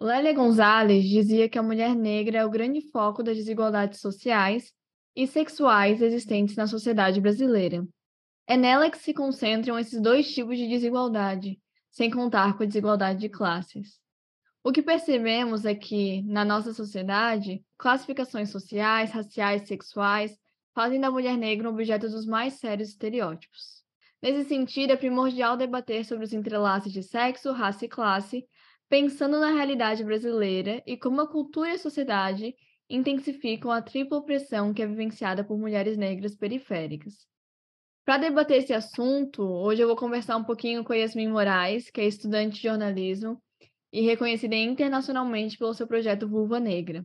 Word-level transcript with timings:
Lélia 0.00 0.32
Gonzalez 0.32 1.04
dizia 1.04 1.48
que 1.48 1.58
a 1.58 1.62
mulher 1.62 1.96
negra 1.96 2.38
é 2.38 2.44
o 2.44 2.50
grande 2.50 2.80
foco 2.80 3.20
das 3.20 3.36
desigualdades 3.36 4.00
sociais 4.00 4.72
e 5.14 5.26
sexuais 5.26 6.00
existentes 6.00 6.54
na 6.54 6.68
sociedade 6.68 7.20
brasileira. 7.20 7.84
É 8.46 8.56
nela 8.56 8.88
que 8.90 8.98
se 8.98 9.12
concentram 9.12 9.76
esses 9.76 10.00
dois 10.00 10.32
tipos 10.32 10.56
de 10.56 10.68
desigualdade, 10.68 11.60
sem 11.90 12.10
contar 12.10 12.56
com 12.56 12.62
a 12.62 12.66
desigualdade 12.66 13.18
de 13.18 13.28
classes. 13.28 13.98
O 14.62 14.70
que 14.70 14.82
percebemos 14.82 15.64
é 15.64 15.74
que, 15.74 16.22
na 16.22 16.44
nossa 16.44 16.72
sociedade, 16.72 17.64
classificações 17.76 18.50
sociais, 18.50 19.10
raciais 19.10 19.66
sexuais 19.66 20.38
fazem 20.76 21.00
da 21.00 21.10
mulher 21.10 21.36
negra 21.36 21.68
um 21.68 21.72
objeto 21.72 22.08
dos 22.08 22.24
mais 22.24 22.54
sérios 22.54 22.90
estereótipos. 22.90 23.82
Nesse 24.22 24.48
sentido, 24.48 24.92
é 24.92 24.96
primordial 24.96 25.56
debater 25.56 26.04
sobre 26.04 26.24
os 26.24 26.32
entrelaços 26.32 26.92
de 26.92 27.02
sexo, 27.02 27.50
raça 27.50 27.84
e 27.84 27.88
classe, 27.88 28.46
pensando 28.88 29.38
na 29.38 29.52
realidade 29.52 30.02
brasileira 30.02 30.82
e 30.86 30.96
como 30.96 31.20
a 31.20 31.28
cultura 31.28 31.68
e 31.68 31.72
a 31.72 31.78
sociedade 31.78 32.54
intensificam 32.88 33.70
a 33.70 33.82
tripla 33.82 34.18
opressão 34.18 34.72
que 34.72 34.82
é 34.82 34.86
vivenciada 34.86 35.44
por 35.44 35.58
mulheres 35.58 35.98
negras 35.98 36.34
periféricas. 36.34 37.26
Para 38.04 38.22
debater 38.22 38.58
esse 38.58 38.72
assunto, 38.72 39.42
hoje 39.42 39.82
eu 39.82 39.86
vou 39.86 39.96
conversar 39.96 40.38
um 40.38 40.44
pouquinho 40.44 40.82
com 40.82 40.94
Yasmin 40.94 41.28
Moraes, 41.28 41.90
que 41.90 42.00
é 42.00 42.06
estudante 42.06 42.56
de 42.56 42.62
jornalismo 42.62 43.38
e 43.92 44.00
reconhecida 44.00 44.56
internacionalmente 44.56 45.58
pelo 45.58 45.74
seu 45.74 45.86
projeto 45.86 46.26
Vulva 46.26 46.58
Negra. 46.58 47.04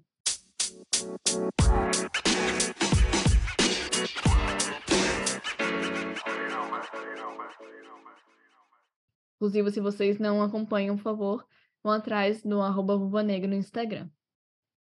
Inclusive, 9.35 9.71
se 9.71 9.81
vocês 9.81 10.17
não 10.17 10.41
acompanham, 10.41 10.95
por 10.95 11.03
favor, 11.03 11.45
vão 11.83 11.91
atrás 11.91 12.43
no 12.43 12.61
arroba 12.61 12.97
Vulva 12.97 13.21
Negra 13.21 13.49
no 13.49 13.55
Instagram. 13.55 14.09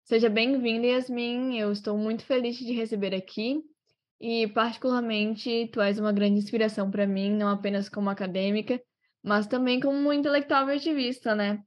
Seja 0.03 0.29
bem-vinda, 0.29 0.85
Yasmin. 0.85 1.57
Eu 1.57 1.71
estou 1.71 1.97
muito 1.97 2.23
feliz 2.23 2.55
de 2.58 2.66
te 2.66 2.73
receber 2.73 3.16
aqui. 3.16 3.63
E, 4.19 4.47
particularmente, 4.49 5.67
tu 5.73 5.81
és 5.81 5.97
uma 5.97 6.13
grande 6.13 6.38
inspiração 6.38 6.91
para 6.91 7.08
mim, 7.08 7.31
não 7.31 7.47
apenas 7.47 7.89
como 7.89 8.08
acadêmica, 8.08 8.80
mas 9.23 9.47
também 9.47 9.80
como 9.80 10.13
intelectual 10.13 10.69
e 10.69 10.75
ativista, 10.75 11.33
né? 11.33 11.63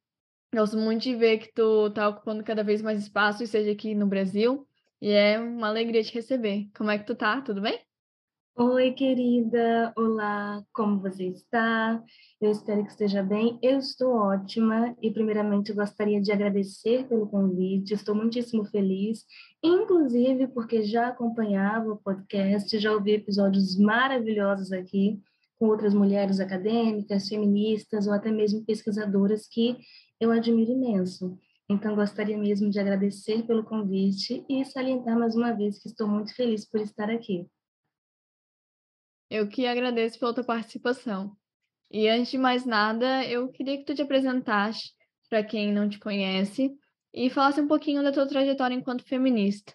Gosto 0.54 0.76
muito 0.76 1.02
de 1.02 1.16
ver 1.16 1.38
que 1.38 1.52
tu 1.52 1.90
tá 1.90 2.08
ocupando 2.08 2.44
cada 2.44 2.62
vez 2.62 2.80
mais 2.80 3.00
espaço, 3.00 3.44
seja 3.44 3.72
aqui 3.72 3.92
no 3.92 4.06
Brasil, 4.06 4.68
e 5.00 5.10
é 5.10 5.36
uma 5.36 5.66
alegria 5.66 6.04
te 6.04 6.14
receber. 6.14 6.70
Como 6.76 6.92
é 6.92 6.98
que 6.98 7.06
tu 7.06 7.16
tá? 7.16 7.40
Tudo 7.40 7.60
bem? 7.60 7.80
Oi, 8.56 8.92
querida. 8.92 9.92
Olá, 9.96 10.62
como 10.72 11.00
você 11.00 11.24
está? 11.24 12.00
Eu 12.40 12.52
espero 12.52 12.84
que 12.84 12.90
esteja 12.90 13.20
bem. 13.20 13.58
Eu 13.60 13.78
estou 13.78 14.12
ótima 14.14 14.94
e, 15.02 15.10
primeiramente, 15.10 15.72
gostaria 15.72 16.20
de 16.22 16.30
agradecer 16.30 17.04
pelo 17.08 17.26
convite. 17.26 17.94
Estou 17.94 18.14
muitíssimo 18.14 18.64
feliz, 18.64 19.24
inclusive 19.60 20.46
porque 20.46 20.84
já 20.84 21.08
acompanhava 21.08 21.90
o 21.90 21.96
podcast, 21.96 22.78
já 22.78 22.92
ouvi 22.92 23.14
episódios 23.14 23.76
maravilhosos 23.76 24.70
aqui 24.70 25.20
com 25.58 25.66
outras 25.66 25.92
mulheres 25.92 26.38
acadêmicas, 26.38 27.28
feministas 27.28 28.06
ou 28.06 28.12
até 28.12 28.30
mesmo 28.30 28.64
pesquisadoras 28.64 29.48
que 29.48 29.78
eu 30.20 30.30
admiro 30.30 30.70
imenso. 30.70 31.36
Então, 31.68 31.96
gostaria 31.96 32.38
mesmo 32.38 32.70
de 32.70 32.78
agradecer 32.78 33.42
pelo 33.48 33.64
convite 33.64 34.44
e 34.48 34.64
salientar 34.64 35.18
mais 35.18 35.34
uma 35.34 35.52
vez 35.52 35.82
que 35.82 35.88
estou 35.88 36.06
muito 36.06 36.32
feliz 36.36 36.64
por 36.64 36.80
estar 36.80 37.10
aqui. 37.10 37.48
Eu 39.30 39.48
que 39.48 39.66
agradeço 39.66 40.18
pela 40.18 40.34
tua 40.34 40.44
participação. 40.44 41.36
E 41.90 42.08
antes 42.08 42.30
de 42.30 42.38
mais 42.38 42.64
nada, 42.64 43.24
eu 43.24 43.48
queria 43.48 43.78
que 43.78 43.84
tu 43.84 43.94
te 43.94 44.02
apresentasse 44.02 44.92
para 45.28 45.42
quem 45.42 45.72
não 45.72 45.88
te 45.88 45.98
conhece 45.98 46.74
e 47.12 47.30
falasse 47.30 47.60
um 47.60 47.68
pouquinho 47.68 48.02
da 48.02 48.12
tua 48.12 48.26
trajetória 48.26 48.74
enquanto 48.74 49.04
feminista. 49.04 49.72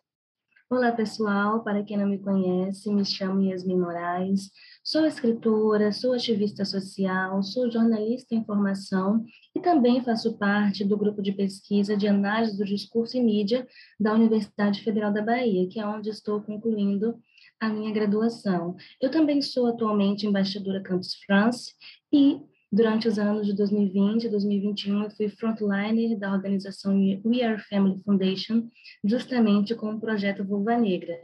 Olá, 0.69 0.91
pessoal. 0.91 1.63
Para 1.63 1.83
quem 1.83 1.97
não 1.97 2.05
me 2.05 2.19
conhece, 2.19 2.93
me 2.93 3.03
chamo 3.03 3.41
Yasmin 3.41 3.79
Moraes. 3.79 4.51
Sou 4.83 5.03
escritora, 5.03 5.91
sou 5.91 6.13
ativista 6.13 6.63
social, 6.63 7.41
sou 7.41 7.71
jornalista 7.71 8.35
em 8.35 8.45
formação 8.45 9.25
e 9.55 9.59
também 9.59 10.03
faço 10.03 10.37
parte 10.37 10.85
do 10.85 10.95
grupo 10.95 11.23
de 11.23 11.31
pesquisa 11.31 11.97
de 11.97 12.07
análise 12.07 12.55
do 12.55 12.63
discurso 12.63 13.17
e 13.17 13.23
mídia 13.23 13.67
da 13.99 14.13
Universidade 14.13 14.83
Federal 14.83 15.11
da 15.11 15.23
Bahia, 15.23 15.67
que 15.67 15.79
é 15.79 15.87
onde 15.87 16.09
estou 16.11 16.39
concluindo 16.39 17.19
a 17.59 17.69
minha 17.69 17.91
graduação. 17.91 18.75
Eu 19.01 19.11
também 19.11 19.41
sou 19.41 19.67
atualmente 19.67 20.25
embaixadora 20.25 20.81
Campus 20.81 21.15
France 21.25 21.73
e 22.11 22.41
Durante 22.71 23.07
os 23.07 23.17
anos 23.17 23.47
de 23.47 23.53
2020 23.55 24.25
e 24.25 24.29
2021, 24.29 25.03
eu 25.03 25.09
fui 25.09 25.27
frontliner 25.27 26.15
da 26.19 26.31
organização 26.31 26.95
We 27.25 27.41
Are 27.41 27.59
Family 27.67 27.99
Foundation, 28.03 28.69
justamente 29.03 29.73
com 29.73 29.95
o 29.95 29.99
projeto 29.99 30.45
Vulva 30.45 30.77
Negra. 30.77 31.19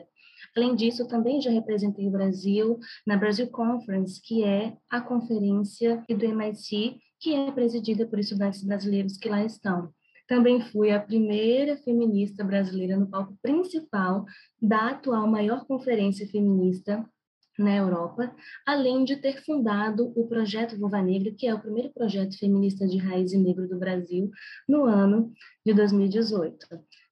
Além 0.56 0.76
disso, 0.76 1.04
eu 1.04 1.08
também 1.08 1.40
já 1.40 1.52
representei 1.52 2.08
o 2.08 2.12
Brasil 2.12 2.80
na 3.06 3.16
Brasil 3.16 3.48
Conference, 3.48 4.20
que 4.20 4.44
é 4.44 4.76
a 4.90 5.00
conferência 5.00 6.04
do 6.10 6.26
MIT, 6.26 7.00
que 7.20 7.36
é 7.36 7.52
presidida 7.52 8.08
por 8.08 8.18
estudantes 8.18 8.64
brasileiros 8.64 9.16
que 9.16 9.30
lá 9.30 9.46
estão. 9.46 9.94
Também 10.28 10.62
fui 10.62 10.92
a 10.92 11.00
primeira 11.00 11.78
feminista 11.78 12.44
brasileira 12.44 12.98
no 12.98 13.08
palco 13.08 13.38
principal 13.42 14.26
da 14.62 14.90
atual 14.90 15.28
maior 15.28 15.66
conferência 15.66 16.28
feminista 16.28 17.08
na 17.58 17.76
Europa, 17.76 18.36
além 18.66 19.04
de 19.06 19.16
ter 19.16 19.44
fundado 19.44 20.12
o 20.16 20.28
Projeto 20.28 20.78
Vulva 20.78 21.02
Negra, 21.02 21.32
que 21.32 21.48
é 21.48 21.54
o 21.54 21.60
primeiro 21.60 21.90
projeto 21.94 22.38
feminista 22.38 22.86
de 22.86 22.98
raiz 22.98 23.32
negro 23.34 23.68
do 23.68 23.78
Brasil, 23.78 24.30
no 24.68 24.84
ano 24.84 25.32
de 25.66 25.74
2018. 25.74 26.68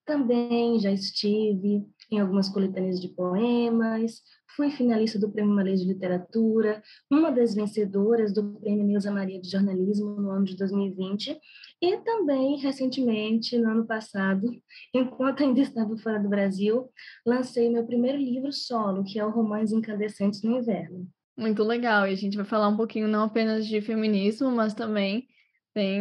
Também 0.06 0.80
já 0.80 0.91
estive 0.91 1.85
em 2.12 2.19
algumas 2.19 2.50
coletâneas 2.50 3.00
de 3.00 3.07
poemas, 3.07 4.22
fui 4.56 4.69
finalista 4.69 5.18
do 5.18 5.31
Prêmio 5.31 5.56
Malês 5.56 5.80
de 5.80 5.88
Literatura, 5.88 6.81
uma 7.09 7.31
das 7.31 7.56
vencedoras 7.56 8.34
do 8.34 8.59
Prêmio 8.59 8.84
Nilza 8.84 9.12
Maria 9.12 9.41
de 9.41 9.50
Jornalismo 9.50 10.19
no 10.19 10.30
ano 10.30 10.45
de 10.45 10.57
2020, 10.57 11.40
e 11.84 11.98
também, 11.98 12.56
recentemente, 12.56 13.58
no 13.58 13.70
ano 13.70 13.86
passado, 13.86 14.50
enquanto 14.96 15.44
ainda 15.44 15.60
estava 15.60 15.98
fora 15.98 16.18
do 16.18 16.30
Brasil, 16.30 16.90
lancei 17.26 17.70
meu 17.70 17.86
primeiro 17.86 18.18
livro 18.18 18.54
solo, 18.54 19.04
que 19.04 19.20
é 19.20 19.26
o 19.26 19.30
Romance 19.30 19.76
Incandescentes 19.76 20.42
no 20.44 20.60
Inverno. 20.60 21.06
Muito 21.38 21.62
legal, 21.62 22.08
e 22.08 22.14
a 22.14 22.16
gente 22.16 22.38
vai 22.38 22.46
falar 22.46 22.70
um 22.70 22.78
pouquinho 22.78 23.06
não 23.10 23.24
apenas 23.24 23.68
de 23.68 23.82
feminismo, 23.82 24.50
mas 24.50 24.74
também 24.74 25.28
tem 25.74 26.00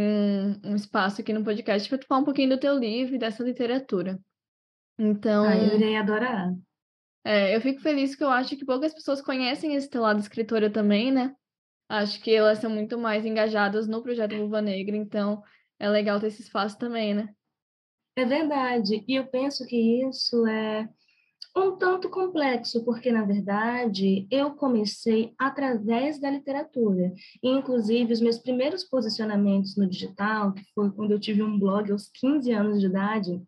um 0.64 0.76
espaço 0.76 1.20
aqui 1.20 1.32
no 1.32 1.42
podcast 1.42 1.88
para 1.88 1.98
tu 1.98 2.06
falar 2.06 2.20
um 2.20 2.24
pouquinho 2.24 2.50
do 2.50 2.60
teu 2.60 2.78
livro 2.78 3.16
e 3.16 3.18
dessa 3.18 3.42
literatura. 3.42 4.20
Então. 4.96 5.44
Ah, 5.44 5.56
eu 5.56 5.74
irei 5.74 5.96
adorar. 5.96 6.54
É, 7.24 7.56
eu 7.56 7.60
fico 7.60 7.80
feliz 7.80 8.14
que 8.14 8.22
eu 8.22 8.30
acho 8.30 8.56
que 8.56 8.64
poucas 8.64 8.94
pessoas 8.94 9.20
conhecem 9.20 9.74
esse 9.74 9.90
teu 9.90 10.02
lado 10.02 10.20
escritora 10.20 10.70
também, 10.70 11.10
né? 11.10 11.34
Acho 11.88 12.20
que 12.22 12.32
elas 12.32 12.58
são 12.58 12.70
muito 12.70 12.96
mais 12.96 13.26
engajadas 13.26 13.88
no 13.88 14.00
projeto 14.00 14.36
Vulva 14.36 14.62
Negra, 14.62 14.96
então 14.96 15.42
é 15.82 15.88
legal 15.88 16.20
ter 16.20 16.28
esse 16.28 16.42
espaço 16.42 16.78
também, 16.78 17.12
né? 17.12 17.34
É 18.14 18.24
verdade. 18.24 19.04
E 19.08 19.16
eu 19.16 19.26
penso 19.26 19.66
que 19.66 19.76
isso 19.76 20.46
é 20.46 20.88
um 21.56 21.76
tanto 21.76 22.08
complexo, 22.08 22.84
porque, 22.84 23.10
na 23.10 23.24
verdade, 23.24 24.28
eu 24.30 24.52
comecei 24.52 25.34
através 25.36 26.20
da 26.20 26.30
literatura. 26.30 27.12
E, 27.42 27.48
inclusive, 27.50 28.12
os 28.12 28.20
meus 28.20 28.38
primeiros 28.38 28.84
posicionamentos 28.84 29.76
no 29.76 29.88
digital, 29.88 30.52
que 30.52 30.62
foi 30.72 30.88
quando 30.92 31.10
eu 31.10 31.18
tive 31.18 31.42
um 31.42 31.58
blog 31.58 31.90
aos 31.90 32.08
15 32.10 32.52
anos 32.52 32.80
de 32.80 32.86
idade, 32.86 33.42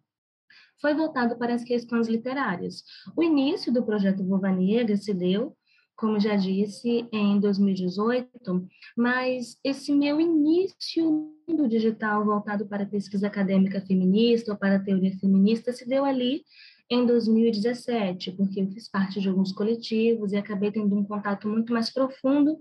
foi 0.80 0.92
voltado 0.92 1.38
para 1.38 1.54
as 1.54 1.62
questões 1.62 2.08
literárias. 2.08 2.82
O 3.16 3.22
início 3.22 3.72
do 3.72 3.84
projeto 3.84 4.26
Vova 4.26 4.50
Negra 4.50 4.96
se 4.96 5.14
deu, 5.14 5.56
como 5.96 6.18
já 6.18 6.36
disse, 6.36 7.08
em 7.12 7.38
2018, 7.38 8.66
mas 8.96 9.58
esse 9.62 9.92
meu 9.92 10.20
início 10.20 11.32
do 11.46 11.68
digital 11.68 12.24
voltado 12.24 12.66
para 12.66 12.86
pesquisa 12.86 13.26
acadêmica 13.26 13.80
feminista 13.80 14.52
ou 14.52 14.58
para 14.58 14.78
teoria 14.78 15.16
feminista 15.18 15.72
se 15.72 15.88
deu 15.88 16.04
ali 16.04 16.42
em 16.90 17.06
2017, 17.06 18.32
porque 18.32 18.60
eu 18.60 18.70
fiz 18.70 18.88
parte 18.88 19.20
de 19.20 19.28
alguns 19.28 19.52
coletivos 19.52 20.32
e 20.32 20.36
acabei 20.36 20.70
tendo 20.70 20.94
um 20.94 21.04
contato 21.04 21.48
muito 21.48 21.72
mais 21.72 21.90
profundo 21.90 22.58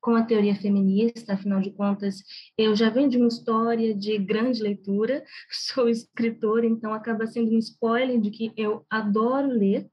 com 0.00 0.14
a 0.14 0.22
teoria 0.22 0.54
feminista, 0.54 1.32
afinal 1.32 1.60
de 1.60 1.72
contas, 1.72 2.22
eu 2.56 2.76
já 2.76 2.88
venho 2.88 3.08
de 3.08 3.16
uma 3.16 3.26
história 3.26 3.92
de 3.92 4.16
grande 4.18 4.62
leitura, 4.62 5.24
sou 5.50 5.88
escritora, 5.88 6.64
então 6.64 6.92
acaba 6.92 7.26
sendo 7.26 7.52
um 7.52 7.58
spoiler 7.58 8.20
de 8.20 8.30
que 8.30 8.52
eu 8.56 8.86
adoro 8.88 9.48
ler, 9.48 9.90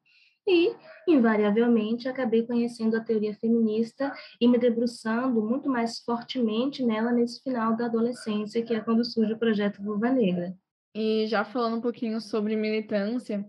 e, 0.48 0.75
invariavelmente, 1.07 2.07
acabei 2.07 2.45
conhecendo 2.45 2.98
a 2.98 3.04
teoria 3.04 3.34
feminista 3.36 4.13
e 4.40 4.48
me 4.48 4.57
debruçando 4.57 5.42
muito 5.42 5.69
mais 5.69 6.00
fortemente 6.00 6.84
nela 6.84 7.12
nesse 7.12 7.42
final 7.42 7.75
da 7.75 7.86
adolescência, 7.86 8.63
que 8.63 8.74
é 8.74 8.80
quando 8.80 9.06
surge 9.06 9.34
o 9.34 9.40
projeto 9.40 9.81
Vulva 9.81 10.10
Negra. 10.10 10.56
E 10.95 11.25
já 11.28 11.44
falando 11.44 11.78
um 11.78 11.81
pouquinho 11.81 12.22
sobre 12.22 12.56
militância, 12.56 13.45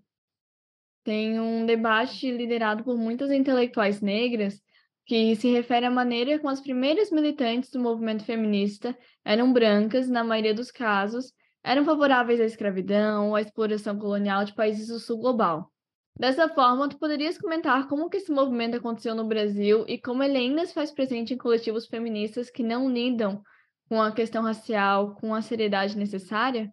tem 1.02 1.38
um 1.38 1.66
debate 1.66 2.30
liderado 2.30 2.82
por 2.82 2.96
muitas 2.96 3.30
intelectuais 3.30 4.00
negras 4.00 4.62
que 5.04 5.36
se 5.36 5.52
refere 5.52 5.84
à 5.84 5.90
maneira 5.90 6.38
como 6.38 6.48
as 6.48 6.62
primeiras 6.62 7.10
militantes 7.10 7.70
do 7.70 7.78
movimento 7.78 8.24
feminista 8.24 8.96
eram 9.22 9.52
brancas, 9.52 10.08
na 10.08 10.24
maioria 10.24 10.54
dos 10.54 10.70
casos, 10.70 11.32
eram 11.62 11.84
favoráveis 11.84 12.40
à 12.40 12.44
escravidão 12.44 13.28
ou 13.28 13.34
à 13.34 13.42
exploração 13.42 13.98
colonial 13.98 14.44
de 14.44 14.54
países 14.54 14.88
do 14.88 14.98
sul 14.98 15.18
global. 15.18 15.70
Dessa 16.16 16.48
forma, 16.48 16.88
tu 16.88 16.96
poderias 16.96 17.36
comentar 17.36 17.88
como 17.88 18.08
que 18.08 18.18
esse 18.18 18.30
movimento 18.30 18.76
aconteceu 18.76 19.14
no 19.14 19.26
Brasil 19.26 19.84
e 19.88 20.00
como 20.00 20.22
ele 20.22 20.38
ainda 20.38 20.64
se 20.64 20.72
faz 20.72 20.92
presente 20.92 21.34
em 21.34 21.38
coletivos 21.38 21.86
feministas 21.86 22.50
que 22.50 22.62
não 22.62 22.88
lidam 22.88 23.42
com 23.88 24.00
a 24.00 24.12
questão 24.12 24.42
racial 24.42 25.16
com 25.16 25.34
a 25.34 25.42
seriedade 25.42 25.96
necessária? 25.98 26.72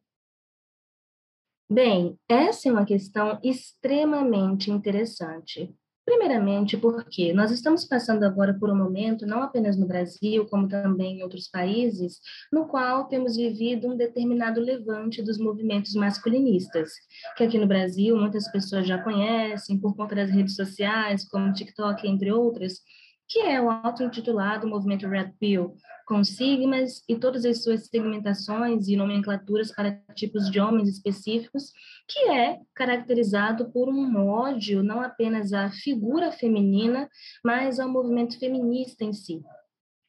Bem, 1.67 2.19
essa 2.27 2.69
é 2.69 2.71
uma 2.71 2.85
questão 2.85 3.39
extremamente 3.41 4.69
interessante. 4.69 5.73
Primeiramente, 6.03 6.75
porque 6.77 7.31
nós 7.31 7.51
estamos 7.51 7.85
passando 7.85 8.23
agora 8.23 8.53
por 8.53 8.71
um 8.71 8.75
momento, 8.75 9.25
não 9.25 9.43
apenas 9.43 9.77
no 9.77 9.85
Brasil, 9.85 10.47
como 10.47 10.67
também 10.67 11.19
em 11.19 11.23
outros 11.23 11.47
países, 11.47 12.19
no 12.51 12.67
qual 12.67 13.07
temos 13.07 13.35
vivido 13.35 13.87
um 13.87 13.95
determinado 13.95 14.59
levante 14.59 15.21
dos 15.21 15.37
movimentos 15.37 15.93
masculinistas, 15.93 16.91
que 17.37 17.43
aqui 17.43 17.57
no 17.57 17.67
Brasil 17.67 18.17
muitas 18.17 18.51
pessoas 18.51 18.87
já 18.87 18.97
conhecem 18.97 19.79
por 19.79 19.95
conta 19.95 20.15
das 20.15 20.31
redes 20.31 20.55
sociais, 20.55 21.27
como 21.29 21.53
TikTok, 21.53 22.07
entre 22.07 22.31
outras, 22.31 22.81
que 23.31 23.39
é 23.39 23.61
o 23.61 23.69
auto-intitulado 23.69 24.67
Movimento 24.67 25.07
Red 25.07 25.31
Pill, 25.39 25.73
com 26.05 26.21
sigmas 26.21 27.01
e 27.07 27.15
todas 27.15 27.45
as 27.45 27.63
suas 27.63 27.87
segmentações 27.87 28.89
e 28.89 28.97
nomenclaturas 28.97 29.73
para 29.73 29.93
tipos 30.13 30.51
de 30.51 30.59
homens 30.59 30.89
específicos, 30.89 31.71
que 32.09 32.29
é 32.29 32.59
caracterizado 32.75 33.71
por 33.71 33.87
um 33.87 34.27
ódio 34.27 34.83
não 34.83 35.01
apenas 35.01 35.53
à 35.53 35.71
figura 35.71 36.29
feminina, 36.29 37.09
mas 37.41 37.79
ao 37.79 37.87
movimento 37.87 38.37
feminista 38.37 39.05
em 39.05 39.13
si. 39.13 39.41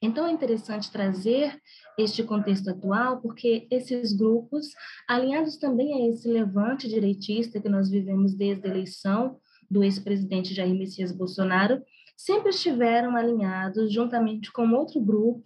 Então 0.03 0.27
é 0.27 0.33
interessante 0.33 0.91
trazer 0.91 1.57
este 1.97 2.25
contexto 2.25 2.71
atual, 2.71 3.21
porque 3.21 3.69
esses 3.71 4.13
grupos, 4.13 4.67
alinhados 5.09 5.57
também 5.59 5.95
a 5.95 6.09
esse 6.09 6.27
levante 6.27 6.89
direitista 6.89 7.61
que 7.61 7.69
nós 7.69 7.89
vivemos 7.89 8.35
desde 8.35 8.67
a 8.67 8.71
eleição 8.71 9.39
do 9.71 9.85
ex-presidente 9.85 10.53
Jair 10.53 10.75
Messias 10.75 11.13
Bolsonaro, 11.13 11.81
sempre 12.17 12.51
estiveram 12.51 13.17
alinhados 13.17 13.93
juntamente 13.93 14.53
com 14.53 14.71
outro 14.73 15.01
grupo, 15.01 15.45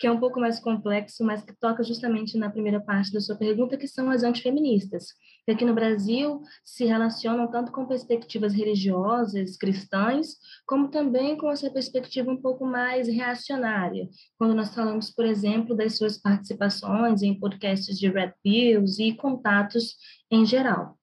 que 0.00 0.06
é 0.06 0.10
um 0.10 0.18
pouco 0.18 0.40
mais 0.40 0.58
complexo, 0.58 1.24
mas 1.24 1.42
que 1.42 1.54
toca 1.54 1.82
justamente 1.82 2.38
na 2.38 2.50
primeira 2.50 2.80
parte 2.80 3.12
da 3.12 3.20
sua 3.20 3.36
pergunta, 3.36 3.76
que 3.76 3.86
são 3.86 4.10
as 4.10 4.22
antifeministas, 4.22 5.08
que 5.44 5.52
aqui 5.52 5.64
no 5.64 5.74
Brasil 5.74 6.42
se 6.64 6.84
relacionam 6.84 7.50
tanto 7.50 7.70
com 7.70 7.86
perspectivas 7.86 8.54
religiosas, 8.54 9.56
cristãs, 9.56 10.36
como 10.66 10.88
também 10.88 11.36
com 11.36 11.50
essa 11.50 11.70
perspectiva 11.70 12.30
um 12.30 12.40
pouco 12.40 12.64
mais 12.64 13.08
reacionária, 13.08 14.08
quando 14.38 14.54
nós 14.54 14.74
falamos, 14.74 15.10
por 15.10 15.26
exemplo, 15.26 15.76
das 15.76 15.96
suas 15.96 16.16
participações 16.16 17.22
em 17.22 17.38
podcasts 17.38 17.98
de 17.98 18.08
Red 18.08 18.32
Pills 18.42 19.02
e 19.02 19.14
contatos 19.14 19.96
em 20.30 20.46
geral. 20.46 20.98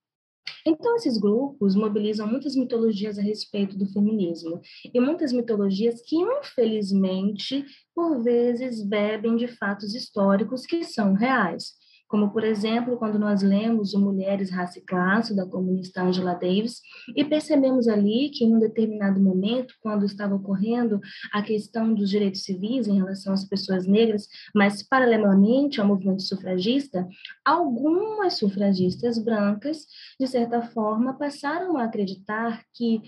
Então, 0.66 0.96
esses 0.96 1.18
grupos 1.18 1.76
mobilizam 1.76 2.28
muitas 2.28 2.56
mitologias 2.56 3.18
a 3.18 3.22
respeito 3.22 3.78
do 3.78 3.86
feminismo, 3.86 4.62
e 4.94 5.00
muitas 5.00 5.32
mitologias 5.32 6.02
que, 6.02 6.16
infelizmente, 6.16 7.66
por 7.94 8.24
vezes 8.24 8.84
bebem 8.84 9.36
de 9.36 9.48
fatos 9.48 9.94
históricos 9.94 10.66
que 10.66 10.84
são 10.84 11.14
reais 11.14 11.74
como, 12.10 12.32
por 12.32 12.44
exemplo, 12.44 12.98
quando 12.98 13.20
nós 13.20 13.44
lemos 13.44 13.94
o 13.94 14.00
Mulheres, 14.00 14.50
Raça 14.50 14.80
e 14.80 14.82
Classe, 14.82 15.36
da 15.36 15.46
comunista 15.46 16.02
Angela 16.02 16.34
Davis, 16.34 16.82
e 17.16 17.24
percebemos 17.24 17.88
ali 17.88 18.30
que, 18.30 18.44
em 18.44 18.56
um 18.56 18.60
determinado 18.60 19.22
momento, 19.22 19.76
quando 19.80 20.06
estava 20.06 20.34
ocorrendo 20.34 21.00
a 21.32 21.44
questão 21.44 21.94
dos 21.94 22.10
direitos 22.10 22.42
civis 22.42 22.88
em 22.88 22.98
relação 22.98 23.32
às 23.32 23.46
pessoas 23.46 23.86
negras, 23.86 24.28
mas 24.56 24.82
paralelamente 24.82 25.80
ao 25.80 25.88
movimento 25.88 26.24
sufragista, 26.24 27.08
algumas 27.46 28.40
sufragistas 28.40 29.24
brancas, 29.24 29.86
de 30.20 30.26
certa 30.26 30.64
forma, 30.64 31.14
passaram 31.14 31.78
a 31.78 31.84
acreditar 31.84 32.64
que 32.74 33.04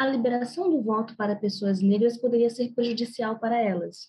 a 0.00 0.06
liberação 0.06 0.70
do 0.70 0.82
voto 0.82 1.14
para 1.14 1.36
pessoas 1.36 1.82
negras 1.82 2.16
poderia 2.16 2.48
ser 2.48 2.72
prejudicial 2.72 3.38
para 3.38 3.62
elas. 3.62 4.08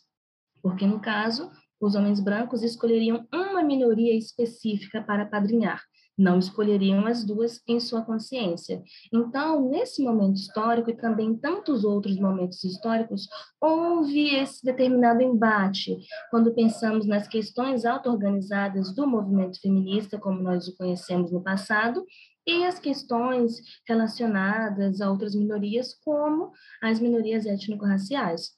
Porque, 0.62 0.86
no 0.86 1.02
caso, 1.02 1.52
os 1.79 1.95
homens 1.95 2.19
brancos 2.19 2.63
escolheriam 2.63 3.27
uma 3.33 3.63
minoria 3.63 4.15
específica 4.18 5.01
para 5.01 5.25
padrinhar, 5.25 5.81
não 6.18 6.39
escolheriam 6.39 7.06
as 7.06 7.24
duas 7.24 7.62
em 7.68 7.79
sua 7.79 8.01
consciência. 8.01 8.81
Então, 9.13 9.69
nesse 9.69 10.01
momento 10.01 10.38
histórico 10.38 10.89
e 10.89 10.97
também 10.97 11.27
em 11.27 11.38
tantos 11.38 11.83
outros 11.83 12.19
momentos 12.19 12.63
históricos, 12.63 13.27
houve 13.62 14.35
esse 14.35 14.65
determinado 14.65 15.21
embate 15.21 15.95
quando 16.31 16.53
pensamos 16.53 17.06
nas 17.06 17.27
questões 17.27 17.85
auto-organizadas 17.85 18.94
do 18.95 19.06
movimento 19.06 19.62
feminista, 19.62 20.18
como 20.18 20.41
nós 20.41 20.68
o 20.68 20.75
conhecemos 20.75 21.31
no 21.31 21.44
passado, 21.44 22.03
e 22.47 22.65
as 22.65 22.79
questões 22.79 23.62
relacionadas 23.85 25.01
a 25.01 25.12
outras 25.12 25.35
minorias, 25.35 25.94
como 26.03 26.51
as 26.81 27.00
minorias 27.00 27.45
étnico-raciais. 27.45 28.56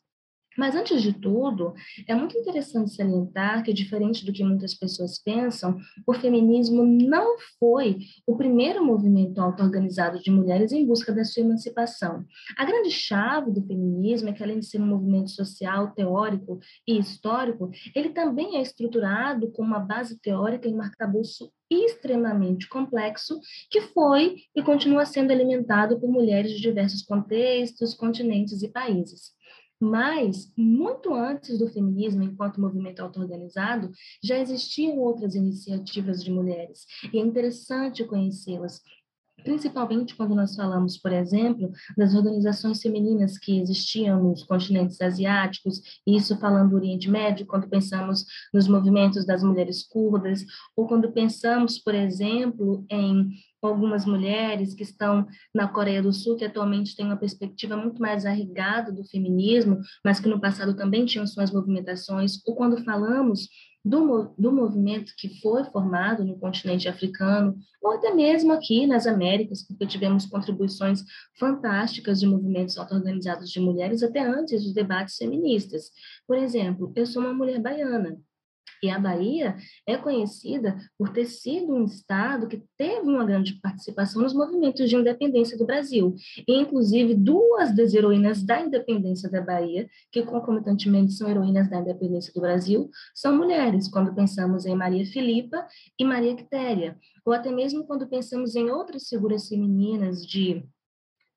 Mas, 0.59 0.75
antes 0.75 1.01
de 1.01 1.13
tudo, 1.13 1.73
é 2.05 2.13
muito 2.13 2.37
interessante 2.37 2.93
salientar 2.93 3.63
que, 3.63 3.71
diferente 3.71 4.25
do 4.25 4.33
que 4.33 4.43
muitas 4.43 4.73
pessoas 4.73 5.17
pensam, 5.17 5.77
o 6.05 6.13
feminismo 6.13 6.85
não 6.85 7.37
foi 7.57 7.99
o 8.27 8.35
primeiro 8.35 8.83
movimento 8.85 9.39
auto-organizado 9.39 10.19
de 10.19 10.29
mulheres 10.29 10.73
em 10.73 10.85
busca 10.85 11.13
da 11.13 11.23
sua 11.23 11.43
emancipação. 11.43 12.25
A 12.57 12.65
grande 12.65 12.91
chave 12.91 13.51
do 13.51 13.65
feminismo 13.65 14.27
é 14.27 14.33
que, 14.33 14.43
além 14.43 14.59
de 14.59 14.65
ser 14.65 14.81
um 14.81 14.85
movimento 14.85 15.29
social, 15.29 15.93
teórico 15.93 16.59
e 16.85 16.99
histórico, 16.99 17.71
ele 17.95 18.09
também 18.09 18.57
é 18.57 18.61
estruturado 18.61 19.49
com 19.53 19.63
uma 19.63 19.79
base 19.79 20.19
teórica 20.19 20.67
em 20.67 20.75
um 20.75 20.81
arcabouço 20.81 21.49
extremamente 21.69 22.67
complexo, 22.67 23.39
que 23.69 23.79
foi 23.79 24.37
e 24.53 24.61
continua 24.61 25.05
sendo 25.05 25.31
alimentado 25.31 25.99
por 25.99 26.09
mulheres 26.09 26.51
de 26.51 26.59
diversos 26.59 27.03
contextos, 27.03 27.93
continentes 27.93 28.61
e 28.61 28.67
países. 28.67 29.38
Mas, 29.81 30.51
muito 30.57 31.13
antes 31.13 31.57
do 31.57 31.69
feminismo, 31.69 32.21
enquanto 32.21 32.59
movimento 32.59 32.99
auto-organizado, 32.99 33.91
já 34.21 34.37
existiam 34.37 34.97
outras 34.97 35.35
iniciativas 35.35 36.21
de 36.21 36.31
mulheres, 36.31 36.85
e 37.13 37.17
é 37.17 37.21
interessante 37.21 38.03
conhecê-las, 38.03 38.81
principalmente 39.43 40.15
quando 40.15 40.35
nós 40.35 40.55
falamos, 40.55 40.97
por 40.97 41.11
exemplo, 41.11 41.71
das 41.97 42.13
organizações 42.13 42.81
femininas 42.81 43.37
que 43.37 43.59
existiam 43.59 44.23
nos 44.23 44.43
continentes 44.43 45.01
asiáticos, 45.01 45.81
e 46.05 46.15
isso 46.15 46.37
falando 46.37 46.71
do 46.71 46.75
Oriente 46.75 47.09
Médio, 47.09 47.45
quando 47.45 47.69
pensamos 47.69 48.25
nos 48.53 48.67
movimentos 48.67 49.25
das 49.25 49.43
mulheres 49.43 49.83
curdas, 49.83 50.45
ou 50.75 50.87
quando 50.87 51.11
pensamos, 51.11 51.79
por 51.79 51.95
exemplo, 51.95 52.85
em 52.89 53.29
algumas 53.61 54.05
mulheres 54.05 54.73
que 54.73 54.83
estão 54.83 55.27
na 55.53 55.67
Coreia 55.67 56.01
do 56.01 56.13
Sul, 56.13 56.37
que 56.37 56.45
atualmente 56.45 56.95
têm 56.95 57.05
uma 57.05 57.17
perspectiva 57.17 57.75
muito 57.75 58.01
mais 58.01 58.25
arraigada 58.25 58.91
do 58.91 59.03
feminismo, 59.03 59.79
mas 60.03 60.19
que 60.19 60.29
no 60.29 60.39
passado 60.39 60.75
também 60.75 61.05
tinham 61.05 61.27
suas 61.27 61.51
movimentações, 61.51 62.39
ou 62.45 62.55
quando 62.55 62.83
falamos 62.83 63.49
do, 63.83 64.33
do 64.37 64.51
movimento 64.51 65.13
que 65.17 65.39
foi 65.41 65.63
formado 65.65 66.23
no 66.25 66.37
continente 66.37 66.87
africano, 66.87 67.57
ou 67.81 67.93
até 67.93 68.13
mesmo 68.13 68.51
aqui 68.51 68.85
nas 68.85 69.07
Américas, 69.07 69.65
porque 69.65 69.87
tivemos 69.87 70.25
contribuições 70.25 71.03
fantásticas 71.37 72.19
de 72.19 72.27
movimentos 72.27 72.77
auto-organizados 72.77 73.49
de 73.49 73.59
mulheres 73.59 74.03
até 74.03 74.19
antes 74.19 74.63
dos 74.63 74.73
debates 74.73 75.15
feministas. 75.15 75.91
Por 76.27 76.37
exemplo, 76.37 76.91
eu 76.95 77.05
sou 77.05 77.21
uma 77.21 77.33
mulher 77.33 77.59
baiana, 77.61 78.17
e 78.81 78.89
a 78.89 78.99
Bahia 78.99 79.55
é 79.85 79.97
conhecida 79.97 80.77
por 80.97 81.09
ter 81.09 81.25
sido 81.25 81.73
um 81.73 81.85
estado 81.85 82.47
que 82.47 82.63
teve 82.77 83.07
uma 83.07 83.25
grande 83.25 83.59
participação 83.61 84.21
nos 84.21 84.33
movimentos 84.33 84.89
de 84.89 84.95
independência 84.95 85.57
do 85.57 85.65
Brasil. 85.65 86.15
E, 86.47 86.59
inclusive, 86.59 87.13
duas 87.13 87.75
das 87.75 87.93
heroínas 87.93 88.43
da 88.43 88.61
independência 88.61 89.29
da 89.29 89.41
Bahia, 89.41 89.87
que 90.11 90.23
concomitantemente 90.23 91.13
são 91.13 91.29
heroínas 91.29 91.69
da 91.69 91.79
independência 91.79 92.33
do 92.33 92.41
Brasil, 92.41 92.89
são 93.13 93.35
mulheres, 93.35 93.87
quando 93.87 94.13
pensamos 94.13 94.65
em 94.65 94.75
Maria 94.75 95.05
Filipa 95.05 95.65
e 95.97 96.05
Maria 96.05 96.35
Quitéria, 96.35 96.97
ou 97.25 97.33
até 97.33 97.51
mesmo 97.51 97.85
quando 97.85 98.07
pensamos 98.07 98.55
em 98.55 98.69
outras 98.69 99.07
figuras 99.07 99.47
femininas 99.47 100.25
de 100.25 100.63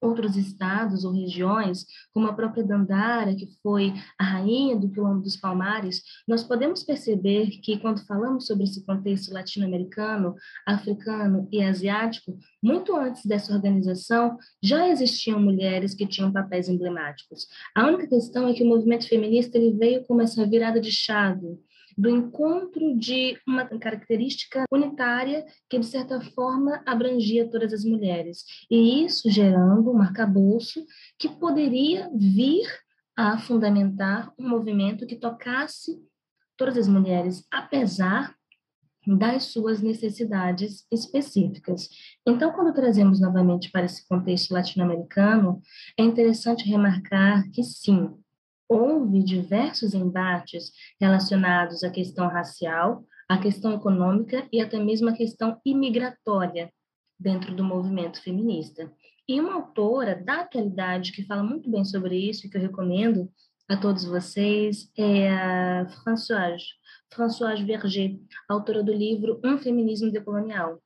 outros 0.03 0.37
estados 0.37 1.05
ou 1.05 1.13
regiões, 1.13 1.87
como 2.13 2.27
a 2.27 2.33
própria 2.33 2.65
Dandara, 2.65 3.35
que 3.35 3.49
foi 3.63 3.95
a 4.19 4.25
rainha 4.25 4.77
do 4.77 4.91
quilombo 4.91 5.23
dos 5.23 5.37
Palmares, 5.37 6.03
nós 6.27 6.43
podemos 6.43 6.83
perceber 6.83 7.49
que 7.63 7.79
quando 7.79 8.05
falamos 8.05 8.47
sobre 8.47 8.65
esse 8.65 8.85
contexto 8.85 9.33
latino-americano, 9.33 10.35
africano 10.67 11.49
e 11.53 11.63
asiático, 11.63 12.37
muito 12.63 12.95
antes 12.97 13.25
dessa 13.25 13.55
organização 13.55 14.37
já 14.63 14.89
existiam 14.89 15.41
mulheres 15.41 15.95
que 15.95 16.07
tinham 16.07 16.33
papéis 16.33 16.69
emblemáticos. 16.69 17.47
A 17.75 17.87
única 17.87 18.09
questão 18.09 18.49
é 18.49 18.53
que 18.53 18.65
o 18.65 18.69
movimento 18.69 19.09
feminista 19.09 19.57
ele 19.57 19.77
veio 19.77 20.05
com 20.05 20.21
essa 20.21 20.45
virada 20.47 20.81
de 20.81 20.91
chave 20.91 21.59
do 21.97 22.09
encontro 22.09 22.97
de 22.97 23.39
uma 23.47 23.67
característica 23.67 24.65
unitária 24.71 25.45
que, 25.69 25.79
de 25.79 25.87
certa 25.87 26.21
forma, 26.21 26.83
abrangia 26.87 27.49
todas 27.49 27.73
as 27.73 27.85
mulheres. 27.85 28.45
E 28.71 29.05
isso 29.05 29.31
gerando 29.31 29.93
um 29.93 30.01
arcabouço 30.01 30.85
que 31.19 31.29
poderia 31.29 32.11
vir 32.15 32.67
a 33.17 33.39
fundamentar 33.39 34.33
um 34.39 34.49
movimento 34.49 35.07
que 35.07 35.17
tocasse 35.17 36.01
todas 36.57 36.77
as 36.77 36.89
mulheres, 36.89 37.47
apesar 37.51 38.35
das 39.07 39.45
suas 39.45 39.83
necessidades 39.83 40.87
específicas. 40.91 41.89
Então, 42.27 42.53
quando 42.53 42.73
trazemos 42.73 43.21
novamente 43.21 43.71
para 43.71 43.85
esse 43.85 44.07
contexto 44.07 44.53
latino-americano, 44.53 45.61
é 45.99 46.05
interessante 46.05 46.69
remarcar 46.69 47.51
que 47.51 47.65
sim, 47.65 48.11
houve 48.73 49.23
diversos 49.23 49.95
embates 49.95 50.73
relacionados 51.01 51.83
à 51.83 51.91
questão 51.91 52.29
racial, 52.29 53.05
à 53.29 53.39
questão 53.39 53.75
econômica 53.75 54.47
e 54.53 54.61
até 54.61 54.79
mesmo 54.79 55.09
à 55.09 55.13
questão 55.13 55.61
imigratória 55.65 56.73
dentro 57.19 57.55
do 57.55 57.65
movimento 57.65 58.23
feminista. 58.23 58.93
E 59.29 59.41
uma 59.41 59.55
autora 59.55 60.17
da 60.17 60.41
atualidade 60.41 61.13
que 61.13 61.25
fala 61.25 61.43
muito 61.43 61.71
bem 61.71 61.85
sobre 61.85 62.17
isso 62.17 62.47
e 62.47 62.51
que 62.51 62.57
eu 62.57 62.61
recomendo 62.61 63.31
a 63.69 63.77
todos 63.77 64.05
vocês 64.05 64.91
é 64.99 65.31
a 65.31 65.87
Françoise, 66.03 66.65
Françoise 67.13 67.65
Verger, 67.65 68.19
autora 68.49 68.83
do 68.83 68.93
livro 68.93 69.41
Um 69.45 69.57
Feminismo 69.57 70.11
Decolonial. 70.11 70.83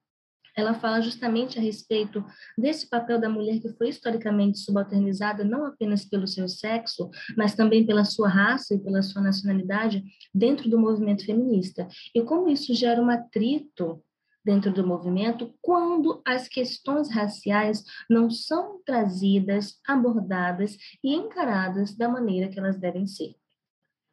Ela 0.57 0.73
fala 0.73 1.03
justamente 1.03 1.59
a 1.59 1.63
respeito 1.63 2.25
desse 2.57 2.89
papel 2.89 3.21
da 3.21 3.29
mulher 3.29 3.61
que 3.61 3.69
foi 3.75 3.91
historicamente 3.91 4.59
subalternizada 4.59 5.45
não 5.45 5.67
apenas 5.67 6.07
pelo 6.07 6.27
seu 6.27 6.49
sexo, 6.49 7.11
mas 7.37 7.55
também 7.55 7.85
pela 7.85 8.05
sua 8.05 8.29
raça 8.29 8.75
e 8.75 8.79
pela 8.79 9.03
sua 9.03 9.21
nacionalidade 9.21 10.03
dentro 10.35 10.71
do 10.71 10.79
movimento 10.79 11.27
feminista. 11.27 11.87
E 12.15 12.23
como 12.23 12.49
isso 12.49 12.73
gera 12.75 13.03
um 13.03 13.11
atrito 13.11 14.03
dentro 14.43 14.73
do 14.73 14.87
movimento 14.87 15.53
quando 15.61 16.23
as 16.25 16.49
questões 16.49 17.11
raciais 17.11 17.85
não 18.09 18.31
são 18.31 18.81
trazidas, 18.83 19.79
abordadas 19.87 20.79
e 21.05 21.15
encaradas 21.15 21.95
da 21.95 22.09
maneira 22.09 22.49
que 22.49 22.59
elas 22.59 22.79
devem 22.79 23.07
ser. 23.07 23.35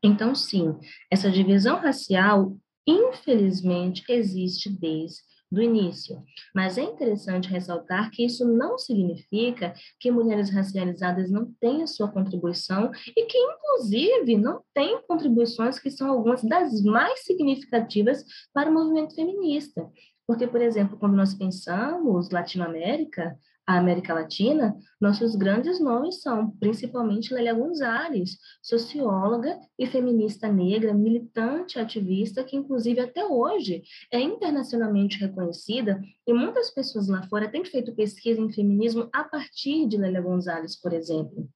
Então, 0.03 0.35
sim, 0.35 0.77
essa 1.09 1.31
divisão 1.31 1.79
racial, 1.79 2.57
infelizmente, 2.85 4.03
existe 4.09 4.69
desde 4.69 5.32
do 5.53 5.61
início. 5.61 6.23
Mas 6.53 6.77
é 6.77 6.81
interessante 6.81 7.47
ressaltar 7.47 8.09
que 8.09 8.25
isso 8.25 8.45
não 8.45 8.77
significa 8.77 9.73
que 9.99 10.09
mulheres 10.09 10.49
racializadas 10.49 11.29
não 11.29 11.53
tenham 11.61 11.85
sua 11.85 12.11
contribuição 12.11 12.91
e 13.15 13.25
que, 13.25 13.37
inclusive, 13.37 14.35
não 14.35 14.63
têm 14.73 15.01
contribuições 15.07 15.77
que 15.77 15.91
são 15.91 16.09
algumas 16.09 16.43
das 16.43 16.81
mais 16.81 17.23
significativas 17.23 18.25
para 18.51 18.69
o 18.69 18.73
movimento 18.73 19.13
feminista. 19.13 19.87
Porque, 20.25 20.47
por 20.47 20.61
exemplo, 20.61 20.97
quando 20.97 21.15
nós 21.15 21.33
pensamos 21.35 22.31
Latinoamérica, 22.31 23.37
a 23.65 23.77
América 23.77 24.13
Latina, 24.13 24.75
nossos 24.99 25.35
grandes 25.35 25.79
nomes 25.79 26.21
são 26.21 26.51
principalmente 26.57 27.33
Lélia 27.33 27.53
Gonzalez, 27.53 28.37
socióloga 28.61 29.57
e 29.79 29.87
feminista 29.87 30.47
negra, 30.47 30.93
militante 30.93 31.79
ativista, 31.79 32.43
que 32.43 32.57
inclusive 32.57 32.99
até 32.99 33.25
hoje 33.25 33.83
é 34.11 34.19
internacionalmente 34.19 35.17
reconhecida, 35.17 36.01
e 36.27 36.33
muitas 36.33 36.69
pessoas 36.71 37.07
lá 37.07 37.23
fora 37.23 37.49
têm 37.49 37.63
feito 37.63 37.95
pesquisa 37.95 38.41
em 38.41 38.51
feminismo 38.51 39.09
a 39.13 39.23
partir 39.23 39.87
de 39.87 39.97
Lélia 39.97 40.21
Gonzalez, 40.21 40.79
por 40.79 40.91
exemplo. 40.91 41.47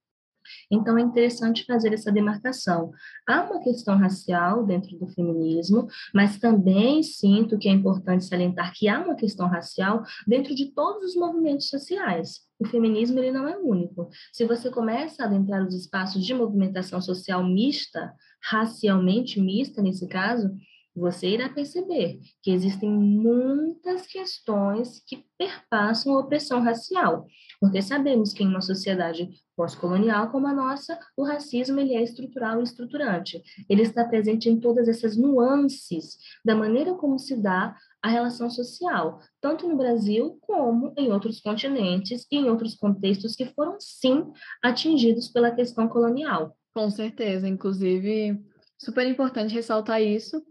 Então, 0.71 0.97
é 0.97 1.01
interessante 1.01 1.65
fazer 1.65 1.93
essa 1.93 2.11
demarcação. 2.11 2.91
Há 3.27 3.43
uma 3.43 3.59
questão 3.61 3.97
racial 3.97 4.65
dentro 4.65 4.97
do 4.97 5.07
feminismo, 5.07 5.87
mas 6.13 6.37
também 6.39 7.03
sinto 7.03 7.57
que 7.57 7.69
é 7.69 7.71
importante 7.71 8.25
salientar 8.25 8.73
que 8.73 8.87
há 8.87 8.99
uma 8.99 9.15
questão 9.15 9.47
racial 9.47 10.03
dentro 10.27 10.55
de 10.55 10.71
todos 10.73 11.11
os 11.11 11.15
movimentos 11.15 11.69
sociais. 11.69 12.47
O 12.59 12.65
feminismo 12.65 13.19
ele 13.19 13.31
não 13.31 13.47
é 13.47 13.55
único. 13.57 14.09
Se 14.33 14.45
você 14.45 14.69
começa 14.69 15.23
a 15.23 15.25
adentrar 15.27 15.65
os 15.65 15.75
espaços 15.75 16.25
de 16.25 16.33
movimentação 16.33 16.99
social 16.99 17.43
mista, 17.43 18.13
racialmente 18.41 19.39
mista 19.39 19.81
nesse 19.81 20.07
caso, 20.07 20.51
você 20.97 21.29
irá 21.29 21.47
perceber 21.47 22.19
que 22.41 22.51
existem 22.51 22.89
muitas 22.89 24.07
questões 24.07 25.03
que 25.05 25.25
perpassam 25.37 26.13
a 26.13 26.19
opressão 26.19 26.61
racial, 26.61 27.27
porque 27.59 27.81
sabemos 27.81 28.33
que 28.33 28.43
em 28.43 28.47
uma 28.47 28.61
sociedade 28.61 29.29
pós-colonial 29.55 30.31
como 30.31 30.47
a 30.47 30.53
nossa, 30.53 30.97
o 31.15 31.23
racismo 31.23 31.79
ele 31.79 31.95
é 31.95 32.03
estrutural 32.03 32.59
e 32.59 32.63
estruturante. 32.63 33.41
Ele 33.69 33.83
está 33.83 34.05
presente 34.05 34.49
em 34.49 34.59
todas 34.59 34.87
essas 34.87 35.15
nuances 35.15 36.17
da 36.43 36.55
maneira 36.55 36.93
como 36.95 37.17
se 37.19 37.35
dá 37.35 37.75
a 38.01 38.09
relação 38.09 38.49
social, 38.49 39.19
tanto 39.41 39.67
no 39.67 39.77
Brasil 39.77 40.37
como 40.41 40.93
em 40.97 41.11
outros 41.11 41.41
continentes 41.41 42.25
e 42.31 42.37
em 42.37 42.49
outros 42.49 42.75
contextos 42.75 43.35
que 43.35 43.45
foram 43.45 43.77
sim 43.79 44.25
atingidos 44.63 45.27
pela 45.27 45.51
questão 45.51 45.87
colonial. 45.87 46.55
Com 46.73 46.89
certeza, 46.89 47.47
inclusive, 47.47 48.39
super 48.77 49.07
importante 49.07 49.53
ressaltar 49.53 50.01
isso, 50.01 50.41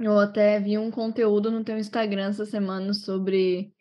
eu 0.00 0.18
até 0.18 0.58
vi 0.58 0.78
um 0.78 0.90
conteúdo 0.90 1.50
no 1.50 1.62
teu 1.62 1.78
Instagram 1.78 2.28
essa 2.28 2.46
semana 2.46 2.94
sobre 2.94 3.72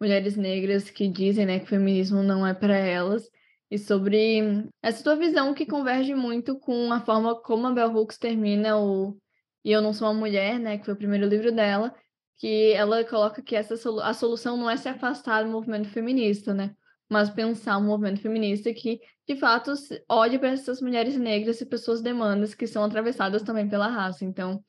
mulheres 0.00 0.36
negras 0.36 0.88
que 0.90 1.08
dizem, 1.08 1.44
né, 1.44 1.58
que 1.58 1.66
o 1.66 1.68
feminismo 1.68 2.22
não 2.22 2.46
é 2.46 2.54
para 2.54 2.76
elas, 2.76 3.28
e 3.70 3.76
sobre 3.78 4.66
essa 4.82 5.04
tua 5.04 5.16
visão 5.16 5.52
que 5.52 5.66
converge 5.66 6.14
muito 6.14 6.58
com 6.58 6.92
a 6.92 7.00
forma 7.00 7.40
como 7.42 7.66
a 7.66 7.72
Bell 7.72 7.94
Hooks 7.94 8.16
termina 8.16 8.78
o 8.78 9.16
E 9.64 9.70
Eu 9.72 9.82
Não 9.82 9.92
Sou 9.92 10.08
uma 10.08 10.14
Mulher, 10.18 10.58
né, 10.58 10.78
que 10.78 10.84
foi 10.84 10.94
o 10.94 10.96
primeiro 10.96 11.26
livro 11.26 11.52
dela, 11.52 11.94
que 12.38 12.72
ela 12.72 13.04
coloca 13.04 13.42
que 13.42 13.56
essa 13.56 13.74
a 14.02 14.14
solução 14.14 14.56
não 14.56 14.70
é 14.70 14.76
se 14.76 14.88
afastar 14.88 15.42
do 15.42 15.50
movimento 15.50 15.88
feminista, 15.88 16.54
né, 16.54 16.74
mas 17.10 17.28
pensar 17.28 17.76
um 17.78 17.84
movimento 17.84 18.20
feminista 18.20 18.72
que, 18.72 19.00
de 19.26 19.36
fato, 19.36 19.72
olhe 20.08 20.38
para 20.38 20.50
essas 20.50 20.80
mulheres 20.80 21.16
negras 21.16 21.60
e 21.60 21.66
pessoas 21.66 22.00
demandas 22.00 22.54
que 22.54 22.66
são 22.66 22.84
atravessadas 22.84 23.42
também 23.42 23.68
pela 23.68 23.88
raça. 23.88 24.24
Então, 24.24 24.62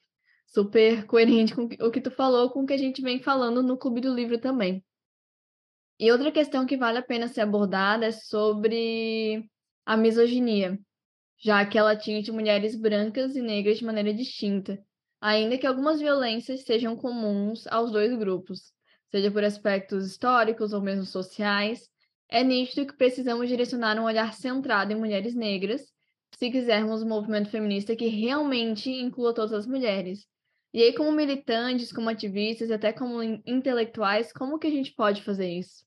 super 0.51 1.05
coerente 1.05 1.55
com 1.55 1.63
o 1.63 1.91
que 1.91 2.01
tu 2.01 2.11
falou, 2.11 2.49
com 2.49 2.63
o 2.63 2.65
que 2.65 2.73
a 2.73 2.77
gente 2.77 3.01
vem 3.01 3.21
falando 3.21 3.61
no 3.61 3.77
Clube 3.77 4.01
do 4.01 4.13
Livro 4.13 4.39
também. 4.39 4.83
E 5.99 6.11
outra 6.11 6.31
questão 6.31 6.65
que 6.65 6.77
vale 6.77 6.97
a 6.97 7.03
pena 7.03 7.27
ser 7.27 7.41
abordada 7.41 8.05
é 8.05 8.11
sobre 8.11 9.45
a 9.85 9.97
misoginia, 9.97 10.79
já 11.37 11.65
que 11.65 11.77
ela 11.77 11.91
atinge 11.91 12.31
mulheres 12.31 12.75
brancas 12.75 13.35
e 13.35 13.41
negras 13.41 13.79
de 13.79 13.85
maneira 13.85 14.13
distinta, 14.13 14.81
ainda 15.19 15.57
que 15.57 15.67
algumas 15.67 15.99
violências 15.99 16.63
sejam 16.63 16.95
comuns 16.95 17.67
aos 17.67 17.91
dois 17.91 18.17
grupos, 18.17 18.71
seja 19.11 19.29
por 19.29 19.43
aspectos 19.43 20.07
históricos 20.07 20.73
ou 20.73 20.81
mesmo 20.81 21.05
sociais. 21.05 21.89
É 22.29 22.43
nítido 22.43 22.85
que 22.85 22.95
precisamos 22.95 23.49
direcionar 23.49 23.99
um 23.99 24.03
olhar 24.03 24.33
centrado 24.33 24.93
em 24.93 24.95
mulheres 24.95 25.35
negras, 25.35 25.81
se 26.37 26.49
quisermos 26.49 27.03
um 27.03 27.07
movimento 27.07 27.49
feminista 27.49 27.95
que 27.95 28.07
realmente 28.07 28.89
inclua 28.89 29.33
todas 29.33 29.51
as 29.51 29.65
mulheres, 29.65 30.25
e 30.73 30.83
aí, 30.83 30.95
como 30.95 31.11
militantes, 31.11 31.91
como 31.91 32.09
ativistas 32.09 32.69
e 32.69 32.73
até 32.73 32.93
como 32.93 33.23
intelectuais, 33.23 34.31
como 34.31 34.59
que 34.59 34.67
a 34.67 34.71
gente 34.71 34.93
pode 34.93 35.23
fazer 35.23 35.49
isso? 35.49 35.83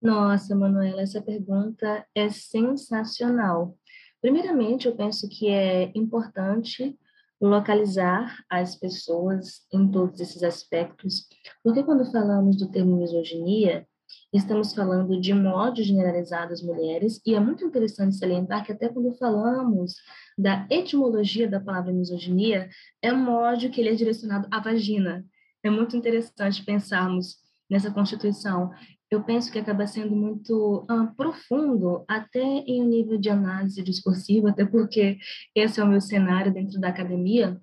Nossa, 0.00 0.54
Manuela, 0.54 1.02
essa 1.02 1.22
pergunta 1.22 2.06
é 2.14 2.28
sensacional. 2.28 3.76
Primeiramente, 4.20 4.86
eu 4.86 4.96
penso 4.96 5.28
que 5.28 5.48
é 5.48 5.90
importante 5.94 6.98
localizar 7.40 8.36
as 8.48 8.74
pessoas 8.76 9.66
em 9.72 9.90
todos 9.90 10.20
esses 10.20 10.42
aspectos, 10.42 11.26
porque 11.62 11.82
quando 11.82 12.10
falamos 12.10 12.56
do 12.56 12.70
termo 12.70 12.96
misoginia, 12.96 13.86
estamos 14.32 14.74
falando 14.74 15.20
de 15.20 15.32
ódio 15.32 15.84
generalizado 15.84 16.52
às 16.52 16.62
mulheres, 16.62 17.20
e 17.24 17.34
é 17.34 17.40
muito 17.40 17.64
interessante 17.64 18.16
salientar 18.16 18.64
que 18.64 18.72
até 18.72 18.88
quando 18.88 19.12
falamos 19.16 19.94
da 20.36 20.66
etimologia 20.70 21.48
da 21.48 21.60
palavra 21.60 21.92
misoginia, 21.92 22.68
é 23.00 23.12
um 23.12 23.28
ódio 23.28 23.70
que 23.70 23.80
ele 23.80 23.90
é 23.90 23.94
direcionado 23.94 24.48
à 24.50 24.60
vagina. 24.60 25.24
É 25.62 25.70
muito 25.70 25.96
interessante 25.96 26.64
pensarmos 26.64 27.36
nessa 27.70 27.90
constituição. 27.90 28.70
Eu 29.10 29.22
penso 29.22 29.50
que 29.50 29.58
acaba 29.58 29.86
sendo 29.86 30.14
muito 30.14 30.84
ah, 30.88 31.12
profundo, 31.16 32.04
até 32.08 32.42
em 32.42 32.82
um 32.82 32.88
nível 32.88 33.18
de 33.18 33.30
análise 33.30 33.82
discursiva, 33.82 34.50
até 34.50 34.64
porque 34.64 35.18
esse 35.54 35.80
é 35.80 35.84
o 35.84 35.88
meu 35.88 36.00
cenário 36.00 36.52
dentro 36.52 36.80
da 36.80 36.88
academia, 36.88 37.60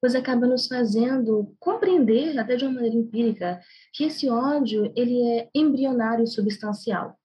pois 0.00 0.14
acaba 0.14 0.46
nos 0.46 0.66
fazendo 0.66 1.54
compreender, 1.58 2.38
até 2.38 2.56
de 2.56 2.64
uma 2.64 2.74
maneira 2.74 2.96
empírica, 2.96 3.60
que 3.92 4.04
esse 4.04 4.28
ódio 4.28 4.92
ele 4.96 5.20
é 5.22 5.48
embrionário 5.54 6.26
substancial. 6.26 7.18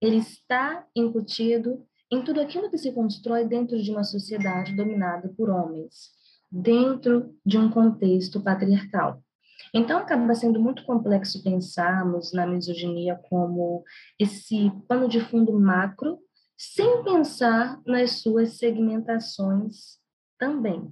Ele 0.00 0.16
está 0.16 0.86
incutido 0.94 1.86
em 2.10 2.22
tudo 2.22 2.40
aquilo 2.40 2.70
que 2.70 2.78
se 2.78 2.92
constrói 2.92 3.44
dentro 3.44 3.80
de 3.80 3.90
uma 3.90 4.04
sociedade 4.04 4.74
dominada 4.74 5.28
por 5.36 5.50
homens, 5.50 6.10
dentro 6.50 7.34
de 7.44 7.58
um 7.58 7.70
contexto 7.70 8.40
patriarcal. 8.40 9.22
Então, 9.74 9.98
acaba 9.98 10.34
sendo 10.34 10.60
muito 10.60 10.84
complexo 10.84 11.42
pensarmos 11.42 12.32
na 12.32 12.46
misoginia 12.46 13.18
como 13.28 13.84
esse 14.18 14.70
pano 14.86 15.08
de 15.08 15.20
fundo 15.20 15.52
macro, 15.58 16.18
sem 16.56 17.02
pensar 17.02 17.80
nas 17.84 18.22
suas 18.22 18.56
segmentações 18.56 19.98
também. 20.38 20.90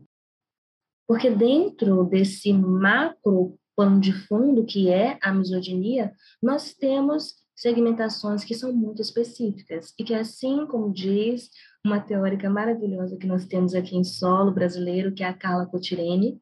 Porque 1.07 1.31
dentro 1.31 2.05
desse 2.05 2.53
macro 2.53 3.59
pano 3.77 4.01
de 4.01 4.13
fundo 4.13 4.65
que 4.65 4.89
é 4.89 5.19
a 5.23 5.33
misoginia, 5.33 6.13
nós 6.43 6.73
temos 6.75 7.35
segmentações 7.57 8.45
que 8.45 8.55
são 8.55 8.73
muito 8.73 9.01
específicas 9.01 9.93
e 9.99 10.05
que, 10.05 10.15
assim 10.15 10.67
como 10.67 10.93
diz 10.93 11.51
uma 11.85 12.01
teórica 12.01 12.49
maravilhosa 12.51 13.17
que 13.17 13.27
nós 13.27 13.45
temos 13.45 13.75
aqui 13.75 13.97
em 13.97 14.05
solo 14.05 14.53
brasileiro, 14.53 15.13
que 15.13 15.23
é 15.23 15.27
a 15.27 15.35
Carla 15.35 15.67
Cotirene. 15.67 16.41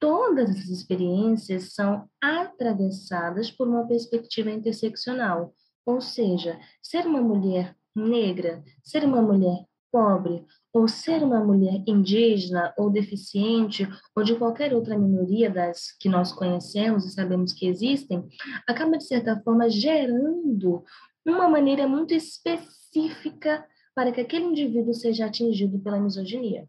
Todas 0.00 0.50
essas 0.50 0.68
experiências 0.68 1.74
são 1.74 2.08
atravessadas 2.22 3.50
por 3.50 3.68
uma 3.68 3.86
perspectiva 3.86 4.50
interseccional, 4.50 5.52
ou 5.84 6.00
seja, 6.00 6.58
ser 6.82 7.06
uma 7.06 7.20
mulher 7.20 7.76
negra, 7.94 8.62
ser 8.82 9.04
uma 9.04 9.20
mulher 9.20 9.67
pobre, 9.90 10.44
ou 10.72 10.86
ser 10.86 11.22
uma 11.22 11.42
mulher 11.42 11.82
indígena 11.86 12.72
ou 12.76 12.90
deficiente, 12.90 13.88
ou 14.14 14.22
de 14.22 14.34
qualquer 14.36 14.74
outra 14.74 14.98
minoria 14.98 15.50
das 15.50 15.96
que 15.98 16.08
nós 16.08 16.32
conhecemos 16.32 17.04
e 17.04 17.10
sabemos 17.10 17.52
que 17.52 17.66
existem, 17.66 18.26
acaba, 18.66 18.98
de 18.98 19.04
certa 19.04 19.40
forma, 19.40 19.68
gerando 19.68 20.84
uma 21.26 21.48
maneira 21.48 21.86
muito 21.86 22.14
específica 22.14 23.66
para 23.94 24.12
que 24.12 24.20
aquele 24.20 24.44
indivíduo 24.44 24.94
seja 24.94 25.26
atingido 25.26 25.78
pela 25.78 26.00
misoginia. 26.00 26.68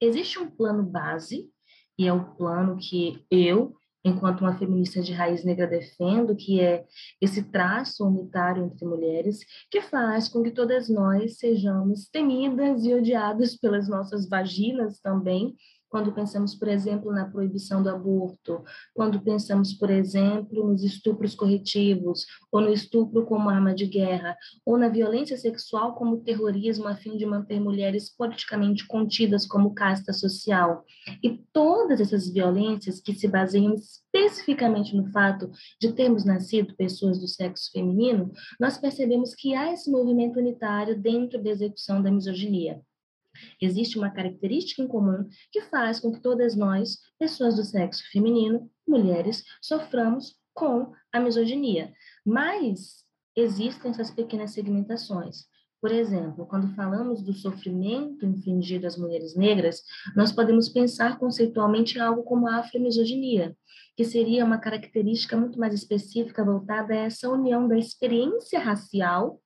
Existe 0.00 0.38
um 0.38 0.50
plano 0.50 0.82
base, 0.82 1.50
e 1.98 2.06
é 2.06 2.12
o 2.12 2.34
plano 2.34 2.76
que 2.76 3.24
eu 3.30 3.74
enquanto 4.04 4.40
uma 4.40 4.56
feminista 4.56 5.00
de 5.00 5.12
raiz 5.12 5.44
negra 5.44 5.66
defendo, 5.66 6.34
que 6.34 6.60
é 6.60 6.84
esse 7.20 7.42
traço 7.44 8.06
unitário 8.06 8.64
entre 8.64 8.84
mulheres, 8.84 9.40
que 9.70 9.80
faz 9.80 10.28
com 10.28 10.42
que 10.42 10.50
todas 10.50 10.88
nós 10.88 11.38
sejamos 11.38 12.08
temidas 12.08 12.84
e 12.84 12.94
odiadas 12.94 13.56
pelas 13.60 13.88
nossas 13.88 14.28
vaginas 14.28 15.00
também, 15.00 15.54
quando 15.92 16.10
pensamos, 16.10 16.54
por 16.54 16.68
exemplo, 16.68 17.12
na 17.12 17.26
proibição 17.26 17.82
do 17.82 17.90
aborto, 17.90 18.64
quando 18.94 19.20
pensamos, 19.20 19.74
por 19.74 19.90
exemplo, 19.90 20.66
nos 20.66 20.82
estupros 20.82 21.34
corretivos, 21.34 22.24
ou 22.50 22.62
no 22.62 22.72
estupro 22.72 23.26
como 23.26 23.50
arma 23.50 23.74
de 23.74 23.84
guerra, 23.84 24.34
ou 24.64 24.78
na 24.78 24.88
violência 24.88 25.36
sexual 25.36 25.94
como 25.94 26.22
terrorismo 26.22 26.88
a 26.88 26.96
fim 26.96 27.18
de 27.18 27.26
manter 27.26 27.60
mulheres 27.60 28.08
politicamente 28.08 28.86
contidas 28.86 29.46
como 29.46 29.74
casta 29.74 30.14
social. 30.14 30.82
E 31.22 31.42
todas 31.52 32.00
essas 32.00 32.32
violências 32.32 32.98
que 32.98 33.12
se 33.12 33.28
baseiam 33.28 33.74
especificamente 33.74 34.96
no 34.96 35.12
fato 35.12 35.50
de 35.78 35.92
termos 35.92 36.24
nascido 36.24 36.74
pessoas 36.74 37.20
do 37.20 37.28
sexo 37.28 37.70
feminino, 37.70 38.32
nós 38.58 38.78
percebemos 38.78 39.34
que 39.34 39.54
há 39.54 39.70
esse 39.70 39.90
movimento 39.90 40.38
unitário 40.38 40.98
dentro 40.98 41.42
da 41.42 41.50
execução 41.50 42.02
da 42.02 42.10
misoginia. 42.10 42.80
Existe 43.60 43.98
uma 43.98 44.10
característica 44.10 44.82
em 44.82 44.88
comum 44.88 45.28
que 45.50 45.62
faz 45.62 46.00
com 46.00 46.12
que 46.12 46.20
todas 46.20 46.56
nós, 46.56 46.98
pessoas 47.18 47.56
do 47.56 47.64
sexo 47.64 48.02
feminino, 48.10 48.70
mulheres, 48.86 49.44
soframos 49.60 50.36
com 50.54 50.92
a 51.12 51.20
misoginia. 51.20 51.92
Mas 52.24 53.04
existem 53.36 53.90
essas 53.90 54.10
pequenas 54.10 54.52
segmentações. 54.52 55.46
Por 55.82 55.90
exemplo, 55.90 56.46
quando 56.46 56.72
falamos 56.76 57.22
do 57.22 57.32
sofrimento 57.32 58.24
infligido 58.24 58.86
às 58.86 58.96
mulheres 58.96 59.34
negras, 59.34 59.82
nós 60.14 60.30
podemos 60.30 60.68
pensar 60.68 61.18
conceitualmente 61.18 61.98
em 61.98 62.00
algo 62.00 62.22
como 62.22 62.46
a 62.46 62.58
afromisoginia, 62.58 63.56
que 63.96 64.04
seria 64.04 64.44
uma 64.44 64.58
característica 64.58 65.36
muito 65.36 65.58
mais 65.58 65.74
específica 65.74 66.44
voltada 66.44 66.94
a 66.94 66.98
essa 66.98 67.28
união 67.28 67.66
da 67.66 67.76
experiência 67.76 68.60
racial 68.60 69.41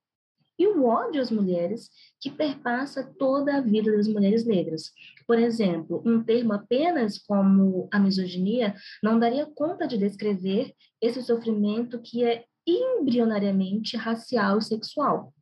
e 0.59 0.67
o 0.67 0.85
ódio 0.85 1.21
às 1.21 1.31
mulheres 1.31 1.91
que 2.21 2.31
perpassa 2.31 3.05
toda 3.19 3.57
a 3.57 3.61
vida 3.61 3.93
das 3.93 4.09
mulheres 4.09 4.45
negras. 4.47 4.93
Por 5.27 5.39
exemplo, 5.39 6.03
um 6.05 6.23
termo 6.23 6.53
apenas 6.53 7.19
como 7.19 7.89
a 7.93 7.99
misoginia 7.99 8.75
não 9.03 9.19
daria 9.19 9.47
conta 9.47 9.87
de 9.87 9.99
descrever 9.99 10.73
esse 11.01 11.23
sofrimento 11.23 12.01
que 12.01 12.25
é 12.25 12.45
embrionariamente 12.67 13.97
racial 13.97 14.59
e 14.59 14.63
sexual. 14.63 15.33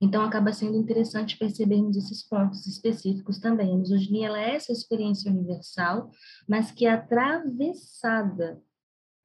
Então, 0.00 0.24
acaba 0.24 0.52
sendo 0.52 0.76
interessante 0.76 1.38
percebermos 1.38 1.96
esses 1.96 2.26
pontos 2.26 2.66
específicos 2.66 3.38
também. 3.38 3.72
A 3.72 3.76
misoginia 3.76 4.26
ela 4.26 4.40
é 4.40 4.56
essa 4.56 4.72
experiência 4.72 5.30
universal, 5.30 6.10
mas 6.48 6.72
que 6.72 6.86
é 6.86 6.90
atravessada 6.90 8.60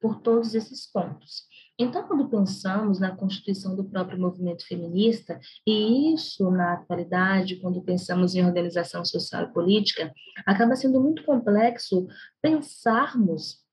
por 0.00 0.20
todos 0.20 0.54
esses 0.54 0.86
pontos. 0.86 1.48
Então, 1.80 2.02
quando 2.08 2.28
pensamos 2.28 2.98
na 2.98 3.14
constituição 3.14 3.76
do 3.76 3.84
próprio 3.84 4.20
movimento 4.20 4.66
feminista, 4.66 5.38
e 5.64 6.12
isso 6.12 6.50
na 6.50 6.72
atualidade, 6.72 7.60
quando 7.60 7.80
pensamos 7.80 8.34
em 8.34 8.44
organização 8.44 9.04
social 9.04 9.44
e 9.44 9.52
política, 9.52 10.12
acaba 10.44 10.74
sendo 10.74 11.00
muito 11.00 11.24
complexo 11.24 12.08
pensarmos 12.42 13.64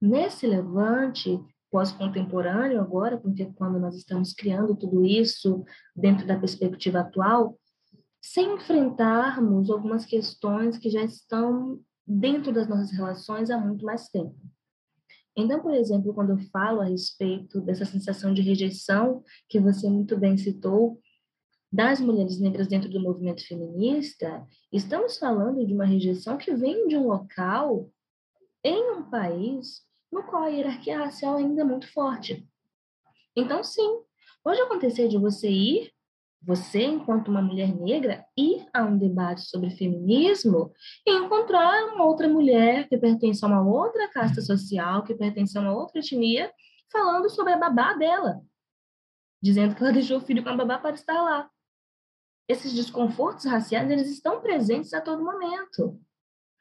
nesse 0.00 0.46
levante 0.46 1.40
pós-contemporâneo 1.70 2.80
agora, 2.80 3.18
porque 3.18 3.46
quando 3.56 3.78
nós 3.78 3.96
estamos 3.96 4.34
criando 4.34 4.76
tudo 4.76 5.04
isso 5.04 5.64
dentro 5.96 6.26
da 6.26 6.38
perspectiva 6.38 7.00
atual, 7.00 7.58
sem 8.20 8.56
enfrentarmos 8.56 9.70
algumas 9.70 10.04
questões 10.04 10.76
que 10.76 10.90
já 10.90 11.02
estão 11.02 11.80
dentro 12.06 12.52
das 12.52 12.68
nossas 12.68 12.90
relações 12.90 13.50
há 13.50 13.58
muito 13.58 13.84
mais 13.84 14.08
tempo. 14.08 14.34
Então, 15.38 15.60
por 15.60 15.72
exemplo, 15.72 16.12
quando 16.12 16.30
eu 16.30 16.38
falo 16.50 16.80
a 16.80 16.86
respeito 16.86 17.60
dessa 17.60 17.84
sensação 17.84 18.34
de 18.34 18.42
rejeição 18.42 19.22
que 19.48 19.60
você 19.60 19.88
muito 19.88 20.16
bem 20.16 20.36
citou 20.36 21.00
das 21.70 22.00
mulheres 22.00 22.40
negras 22.40 22.66
dentro 22.66 22.90
do 22.90 22.98
movimento 22.98 23.46
feminista, 23.46 24.44
estamos 24.72 25.16
falando 25.16 25.64
de 25.64 25.72
uma 25.72 25.84
rejeição 25.84 26.36
que 26.36 26.52
vem 26.56 26.88
de 26.88 26.96
um 26.96 27.06
local 27.06 27.88
em 28.64 28.90
um 28.90 29.08
país 29.08 29.86
no 30.10 30.24
qual 30.24 30.42
a 30.42 30.48
hierarquia 30.48 30.98
racial 30.98 31.36
ainda 31.36 31.60
é 31.60 31.64
muito 31.64 31.86
forte. 31.92 32.44
Então, 33.36 33.62
sim, 33.62 34.00
pode 34.42 34.60
acontecer 34.60 35.06
de 35.06 35.18
você 35.18 35.48
ir 35.48 35.92
você, 36.40 36.84
enquanto 36.84 37.28
uma 37.28 37.42
mulher 37.42 37.74
negra, 37.74 38.24
ir 38.36 38.66
a 38.72 38.84
um 38.84 38.96
debate 38.96 39.42
sobre 39.42 39.70
feminismo 39.70 40.72
e 41.06 41.10
encontrar 41.10 41.92
uma 41.92 42.04
outra 42.04 42.28
mulher 42.28 42.88
que 42.88 42.96
pertence 42.96 43.44
a 43.44 43.48
uma 43.48 43.62
outra 43.62 44.08
casta 44.08 44.40
social, 44.40 45.02
que 45.02 45.14
pertence 45.14 45.56
a 45.58 45.60
uma 45.60 45.74
outra 45.74 46.00
etnia, 46.00 46.50
falando 46.90 47.28
sobre 47.28 47.52
a 47.52 47.58
babá 47.58 47.94
dela, 47.94 48.40
dizendo 49.42 49.74
que 49.74 49.82
ela 49.82 49.92
deixou 49.92 50.18
o 50.18 50.22
filho 50.22 50.42
com 50.42 50.50
a 50.50 50.56
babá 50.56 50.78
para 50.78 50.94
estar 50.94 51.20
lá. 51.20 51.50
Esses 52.48 52.72
desconfortos 52.72 53.44
raciais, 53.44 53.90
eles 53.90 54.08
estão 54.08 54.40
presentes 54.40 54.94
a 54.94 55.00
todo 55.00 55.24
momento. 55.24 56.00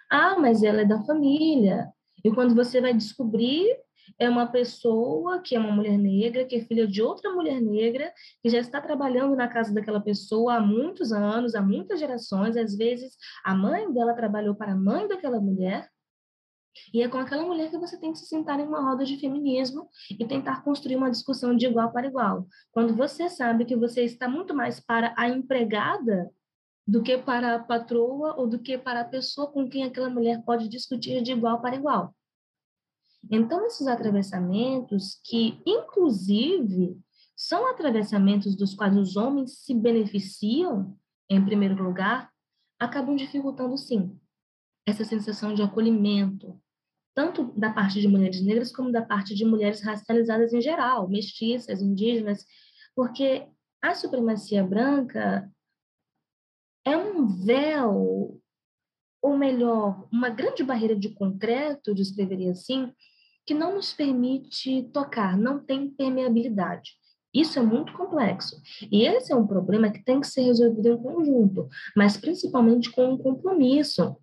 Ah, 0.10 0.38
mas 0.38 0.64
ela 0.64 0.82
é 0.82 0.86
da 0.86 1.02
família. 1.04 1.90
E 2.24 2.32
quando 2.34 2.54
você 2.54 2.82
vai 2.82 2.94
descobrir, 2.94 3.74
é 4.20 4.30
uma 4.30 4.48
pessoa 4.48 5.40
que 5.42 5.56
é 5.56 5.60
uma 5.60 5.72
mulher 5.72 5.98
negra, 5.98 6.46
que 6.46 6.56
é 6.56 6.62
filha 6.62 6.88
de 6.88 7.02
outra 7.02 7.32
mulher 7.32 7.62
negra, 7.62 8.14
que 8.42 8.50
já 8.50 8.60
está 8.60 8.82
trabalhando 8.82 9.36
na 9.36 9.48
casa 9.48 9.74
daquela 9.74 10.00
pessoa 10.00 10.56
há 10.56 10.62
muitos 10.62 11.12
anos, 11.12 11.56
há 11.56 11.62
muitas 11.62 12.00
gerações. 12.00 12.58
Às 12.58 12.76
vezes, 12.76 13.16
a 13.44 13.54
mãe 13.54 13.92
dela 13.94 14.14
trabalhou 14.14 14.56
para 14.56 14.74
a 14.74 14.76
mãe 14.76 15.08
daquela 15.08 15.40
mulher. 15.40 15.90
E 16.94 17.02
é 17.02 17.08
com 17.08 17.18
aquela 17.18 17.44
mulher 17.44 17.72
que 17.72 17.78
você 17.78 18.00
tem 18.00 18.12
que 18.12 18.20
se 18.20 18.28
sentar 18.28 18.60
em 18.60 18.68
uma 18.68 18.82
roda 18.82 19.04
de 19.04 19.18
feminismo 19.18 19.90
e 20.12 20.26
tentar 20.26 20.64
construir 20.64 20.96
uma 20.96 21.10
discussão 21.10 21.56
de 21.56 21.66
igual 21.66 21.92
para 21.92 22.08
igual. 22.08 22.48
Quando 22.72 22.96
você 22.96 23.30
sabe 23.30 23.66
que 23.66 23.76
você 23.76 24.04
está 24.04 24.30
muito 24.30 24.54
mais 24.54 24.80
para 24.80 25.14
a 25.18 25.28
empregada 25.28 26.30
do 26.88 27.04
que 27.04 27.18
para 27.18 27.56
a 27.56 27.60
patroa 27.60 28.36
ou 28.38 28.48
do 28.48 28.60
que 28.60 28.78
para 28.78 29.02
a 29.02 29.06
pessoa 29.06 29.52
com 29.52 29.68
quem 29.68 29.84
aquela 29.84 30.10
mulher 30.10 30.42
pode 30.46 30.70
discutir 30.70 31.22
de 31.22 31.34
igual 31.34 31.60
para 31.62 31.76
igual. 31.76 32.16
Então, 33.30 33.66
esses 33.66 33.88
atravessamentos, 33.88 35.20
que 35.24 35.62
inclusive 35.66 36.98
são 37.36 37.68
atravessamentos 37.68 38.56
dos 38.56 38.74
quais 38.74 38.96
os 38.98 39.16
homens 39.16 39.60
se 39.60 39.74
beneficiam, 39.74 40.98
em 41.30 41.44
primeiro 41.44 41.82
lugar, 41.84 42.32
acabam 42.80 43.16
dificultando, 43.16 43.78
sim, 43.78 44.18
essa 44.86 45.04
sensação 45.04 45.54
de 45.54 45.62
acolhimento, 45.62 46.60
tanto 47.14 47.52
da 47.58 47.72
parte 47.72 48.00
de 48.00 48.08
mulheres 48.08 48.42
negras 48.42 48.72
como 48.72 48.92
da 48.92 49.02
parte 49.02 49.36
de 49.36 49.44
mulheres 49.44 49.82
racializadas 49.82 50.54
em 50.54 50.62
geral, 50.62 51.10
mestiças, 51.10 51.82
indígenas, 51.82 52.46
porque 52.96 53.48
a 53.82 53.94
supremacia 53.94 54.64
branca 54.64 55.52
é 56.86 56.96
um 56.96 57.28
véu, 57.28 58.42
ou 59.22 59.38
melhor, 59.38 60.08
uma 60.12 60.30
grande 60.30 60.64
barreira 60.64 60.96
de 60.96 61.10
concreto, 61.10 61.94
descreveria 61.94 62.52
assim, 62.52 62.94
que 63.48 63.54
não 63.54 63.76
nos 63.76 63.94
permite 63.94 64.84
tocar, 64.92 65.38
não 65.38 65.58
tem 65.58 65.90
permeabilidade. 65.90 66.92
Isso 67.34 67.58
é 67.58 67.62
muito 67.62 67.94
complexo. 67.94 68.62
E 68.92 69.06
esse 69.06 69.32
é 69.32 69.36
um 69.36 69.48
problema 69.48 69.90
que 69.90 70.04
tem 70.04 70.20
que 70.20 70.28
ser 70.28 70.42
resolvido 70.42 70.90
em 70.90 70.98
conjunto, 70.98 71.70
mas 71.96 72.18
principalmente 72.18 72.92
com 72.92 73.14
um 73.14 73.18
compromisso 73.18 74.18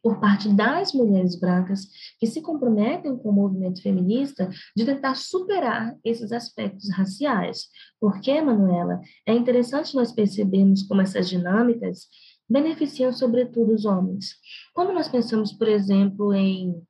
por 0.00 0.20
parte 0.20 0.48
das 0.50 0.92
mulheres 0.92 1.34
brancas 1.34 1.88
que 2.20 2.26
se 2.26 2.40
comprometem 2.40 3.16
com 3.16 3.30
o 3.30 3.32
movimento 3.32 3.82
feminista 3.82 4.48
de 4.76 4.84
tentar 4.84 5.16
superar 5.16 5.96
esses 6.04 6.30
aspectos 6.30 6.88
raciais. 6.90 7.66
Porque, 8.00 8.40
Manuela, 8.40 9.00
é 9.26 9.34
interessante 9.34 9.96
nós 9.96 10.12
percebermos 10.12 10.84
como 10.84 11.00
essas 11.00 11.28
dinâmicas 11.28 12.06
beneficiam 12.48 13.12
sobretudo 13.12 13.74
os 13.74 13.84
homens. 13.84 14.36
Quando 14.72 14.92
nós 14.92 15.08
pensamos, 15.08 15.52
por 15.52 15.66
exemplo, 15.66 16.32
em 16.32 16.80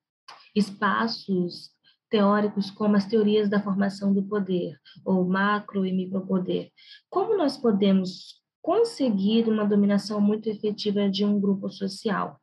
espaços 0.54 1.70
teóricos 2.08 2.70
como 2.70 2.96
as 2.96 3.06
teorias 3.06 3.48
da 3.48 3.62
formação 3.62 4.12
do 4.12 4.22
poder, 4.22 4.78
ou 5.04 5.24
macro 5.26 5.84
e 5.86 5.92
micropoder. 5.92 6.70
Como 7.08 7.36
nós 7.36 7.56
podemos 7.56 8.38
conseguir 8.62 9.48
uma 9.48 9.64
dominação 9.64 10.20
muito 10.20 10.48
efetiva 10.48 11.08
de 11.08 11.24
um 11.24 11.40
grupo 11.40 11.70
social, 11.70 12.40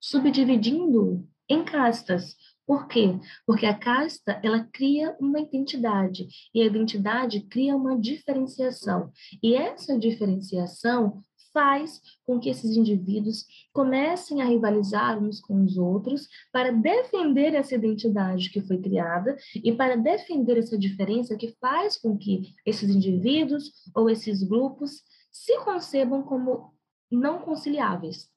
subdividindo 0.00 1.26
em 1.48 1.64
castas. 1.64 2.36
Por 2.64 2.86
quê? 2.86 3.18
Porque 3.44 3.66
a 3.66 3.76
casta, 3.76 4.40
ela 4.42 4.68
cria 4.72 5.16
uma 5.20 5.40
identidade, 5.40 6.28
e 6.54 6.62
a 6.62 6.64
identidade 6.64 7.40
cria 7.40 7.76
uma 7.76 7.98
diferenciação. 7.98 9.10
E 9.42 9.54
essa 9.54 9.98
diferenciação 9.98 11.20
faz 11.52 12.00
com 12.24 12.38
que 12.38 12.48
esses 12.48 12.76
indivíduos 12.76 13.46
comecem 13.72 14.42
a 14.42 14.44
rivalizar 14.44 15.22
uns 15.22 15.40
com 15.40 15.62
os 15.62 15.76
outros 15.76 16.28
para 16.52 16.72
defender 16.72 17.54
essa 17.54 17.74
identidade 17.74 18.50
que 18.50 18.60
foi 18.60 18.78
criada 18.78 19.36
e 19.54 19.72
para 19.72 19.96
defender 19.96 20.58
essa 20.58 20.78
diferença 20.78 21.36
que 21.36 21.56
faz 21.60 21.96
com 21.96 22.16
que 22.16 22.54
esses 22.66 22.90
indivíduos 22.90 23.72
ou 23.94 24.08
esses 24.10 24.42
grupos 24.42 25.02
se 25.30 25.58
concebam 25.64 26.22
como 26.22 26.74
não 27.10 27.40
conciliáveis. 27.40 28.30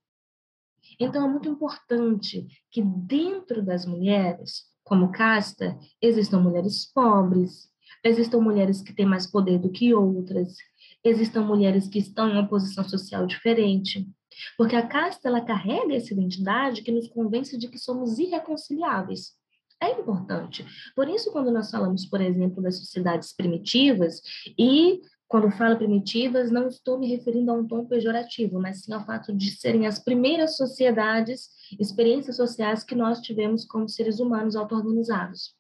Então, 1.00 1.26
é 1.26 1.30
muito 1.30 1.50
importante 1.50 2.48
que 2.70 2.82
dentro 2.82 3.64
das 3.64 3.86
mulheres, 3.86 4.66
como 4.84 5.12
casta, 5.12 5.78
existam 6.02 6.40
mulheres 6.40 6.86
pobres, 6.94 7.70
existam 8.04 8.40
mulheres 8.40 8.82
que 8.82 8.94
têm 8.94 9.06
mais 9.06 9.26
poder 9.26 9.58
do 9.58 9.72
que 9.72 9.94
outras, 9.94 10.56
existam 11.06 11.44
mulheres 11.44 11.88
que 11.88 12.00
estão 12.00 12.28
em 12.28 12.34
uma 12.34 12.48
posição 12.48 12.84
social 12.84 13.28
diferente. 13.28 14.10
Porque 14.58 14.76
a 14.76 14.86
casta, 14.86 15.30
ela 15.30 15.40
carrega 15.40 15.96
essa 15.96 16.14
identidade 16.14 16.82
que 16.82 16.92
nos 16.92 17.08
convence 17.08 17.58
de 17.58 17.70
que 17.70 17.78
somos 17.78 18.18
irreconciliáveis. 18.18 19.34
É 19.82 19.92
importante. 19.92 20.66
Por 20.96 21.08
isso, 21.08 21.32
quando 21.32 21.52
nós 21.52 21.70
falamos, 21.70 22.06
por 22.06 22.20
exemplo, 22.20 22.62
das 22.62 22.80
sociedades 22.80 23.34
primitivas, 23.34 24.22
e 24.58 25.00
quando 25.28 25.52
falo 25.52 25.78
primitivas, 25.78 26.52
não 26.52 26.68
estou 26.68 27.00
me 27.00 27.08
referindo 27.08 27.52
a 27.52 27.56
um 27.56 27.68
tom 27.68 27.86
pejorativo, 27.86 28.60
mas 28.60 28.84
sim 28.84 28.94
ao 28.94 29.06
fato 29.06 29.34
de 29.34 29.52
serem 29.52 29.86
as 29.86 30.00
primeiras 30.00 30.56
sociedades, 30.56 31.50
experiências 31.80 32.38
sociais 32.38 32.84
que 32.84 32.96
nós 32.96 33.20
tivemos 33.22 33.66
como 33.66 33.88
seres 33.88 34.20
humanos 34.20 34.56
auto-organizados. 34.56 35.54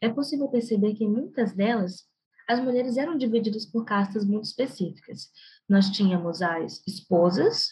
É 0.00 0.08
possível 0.08 0.48
perceber 0.48 0.94
que 0.94 1.06
muitas 1.06 1.54
delas 1.54 2.06
as 2.48 2.60
mulheres 2.60 2.96
eram 2.96 3.16
divididas 3.16 3.66
por 3.66 3.84
castas 3.84 4.24
muito 4.24 4.44
específicas. 4.44 5.28
Nós 5.68 5.90
tínhamos 5.90 6.42
as 6.42 6.82
esposas, 6.86 7.68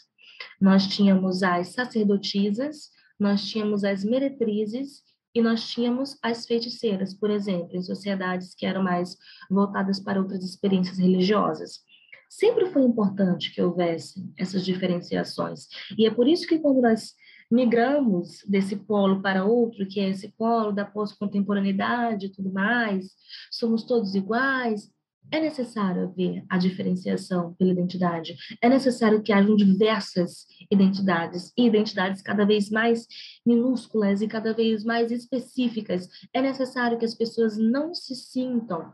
nós 0.60 0.86
tínhamos 0.86 1.42
as 1.42 1.68
sacerdotisas, 1.68 2.90
nós 3.18 3.44
tínhamos 3.44 3.84
as 3.84 4.04
meretrizes 4.04 5.02
e 5.34 5.40
nós 5.40 5.68
tínhamos 5.68 6.18
as 6.22 6.46
feiticeiras, 6.46 7.14
por 7.14 7.30
exemplo, 7.30 7.76
em 7.76 7.82
sociedades 7.82 8.54
que 8.54 8.66
eram 8.66 8.82
mais 8.82 9.16
voltadas 9.50 10.00
para 10.00 10.20
outras 10.20 10.42
experiências 10.42 10.98
religiosas. 10.98 11.80
Sempre 12.28 12.66
foi 12.66 12.82
importante 12.82 13.52
que 13.52 13.60
houvesse 13.60 14.24
essas 14.36 14.64
diferenciações. 14.64 15.66
E 15.98 16.06
é 16.06 16.10
por 16.10 16.28
isso 16.28 16.46
que 16.46 16.58
quando 16.58 16.80
nós 16.80 17.12
migramos 17.50 18.44
desse 18.46 18.76
polo 18.76 19.20
para 19.20 19.44
outro, 19.44 19.86
que 19.86 20.00
é 20.00 20.08
esse 20.08 20.28
polo 20.28 20.72
da 20.72 20.84
pós-contemporaneidade 20.84 22.26
e 22.26 22.28
tudo 22.30 22.52
mais, 22.52 23.10
somos 23.50 23.82
todos 23.82 24.14
iguais, 24.14 24.90
é 25.32 25.40
necessário 25.40 26.04
haver 26.04 26.44
a 26.48 26.58
diferenciação 26.58 27.54
pela 27.54 27.70
identidade. 27.70 28.36
É 28.60 28.68
necessário 28.68 29.22
que 29.22 29.32
hajam 29.32 29.54
diversas 29.54 30.46
identidades, 30.70 31.52
e 31.56 31.66
identidades 31.66 32.20
cada 32.20 32.44
vez 32.44 32.68
mais 32.68 33.06
minúsculas 33.46 34.22
e 34.22 34.28
cada 34.28 34.52
vez 34.52 34.82
mais 34.84 35.12
específicas. 35.12 36.08
É 36.32 36.42
necessário 36.42 36.98
que 36.98 37.04
as 37.04 37.14
pessoas 37.14 37.56
não 37.56 37.94
se 37.94 38.14
sintam 38.14 38.92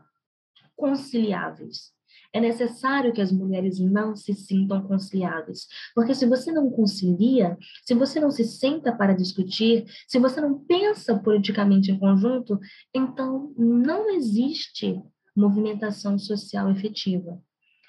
conciliáveis. 0.75 1.96
É 2.33 2.39
necessário 2.39 3.13
que 3.13 3.21
as 3.21 3.31
mulheres 3.31 3.79
não 3.79 4.15
se 4.15 4.33
sintam 4.33 4.81
conciliáveis, 4.83 5.67
porque 5.95 6.13
se 6.13 6.25
você 6.25 6.51
não 6.51 6.69
concilia, 6.69 7.57
se 7.83 7.93
você 7.93 8.19
não 8.19 8.31
se 8.31 8.43
senta 8.43 8.95
para 8.95 9.13
discutir, 9.13 9.85
se 10.07 10.19
você 10.19 10.41
não 10.41 10.59
pensa 10.59 11.17
politicamente 11.17 11.91
em 11.91 11.99
conjunto, 11.99 12.59
então 12.93 13.53
não 13.57 14.09
existe 14.09 15.01
movimentação 15.35 16.17
social 16.17 16.69
efetiva. 16.71 17.41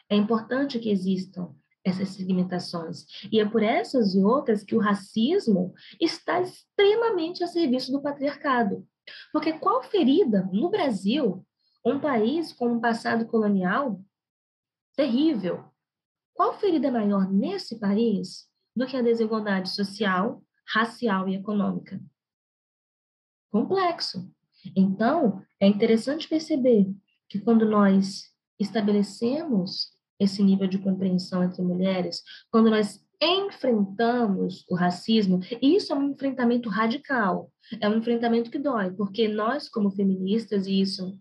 É 0.08 0.16
importante 0.16 0.78
que 0.78 0.90
existam 0.90 1.54
essas 1.84 2.10
segmentações. 2.10 3.04
E 3.30 3.40
é 3.40 3.44
por 3.44 3.62
essas 3.62 4.14
e 4.14 4.18
outras 4.18 4.62
que 4.62 4.76
o 4.76 4.80
racismo 4.80 5.72
está 6.00 6.40
extremamente 6.40 7.42
a 7.42 7.46
serviço 7.46 7.90
do 7.90 8.02
patriarcado. 8.02 8.86
Porque 9.32 9.54
qual 9.54 9.82
ferida 9.82 10.48
no 10.52 10.70
Brasil, 10.70 11.44
um 11.84 11.98
país 11.98 12.52
com 12.52 12.68
um 12.68 12.80
passado 12.80 13.26
colonial 13.26 14.00
terrível. 14.98 15.64
Qual 16.34 16.58
ferida 16.58 16.90
maior 16.90 17.30
nesse 17.30 17.78
país 17.78 18.48
do 18.74 18.84
que 18.84 18.96
a 18.96 19.02
desigualdade 19.02 19.70
social, 19.70 20.42
racial 20.66 21.28
e 21.28 21.36
econômica? 21.36 22.00
Complexo. 23.48 24.28
Então, 24.74 25.40
é 25.60 25.68
interessante 25.68 26.28
perceber 26.28 26.92
que 27.28 27.38
quando 27.38 27.64
nós 27.64 28.24
estabelecemos 28.58 29.92
esse 30.18 30.42
nível 30.42 30.66
de 30.66 30.78
compreensão 30.78 31.44
entre 31.44 31.62
mulheres, 31.62 32.20
quando 32.50 32.68
nós 32.68 33.00
enfrentamos 33.22 34.64
o 34.68 34.74
racismo, 34.74 35.38
e 35.62 35.76
isso 35.76 35.92
é 35.92 35.96
um 35.96 36.10
enfrentamento 36.10 36.68
radical, 36.68 37.52
é 37.80 37.88
um 37.88 37.98
enfrentamento 37.98 38.50
que 38.50 38.58
dói, 38.58 38.90
porque 38.90 39.28
nós, 39.28 39.68
como 39.68 39.92
feministas, 39.92 40.66
e 40.66 40.80
isso 40.80 41.16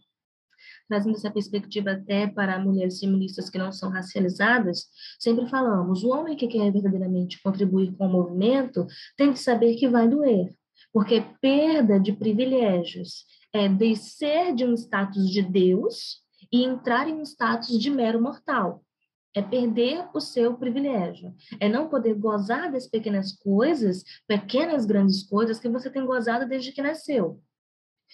trazendo 0.88 1.16
essa 1.16 1.32
perspectiva 1.32 1.92
até 1.92 2.28
para 2.28 2.60
mulheres 2.60 3.00
feministas 3.00 3.50
que 3.50 3.58
não 3.58 3.72
são 3.72 3.90
racializadas, 3.90 4.88
sempre 5.20 5.48
falamos, 5.48 6.04
o 6.04 6.10
homem 6.10 6.36
que 6.36 6.48
quer 6.48 6.72
verdadeiramente 6.72 7.42
contribuir 7.42 7.94
com 7.96 8.08
o 8.08 8.12
movimento 8.12 8.86
tem 9.16 9.34
que 9.34 9.40
saber 9.40 9.76
que 9.76 9.88
vai 9.88 10.08
doer, 10.08 10.54
porque 10.94 11.24
perda 11.42 12.00
de 12.00 12.14
privilégios 12.14 13.26
é 13.54 13.68
descer 13.68 14.54
de 14.54 14.66
um 14.66 14.74
status 14.74 15.30
de 15.30 15.42
Deus 15.42 16.22
e 16.52 16.64
entrar 16.64 17.08
em 17.08 17.16
um 17.16 17.24
status 17.24 17.80
de 17.80 17.90
mero 17.90 18.22
mortal. 18.22 18.84
É 19.36 19.42
perder 19.42 20.08
o 20.16 20.20
seu 20.20 20.56
privilégio. 20.58 21.34
É 21.60 21.70
não 21.70 21.90
poder 21.90 22.16
gozar 22.16 22.72
das 22.72 22.88
pequenas 22.88 23.34
coisas, 23.34 24.04
pequenas 24.28 24.86
grandes 24.86 25.24
coisas 25.24 25.60
que 25.60 25.70
você 25.70 25.92
tem 25.92 26.06
gozado 26.06 26.48
desde 26.48 26.72
que 26.72 26.82
nasceu. 26.82 27.40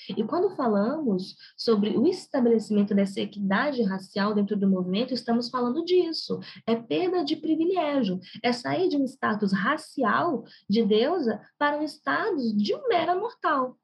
E 0.09 0.23
quando 0.23 0.55
falamos 0.55 1.35
sobre 1.57 1.97
o 1.97 2.07
estabelecimento 2.07 2.93
dessa 2.93 3.21
equidade 3.21 3.81
racial 3.83 4.33
dentro 4.33 4.57
do 4.57 4.69
movimento, 4.69 5.13
estamos 5.13 5.49
falando 5.49 5.83
disso. 5.83 6.39
É 6.67 6.75
perda 6.75 7.23
de 7.23 7.35
privilégio, 7.35 8.19
é 8.41 8.51
sair 8.51 8.89
de 8.89 8.97
um 8.97 9.05
status 9.05 9.53
racial 9.53 10.43
de 10.69 10.83
deusa 10.83 11.41
para 11.57 11.77
um 11.77 11.83
status 11.83 12.55
de 12.55 12.75
mera 12.87 13.15
mortal. 13.15 13.77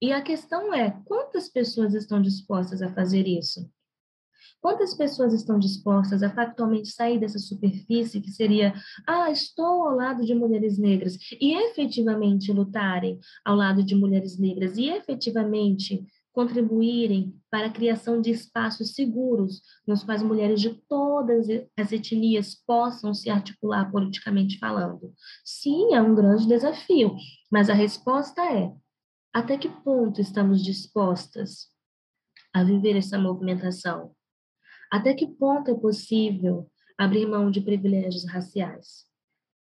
E 0.00 0.12
a 0.12 0.20
questão 0.20 0.74
é: 0.74 0.90
quantas 1.04 1.48
pessoas 1.48 1.94
estão 1.94 2.20
dispostas 2.20 2.82
a 2.82 2.92
fazer 2.92 3.26
isso? 3.26 3.70
Quantas 4.62 4.94
pessoas 4.94 5.34
estão 5.34 5.58
dispostas 5.58 6.22
a 6.22 6.30
factualmente 6.30 6.88
sair 6.88 7.18
dessa 7.18 7.40
superfície 7.40 8.20
que 8.20 8.30
seria, 8.30 8.72
ah, 9.04 9.28
estou 9.28 9.88
ao 9.88 9.96
lado 9.96 10.24
de 10.24 10.36
mulheres 10.36 10.78
negras, 10.78 11.18
e 11.40 11.52
efetivamente 11.52 12.52
lutarem 12.52 13.18
ao 13.44 13.56
lado 13.56 13.82
de 13.82 13.96
mulheres 13.96 14.38
negras, 14.38 14.78
e 14.78 14.88
efetivamente 14.88 16.06
contribuírem 16.32 17.36
para 17.50 17.66
a 17.66 17.72
criação 17.72 18.20
de 18.20 18.30
espaços 18.30 18.94
seguros 18.94 19.60
nos 19.86 20.04
quais 20.04 20.22
mulheres 20.22 20.60
de 20.60 20.70
todas 20.88 21.48
as 21.76 21.92
etnias 21.92 22.54
possam 22.54 23.12
se 23.12 23.28
articular 23.28 23.90
politicamente 23.90 24.60
falando? 24.60 25.12
Sim, 25.44 25.92
é 25.92 26.00
um 26.00 26.14
grande 26.14 26.46
desafio, 26.46 27.16
mas 27.50 27.68
a 27.68 27.74
resposta 27.74 28.40
é: 28.42 28.72
até 29.34 29.58
que 29.58 29.68
ponto 29.68 30.20
estamos 30.20 30.62
dispostas 30.62 31.66
a 32.54 32.62
viver 32.62 32.96
essa 32.96 33.18
movimentação? 33.18 34.14
Até 34.92 35.14
que 35.14 35.26
ponto 35.26 35.70
é 35.70 35.74
possível 35.74 36.70
abrir 36.98 37.24
mão 37.24 37.50
de 37.50 37.62
privilégios 37.62 38.26
raciais? 38.28 39.06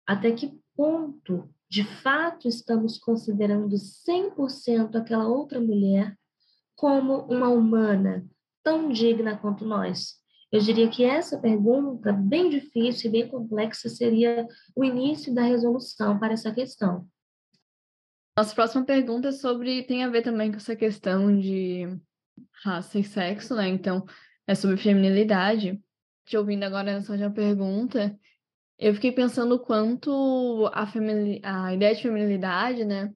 Até 0.04 0.32
que 0.32 0.58
ponto, 0.74 1.48
de 1.70 1.84
fato, 1.84 2.48
estamos 2.48 2.98
considerando 2.98 3.76
100% 3.76 4.96
aquela 4.96 5.28
outra 5.28 5.60
mulher 5.60 6.18
como 6.74 7.18
uma 7.26 7.48
humana 7.48 8.26
tão 8.64 8.88
digna 8.88 9.38
quanto 9.38 9.64
nós? 9.64 10.20
Eu 10.50 10.58
diria 10.58 10.90
que 10.90 11.04
essa 11.04 11.38
pergunta, 11.38 12.12
bem 12.12 12.50
difícil 12.50 13.08
e 13.08 13.12
bem 13.12 13.28
complexa, 13.28 13.88
seria 13.88 14.44
o 14.74 14.82
início 14.82 15.32
da 15.32 15.42
resolução 15.42 16.18
para 16.18 16.32
essa 16.32 16.52
questão. 16.52 17.06
Nossa 18.36 18.52
próxima 18.56 18.84
pergunta 18.84 19.28
é 19.28 19.32
sobre 19.32 19.84
tem 19.84 20.02
a 20.02 20.10
ver 20.10 20.22
também 20.22 20.50
com 20.50 20.56
essa 20.56 20.74
questão 20.74 21.38
de 21.38 21.86
raça 22.64 22.98
e 22.98 23.04
sexo, 23.04 23.54
né? 23.54 23.68
Então, 23.68 24.04
é 24.52 24.54
sobre 24.54 24.76
feminilidade. 24.76 25.80
Te 26.26 26.36
ouvindo 26.36 26.64
agora 26.64 26.92
nessa 26.92 27.12
última 27.12 27.30
pergunta, 27.32 28.18
eu 28.78 28.94
fiquei 28.94 29.12
pensando 29.12 29.58
quanto 29.58 30.70
a, 30.72 30.84
a 31.66 31.74
ideia 31.74 31.94
de 31.94 32.02
feminilidade, 32.02 32.84
né? 32.84 33.12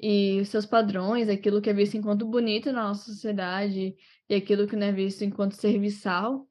E 0.00 0.40
os 0.40 0.48
seus 0.48 0.66
padrões, 0.66 1.28
aquilo 1.28 1.60
que 1.60 1.70
é 1.70 1.74
visto 1.74 1.96
enquanto 1.96 2.26
bonito 2.26 2.72
na 2.72 2.88
nossa 2.88 3.04
sociedade 3.04 3.94
e 4.28 4.34
aquilo 4.34 4.66
que 4.66 4.76
não 4.76 4.86
é 4.86 4.92
visto 4.92 5.22
enquanto 5.24 5.52
serviçal, 5.54 6.48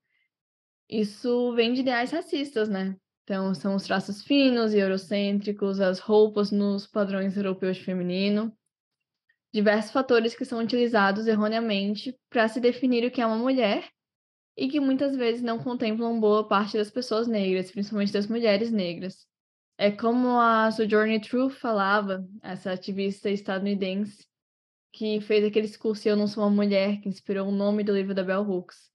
Isso 0.90 1.54
vem 1.56 1.74
de 1.74 1.80
ideais 1.82 2.12
racistas, 2.12 2.68
né? 2.68 2.98
Então, 3.24 3.54
são 3.54 3.76
os 3.76 3.84
traços 3.84 4.24
finos 4.24 4.74
e 4.74 4.80
eurocêntricos, 4.80 5.80
as 5.80 6.00
roupas 6.00 6.52
nos 6.52 6.86
padrões 6.86 7.38
europeus 7.38 7.78
de 7.78 7.86
feminino, 7.86 8.54
diversos 9.54 9.92
fatores 9.92 10.36
que 10.36 10.44
são 10.44 10.60
utilizados 10.60 11.28
erroneamente 11.28 12.14
para 12.30 12.48
se 12.50 12.60
definir 12.60 13.06
o 13.06 13.12
que 13.12 13.22
é 13.22 13.26
uma 13.26 13.38
mulher 13.38 13.90
e 14.56 14.68
que 14.68 14.80
muitas 14.80 15.16
vezes 15.16 15.42
não 15.42 15.60
contemplam 15.60 16.20
boa 16.20 16.48
parte 16.48 16.78
das 16.78 16.92
pessoas 16.92 17.28
negras, 17.28 17.72
principalmente 17.72 18.14
das 18.14 18.28
mulheres 18.28 18.72
negras. 18.72 19.26
É 19.78 19.92
como 19.92 20.40
a 20.40 20.72
Sojourner 20.72 21.22
Truth 21.22 21.54
falava, 21.54 22.28
essa 22.44 22.72
ativista 22.72 23.30
estadunidense, 23.30 24.28
que 24.92 25.22
fez 25.22 25.46
aquele 25.46 25.68
discurso 25.68 26.08
Eu 26.08 26.16
Não 26.16 26.28
Sou 26.28 26.44
Uma 26.44 26.52
Mulher, 26.52 27.00
que 27.02 27.10
inspirou 27.10 27.48
o 27.48 27.52
nome 27.52 27.84
do 27.84 27.94
livro 27.94 28.14
da 28.14 28.24
Bell 28.24 28.42
Hooks 28.42 28.92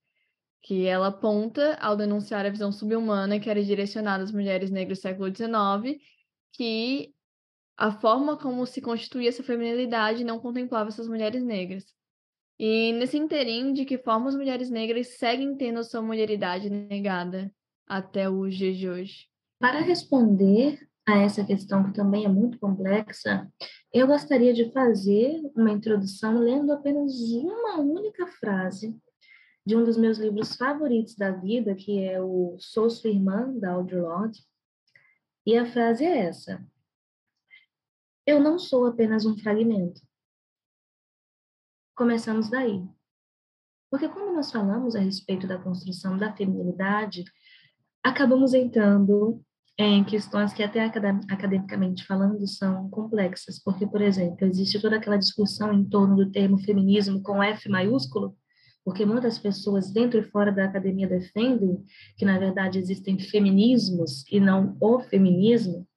que 0.67 0.85
ela 0.85 1.07
aponta 1.07 1.79
ao 1.81 1.97
denunciar 1.97 2.45
a 2.45 2.51
visão 2.51 2.73
subhumana 2.73 3.39
que 3.39 3.49
era 3.49 3.63
direcionada 3.63 4.25
às 4.25 4.33
mulheres 4.33 4.69
negras 4.69 4.99
do 4.99 5.03
século 5.03 5.33
XIX, 5.33 6.03
que 6.53 7.15
a 7.77 7.93
forma 7.93 8.37
como 8.37 8.67
se 8.67 8.81
constituía 8.81 9.29
essa 9.29 9.45
feminilidade 9.45 10.25
não 10.25 10.41
contemplava 10.41 10.89
essas 10.89 11.07
mulheres 11.07 11.41
negras. 11.45 11.95
E 12.59 12.93
nesse 12.93 13.19
interim, 13.19 13.73
de 13.73 13.85
que 13.85 13.99
forma 13.99 14.29
as 14.29 14.35
mulheres 14.35 14.71
negras 14.71 15.19
seguem 15.19 15.57
tendo 15.57 15.85
sua 15.85 16.01
mulheridade 16.01 16.71
negada 16.71 17.53
até 17.87 18.31
os 18.31 18.55
dias 18.55 18.77
de 18.79 18.89
hoje? 18.89 19.29
Para 19.59 19.81
responder 19.81 20.79
a 21.07 21.19
essa 21.19 21.45
questão 21.45 21.85
que 21.85 21.93
também 21.93 22.25
é 22.25 22.29
muito 22.29 22.59
complexa, 22.59 23.49
eu 23.93 24.07
gostaria 24.07 24.53
de 24.53 24.73
fazer 24.73 25.41
uma 25.55 25.71
introdução 25.71 26.39
lendo 26.39 26.73
apenas 26.73 27.13
uma 27.31 27.79
única 27.79 28.27
frase 28.27 28.97
de 29.65 29.77
um 29.77 29.85
dos 29.85 29.97
meus 29.97 30.19
livros 30.19 30.55
favoritos 30.55 31.17
da 31.17 31.33
vida, 31.33 31.75
que 31.75 32.03
é 32.03 32.23
o 32.23 32.57
Sou 32.59 32.89
Sua 32.89 33.11
Irmã, 33.11 33.53
da 33.59 33.73
Audre 33.73 34.01
Lorde. 34.01 34.41
E 35.45 35.57
a 35.57 35.67
frase 35.67 36.05
é 36.05 36.27
essa: 36.27 36.65
Eu 38.25 38.41
não 38.41 38.59
sou 38.59 38.87
apenas 38.87 39.27
um 39.27 39.37
fragmento. 39.37 40.06
Começamos 41.97 42.51
daí. 42.51 42.85
Porque 43.91 44.07
quando 44.07 44.35
nós 44.35 44.53
falamos 44.53 44.95
a 44.95 45.01
respeito 45.01 45.47
da 45.47 45.57
construção 45.57 46.19
da 46.19 46.31
feminilidade, 46.37 47.25
acabamos 48.05 48.53
entrando 48.53 49.43
em 49.79 50.05
questões 50.05 50.53
que 50.53 50.63
até 50.63 50.85
academicamente 50.85 52.05
falando 52.05 52.47
são 52.47 52.91
complexas, 52.91 53.59
porque, 53.63 53.87
por 53.87 54.03
exemplo, 54.03 54.47
existe 54.47 54.79
toda 54.79 54.97
aquela 54.97 55.17
discussão 55.17 55.73
em 55.73 55.85
torno 55.89 56.17
do 56.17 56.31
termo 56.31 56.59
feminismo 56.59 57.23
com 57.23 57.43
F 57.43 57.67
maiúsculo, 57.71 58.37
porque 58.85 59.07
muitas 59.07 59.39
pessoas 59.39 59.91
dentro 59.91 60.21
e 60.21 60.31
fora 60.31 60.53
da 60.53 60.67
academia 60.67 61.09
defendem 61.09 61.83
que, 62.19 62.27
na 62.27 62.39
verdade, 62.39 62.79
existem 62.79 63.19
feminismos 63.19 64.23
e 64.31 64.39
não 64.39 64.77
o 64.81 65.01
feminismo, 65.01 65.89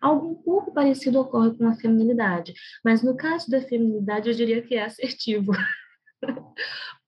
algo 0.00 0.30
um 0.30 0.34
pouco 0.34 0.72
parecido 0.72 1.20
ocorre 1.20 1.56
com 1.56 1.66
a 1.66 1.76
feminilidade, 1.76 2.54
mas 2.84 3.02
no 3.02 3.16
caso 3.16 3.50
da 3.50 3.60
feminilidade 3.60 4.28
eu 4.28 4.34
diria 4.34 4.62
que 4.62 4.74
é 4.74 4.84
assertivo. 4.84 5.52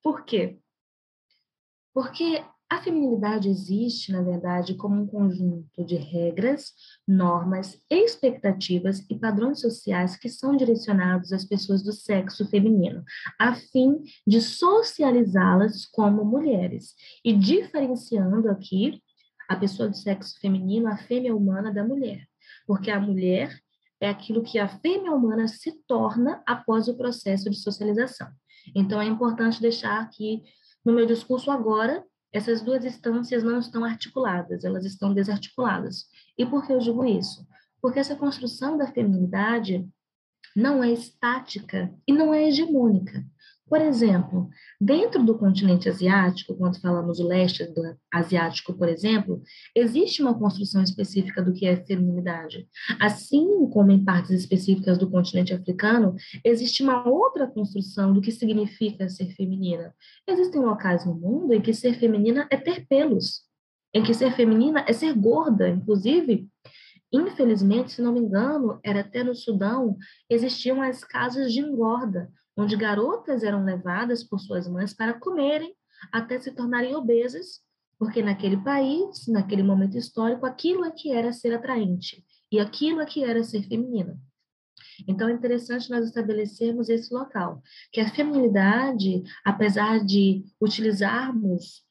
Por 0.02 0.24
quê? 0.24 0.58
Porque 1.92 2.44
a 2.68 2.82
feminilidade 2.82 3.48
existe, 3.48 4.10
na 4.10 4.22
verdade, 4.22 4.74
como 4.74 5.00
um 5.00 5.06
conjunto 5.06 5.84
de 5.84 5.94
regras, 5.94 6.72
normas, 7.06 7.80
expectativas 7.88 9.06
e 9.08 9.16
padrões 9.16 9.60
sociais 9.60 10.16
que 10.16 10.28
são 10.28 10.56
direcionados 10.56 11.32
às 11.32 11.44
pessoas 11.44 11.82
do 11.84 11.92
sexo 11.92 12.48
feminino, 12.50 13.04
a 13.38 13.54
fim 13.54 14.02
de 14.26 14.40
socializá-las 14.40 15.86
como 15.86 16.24
mulheres 16.24 16.94
e 17.24 17.32
diferenciando 17.32 18.50
aqui 18.50 19.00
a 19.48 19.54
pessoa 19.54 19.88
do 19.88 19.96
sexo 19.96 20.40
feminino, 20.40 20.88
a 20.88 20.96
fêmea 20.96 21.36
humana 21.36 21.72
da 21.72 21.84
mulher, 21.84 22.26
porque 22.66 22.90
a 22.90 23.00
mulher 23.00 23.58
é 24.00 24.08
aquilo 24.08 24.42
que 24.42 24.58
a 24.58 24.68
fêmea 24.68 25.12
humana 25.12 25.48
se 25.48 25.72
torna 25.86 26.42
após 26.46 26.88
o 26.88 26.96
processo 26.96 27.48
de 27.48 27.56
socialização. 27.56 28.28
Então 28.74 29.00
é 29.00 29.06
importante 29.06 29.60
deixar 29.60 30.00
aqui 30.00 30.42
no 30.84 30.92
meu 30.92 31.06
discurso 31.06 31.50
agora 31.50 32.04
essas 32.32 32.60
duas 32.60 32.84
instâncias 32.84 33.42
não 33.42 33.58
estão 33.58 33.84
articuladas, 33.84 34.64
elas 34.64 34.84
estão 34.84 35.14
desarticuladas. 35.14 36.04
E 36.36 36.44
por 36.44 36.66
que 36.66 36.72
eu 36.72 36.78
digo 36.78 37.04
isso? 37.04 37.46
Porque 37.80 37.98
essa 37.98 38.16
construção 38.16 38.76
da 38.76 38.92
feminilidade 38.92 39.88
não 40.54 40.82
é 40.82 40.92
estática 40.92 41.94
e 42.06 42.12
não 42.12 42.34
é 42.34 42.48
hegemônica. 42.48 43.24
Por 43.68 43.80
exemplo, 43.80 44.48
dentro 44.80 45.24
do 45.24 45.36
continente 45.36 45.88
asiático, 45.88 46.54
quando 46.54 46.80
falamos 46.80 47.18
do 47.18 47.26
leste 47.26 47.64
do 47.64 47.96
asiático, 48.12 48.72
por 48.74 48.88
exemplo, 48.88 49.42
existe 49.74 50.22
uma 50.22 50.38
construção 50.38 50.82
específica 50.82 51.42
do 51.42 51.52
que 51.52 51.66
é 51.66 51.76
feminilidade. 51.84 52.68
Assim 53.00 53.68
como 53.70 53.90
em 53.90 54.04
partes 54.04 54.30
específicas 54.30 54.96
do 54.98 55.10
continente 55.10 55.52
africano, 55.52 56.14
existe 56.44 56.82
uma 56.82 57.08
outra 57.08 57.48
construção 57.48 58.12
do 58.12 58.20
que 58.20 58.30
significa 58.30 59.08
ser 59.08 59.34
feminina. 59.34 59.92
Existem 60.28 60.60
locais 60.60 61.04
no 61.04 61.14
mundo 61.14 61.52
em 61.52 61.60
que 61.60 61.74
ser 61.74 61.94
feminina 61.94 62.46
é 62.50 62.56
ter 62.56 62.86
pelos, 62.86 63.42
em 63.92 64.04
que 64.04 64.14
ser 64.14 64.32
feminina 64.32 64.84
é 64.86 64.92
ser 64.92 65.12
gorda, 65.12 65.68
inclusive 65.68 66.48
Infelizmente, 67.12 67.92
se 67.92 68.02
não 68.02 68.12
me 68.12 68.20
engano, 68.20 68.80
era 68.82 69.00
até 69.00 69.22
no 69.22 69.34
Sudão, 69.34 69.96
existiam 70.28 70.82
as 70.82 71.04
casas 71.04 71.52
de 71.52 71.60
engorda, 71.60 72.28
onde 72.56 72.76
garotas 72.76 73.42
eram 73.42 73.64
levadas 73.64 74.24
por 74.24 74.38
suas 74.40 74.66
mães 74.66 74.94
para 74.94 75.18
comerem 75.18 75.74
até 76.12 76.38
se 76.38 76.52
tornarem 76.52 76.94
obesas, 76.94 77.60
porque 77.98 78.22
naquele 78.22 78.56
país, 78.58 79.26
naquele 79.28 79.62
momento 79.62 79.96
histórico, 79.96 80.46
aquilo 80.46 80.84
é 80.84 80.90
que 80.90 81.12
era 81.12 81.32
ser 81.32 81.54
atraente 81.54 82.24
e 82.50 82.58
aquilo 82.58 83.00
é 83.00 83.06
que 83.06 83.24
era 83.24 83.42
ser 83.42 83.62
feminina. 83.62 84.18
Então 85.06 85.28
é 85.28 85.32
interessante 85.32 85.90
nós 85.90 86.06
estabelecermos 86.06 86.88
esse 86.88 87.12
local, 87.12 87.62
que 87.92 88.00
a 88.00 88.10
feminilidade, 88.14 89.22
apesar 89.44 90.04
de 90.04 90.44
utilizarmos 90.60 91.84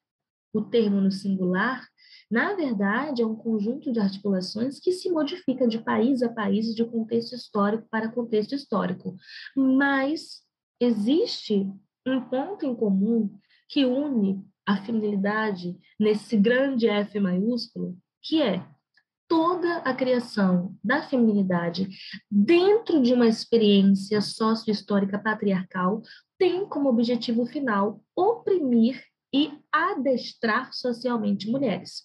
o 0.53 0.61
termo 0.61 1.01
no 1.01 1.11
singular, 1.11 1.85
na 2.29 2.53
verdade, 2.55 3.21
é 3.21 3.25
um 3.25 3.35
conjunto 3.35 3.91
de 3.91 3.99
articulações 3.99 4.79
que 4.79 4.91
se 4.91 5.11
modifica 5.11 5.67
de 5.67 5.77
país 5.77 6.23
a 6.23 6.29
país, 6.29 6.73
de 6.73 6.83
contexto 6.83 7.35
histórico 7.35 7.87
para 7.89 8.11
contexto 8.11 8.55
histórico. 8.55 9.15
Mas 9.55 10.43
existe 10.79 11.67
um 12.05 12.21
ponto 12.21 12.65
em 12.65 12.75
comum 12.75 13.37
que 13.67 13.85
une 13.85 14.43
a 14.65 14.77
feminilidade 14.77 15.77
nesse 15.99 16.37
grande 16.37 16.87
F 16.87 17.19
maiúsculo, 17.19 17.97
que 18.21 18.41
é 18.41 18.65
toda 19.27 19.77
a 19.77 19.93
criação 19.93 20.75
da 20.83 21.01
feminilidade 21.03 21.87
dentro 22.29 23.01
de 23.01 23.13
uma 23.13 23.27
experiência 23.27 24.21
sócio-histórica 24.21 25.17
patriarcal 25.19 26.01
tem 26.37 26.67
como 26.67 26.89
objetivo 26.89 27.45
final 27.45 28.03
oprimir 28.15 29.03
e 29.33 29.51
adestrar 29.71 30.73
socialmente 30.73 31.49
mulheres. 31.49 32.03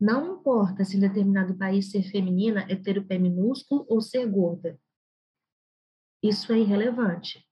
Não 0.00 0.38
importa 0.38 0.84
se 0.84 0.96
em 0.96 1.00
determinado 1.00 1.56
país 1.56 1.90
ser 1.90 2.02
feminina 2.02 2.66
é 2.68 2.76
ter 2.76 2.98
o 2.98 3.04
pé 3.04 3.18
minúsculo 3.18 3.86
ou 3.88 4.00
ser 4.00 4.26
gorda. 4.26 4.78
Isso 6.24 6.54
é 6.54 6.58
irrelevante. 6.58 7.44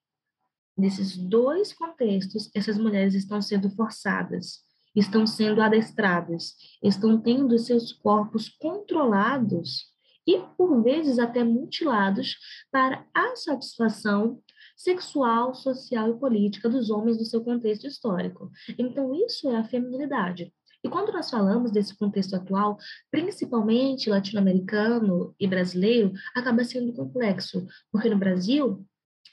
Nesses 0.75 1.15
dois 1.15 1.75
contextos, 1.75 2.51
essas 2.57 2.79
mulheres 2.79 3.13
estão 3.13 3.43
sendo 3.43 3.69
forçadas, 3.69 4.61
estão 4.97 5.27
sendo 5.27 5.61
adestradas, 5.61 6.55
estão 6.83 7.21
tendo 7.21 7.59
seus 7.59 7.93
corpos 7.93 8.49
controlados 8.49 9.93
e, 10.27 10.39
por 10.57 10.83
vezes, 10.83 11.19
até 11.19 11.45
mutilados 11.45 12.39
para 12.71 13.07
a 13.15 13.37
satisfação 13.37 14.43
sexual, 14.75 15.55
social 15.55 16.09
e 16.09 16.19
política 16.19 16.67
dos 16.67 16.89
homens 16.89 17.19
do 17.19 17.27
seu 17.27 17.45
contexto 17.45 17.87
histórico. 17.87 18.51
Então, 18.79 19.15
isso 19.15 19.51
é 19.51 19.57
a 19.59 19.65
feminilidade. 19.65 20.51
E 20.85 20.89
quando 20.89 21.13
nós 21.13 21.31
falamos 21.31 21.71
desse 21.71 21.97
contexto 21.97 22.35
atual, 22.35 22.77
principalmente 23.11 24.11
latino-americano 24.11 25.35
e 25.39 25.47
brasileiro, 25.47 26.13
acaba 26.35 26.65
sendo 26.65 26.93
complexo, 26.93 27.67
porque 27.91 28.11
no 28.11 28.19
Brasil 28.19 28.85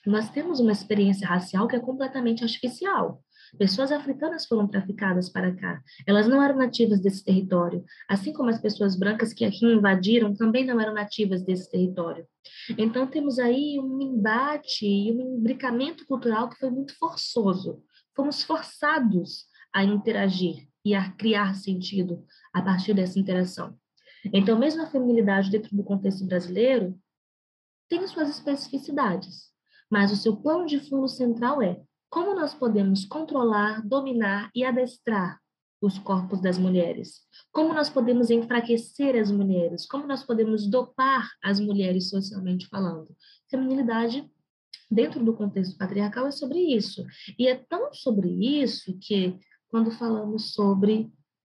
nós 0.06 0.30
temos 0.30 0.60
uma 0.60 0.72
experiência 0.72 1.28
racial 1.28 1.68
que 1.68 1.76
é 1.76 1.80
completamente 1.80 2.44
artificial. 2.44 3.24
Pessoas 3.58 3.92
africanas 3.92 4.46
foram 4.46 4.68
traficadas 4.68 5.30
para 5.30 5.56
cá. 5.56 5.82
Elas 6.06 6.28
não 6.28 6.42
eram 6.42 6.56
nativas 6.56 7.00
desse 7.00 7.24
território, 7.24 7.84
assim 8.08 8.32
como 8.32 8.50
as 8.50 8.62
pessoas 8.62 8.96
brancas 8.96 9.34
que 9.34 9.44
aqui 9.44 9.66
invadiram 9.66 10.36
também 10.36 10.66
não 10.66 10.80
eram 10.80 10.94
nativas 10.94 11.42
desse 11.44 11.70
território. 11.70 12.28
Então 12.78 13.08
temos 13.08 13.40
aí 13.40 13.80
um 13.80 14.00
embate 14.02 14.86
e 14.86 15.12
um 15.12 15.38
imbricamento 15.40 16.06
cultural 16.06 16.48
que 16.48 16.60
foi 16.60 16.70
muito 16.70 16.96
forçoso. 16.98 17.82
Fomos 18.16 18.44
forçados 18.44 19.46
a 19.74 19.84
interagir 19.84 20.69
e 20.90 20.96
a 20.96 21.12
criar 21.12 21.54
sentido 21.56 22.26
a 22.54 22.62
partir 22.62 22.94
dessa 22.94 23.20
interação. 23.20 23.78
Então, 24.34 24.58
mesmo 24.58 24.82
a 24.82 24.88
feminilidade 24.88 25.50
dentro 25.50 25.76
do 25.76 25.84
contexto 25.84 26.26
brasileiro 26.26 27.00
tem 27.88 28.06
suas 28.08 28.30
especificidades, 28.30 29.50
mas 29.90 30.12
o 30.12 30.16
seu 30.16 30.36
plano 30.36 30.66
de 30.66 30.80
fundo 30.80 31.08
central 31.08 31.62
é 31.62 31.82
como 32.10 32.34
nós 32.34 32.54
podemos 32.54 33.06
controlar, 33.06 33.86
dominar 33.88 34.50
e 34.56 34.66
adestrar 34.66 35.40
os 35.82 35.98
corpos 36.00 36.42
das 36.42 36.58
mulheres? 36.58 37.22
Como 37.52 37.74
nós 37.74 37.90
podemos 37.90 38.30
enfraquecer 38.30 39.16
as 39.16 39.32
mulheres? 39.32 39.86
Como 39.86 40.08
nós 40.08 40.24
podemos 40.24 40.68
dopar 40.68 41.30
as 41.44 41.60
mulheres 41.60 42.10
socialmente 42.10 42.68
falando? 42.68 43.16
Feminilidade, 43.50 44.30
dentro 44.92 45.24
do 45.24 45.36
contexto 45.36 45.78
patriarcal, 45.78 46.28
é 46.28 46.32
sobre 46.32 46.60
isso. 46.60 47.06
E 47.38 47.48
é 47.48 47.56
tão 47.56 47.94
sobre 47.94 48.28
isso 48.28 48.98
que, 49.00 49.38
quando 49.70 49.92
falamos 49.92 50.54
sobre 50.54 51.12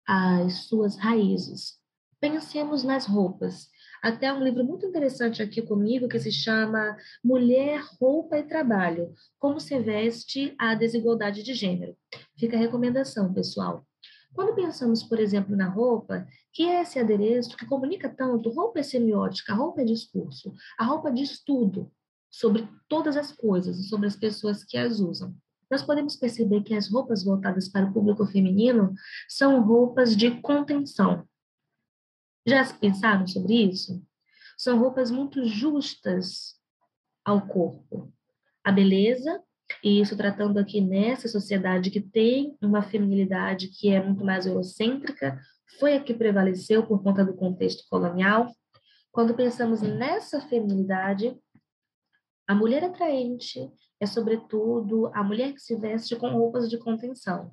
as 0.07 0.65
suas 0.67 0.97
raízes, 0.97 1.79
pensemos 2.19 2.83
nas 2.83 3.05
roupas. 3.05 3.67
Até 4.01 4.31
um 4.31 4.43
livro 4.43 4.63
muito 4.63 4.85
interessante 4.85 5.41
aqui 5.41 5.61
comigo 5.61 6.07
que 6.07 6.19
se 6.19 6.31
chama 6.31 6.95
Mulher, 7.23 7.81
Roupa 7.99 8.37
e 8.37 8.43
Trabalho: 8.43 9.13
Como 9.39 9.59
se 9.59 9.79
veste 9.79 10.55
a 10.59 10.75
desigualdade 10.75 11.43
de 11.43 11.53
gênero. 11.53 11.95
Fica 12.37 12.55
a 12.55 12.59
recomendação, 12.59 13.33
pessoal. 13.33 13.85
Quando 14.33 14.53
pensamos, 14.53 15.01
por 15.01 15.19
exemplo, 15.19 15.55
na 15.55 15.69
roupa, 15.69 16.27
que 16.53 16.63
é 16.63 16.81
esse 16.81 16.99
adereço 16.99 17.55
que 17.55 17.65
comunica 17.65 18.09
tanto, 18.09 18.49
roupa 18.49 18.79
é 18.79 18.83
semiótica, 18.83 19.53
roupa 19.53 19.81
é 19.81 19.85
discurso, 19.85 20.53
a 20.77 20.83
roupa 20.83 21.11
diz 21.11 21.41
tudo 21.41 21.91
sobre 22.29 22.67
todas 22.89 23.15
as 23.15 23.31
coisas, 23.31 23.87
sobre 23.87 24.07
as 24.07 24.15
pessoas 24.15 24.63
que 24.63 24.77
as 24.77 24.99
usam. 24.99 25.33
Nós 25.69 25.81
podemos 25.81 26.15
perceber 26.15 26.61
que 26.63 26.75
as 26.75 26.89
roupas 26.91 27.23
voltadas 27.23 27.67
para 27.67 27.85
o 27.85 27.93
público 27.93 28.25
feminino 28.25 28.93
são 29.27 29.61
roupas 29.61 30.15
de 30.15 30.31
contenção. 30.41 31.27
Já 32.45 32.63
pensaram 32.73 33.25
sobre 33.25 33.53
isso? 33.55 34.03
São 34.57 34.79
roupas 34.79 35.09
muito 35.09 35.45
justas 35.45 36.59
ao 37.23 37.47
corpo. 37.47 38.13
A 38.63 38.71
beleza 38.71 39.41
e 39.83 39.99
isso 39.99 40.15
tratando 40.15 40.59
aqui 40.59 40.79
nessa 40.81 41.27
sociedade 41.27 41.89
que 41.89 42.01
tem 42.01 42.55
uma 42.61 42.81
feminilidade 42.81 43.69
que 43.69 43.89
é 43.89 44.03
muito 44.03 44.23
mais 44.23 44.45
eurocêntrica, 44.45 45.39
foi 45.79 45.95
a 45.95 46.03
que 46.03 46.13
prevaleceu 46.13 46.85
por 46.85 47.01
conta 47.01 47.25
do 47.25 47.35
contexto 47.35 47.83
colonial. 47.89 48.47
Quando 49.11 49.33
pensamos 49.33 49.81
nessa 49.81 50.41
feminilidade, 50.41 51.37
a 52.47 52.53
mulher 52.53 52.83
atraente 52.83 53.71
é, 53.99 54.05
sobretudo, 54.05 55.07
a 55.13 55.23
mulher 55.23 55.53
que 55.53 55.61
se 55.61 55.75
veste 55.75 56.15
com 56.15 56.29
roupas 56.29 56.69
de 56.69 56.77
contenção, 56.77 57.51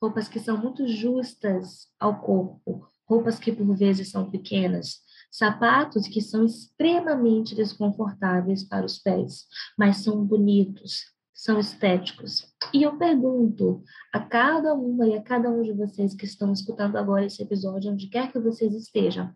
roupas 0.00 0.28
que 0.28 0.38
são 0.38 0.56
muito 0.56 0.86
justas 0.86 1.88
ao 1.98 2.20
corpo, 2.20 2.86
roupas 3.06 3.38
que 3.38 3.52
por 3.52 3.76
vezes 3.76 4.10
são 4.10 4.30
pequenas, 4.30 5.00
sapatos 5.30 6.06
que 6.06 6.20
são 6.20 6.44
extremamente 6.44 7.54
desconfortáveis 7.54 8.64
para 8.64 8.86
os 8.86 8.98
pés, 8.98 9.46
mas 9.76 9.98
são 9.98 10.24
bonitos, 10.24 11.04
são 11.34 11.58
estéticos. 11.58 12.52
E 12.72 12.82
eu 12.82 12.96
pergunto 12.96 13.82
a 14.12 14.20
cada 14.20 14.74
uma 14.74 15.06
e 15.06 15.16
a 15.16 15.22
cada 15.22 15.50
um 15.50 15.62
de 15.62 15.72
vocês 15.72 16.14
que 16.14 16.24
estão 16.24 16.52
escutando 16.52 16.96
agora 16.96 17.26
esse 17.26 17.42
episódio, 17.42 17.92
onde 17.92 18.08
quer 18.08 18.30
que 18.30 18.38
vocês 18.38 18.74
estejam, 18.74 19.34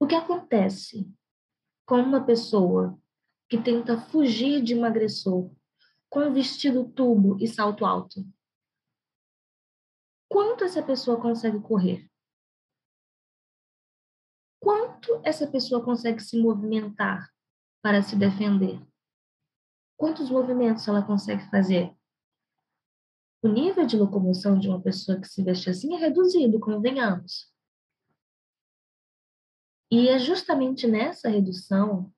o 0.00 0.06
que 0.06 0.14
acontece 0.14 1.10
com 1.86 1.96
uma 1.96 2.24
pessoa 2.24 2.98
que 3.48 3.62
tenta 3.62 4.00
fugir 4.00 4.62
de 4.62 4.74
um 4.74 4.84
agressor 4.84 5.50
com 6.08 6.32
vestido 6.32 6.88
tubo 6.88 7.36
e 7.40 7.48
salto 7.48 7.84
alto? 7.84 8.24
Quanto 10.28 10.64
essa 10.64 10.82
pessoa 10.82 11.20
consegue 11.20 11.60
correr? 11.60 12.08
Quanto 14.60 15.20
essa 15.24 15.46
pessoa 15.46 15.84
consegue 15.84 16.20
se 16.20 16.40
movimentar 16.40 17.28
para 17.82 18.00
se 18.00 18.16
defender? 18.16 18.80
Quantos 19.96 20.30
movimentos 20.30 20.86
ela 20.88 21.04
consegue 21.04 21.48
fazer? 21.50 21.94
O 23.42 23.48
nível 23.48 23.84
de 23.84 23.96
locomoção 23.98 24.58
de 24.58 24.68
uma 24.68 24.80
pessoa 24.80 25.20
que 25.20 25.28
se 25.28 25.42
veste 25.42 25.68
assim 25.68 25.94
é 25.94 25.98
reduzido, 25.98 26.58
convenhamos. 26.58 27.52
E 29.90 30.08
é 30.08 30.18
justamente 30.18 30.86
nessa 30.86 31.28
redução 31.28 32.13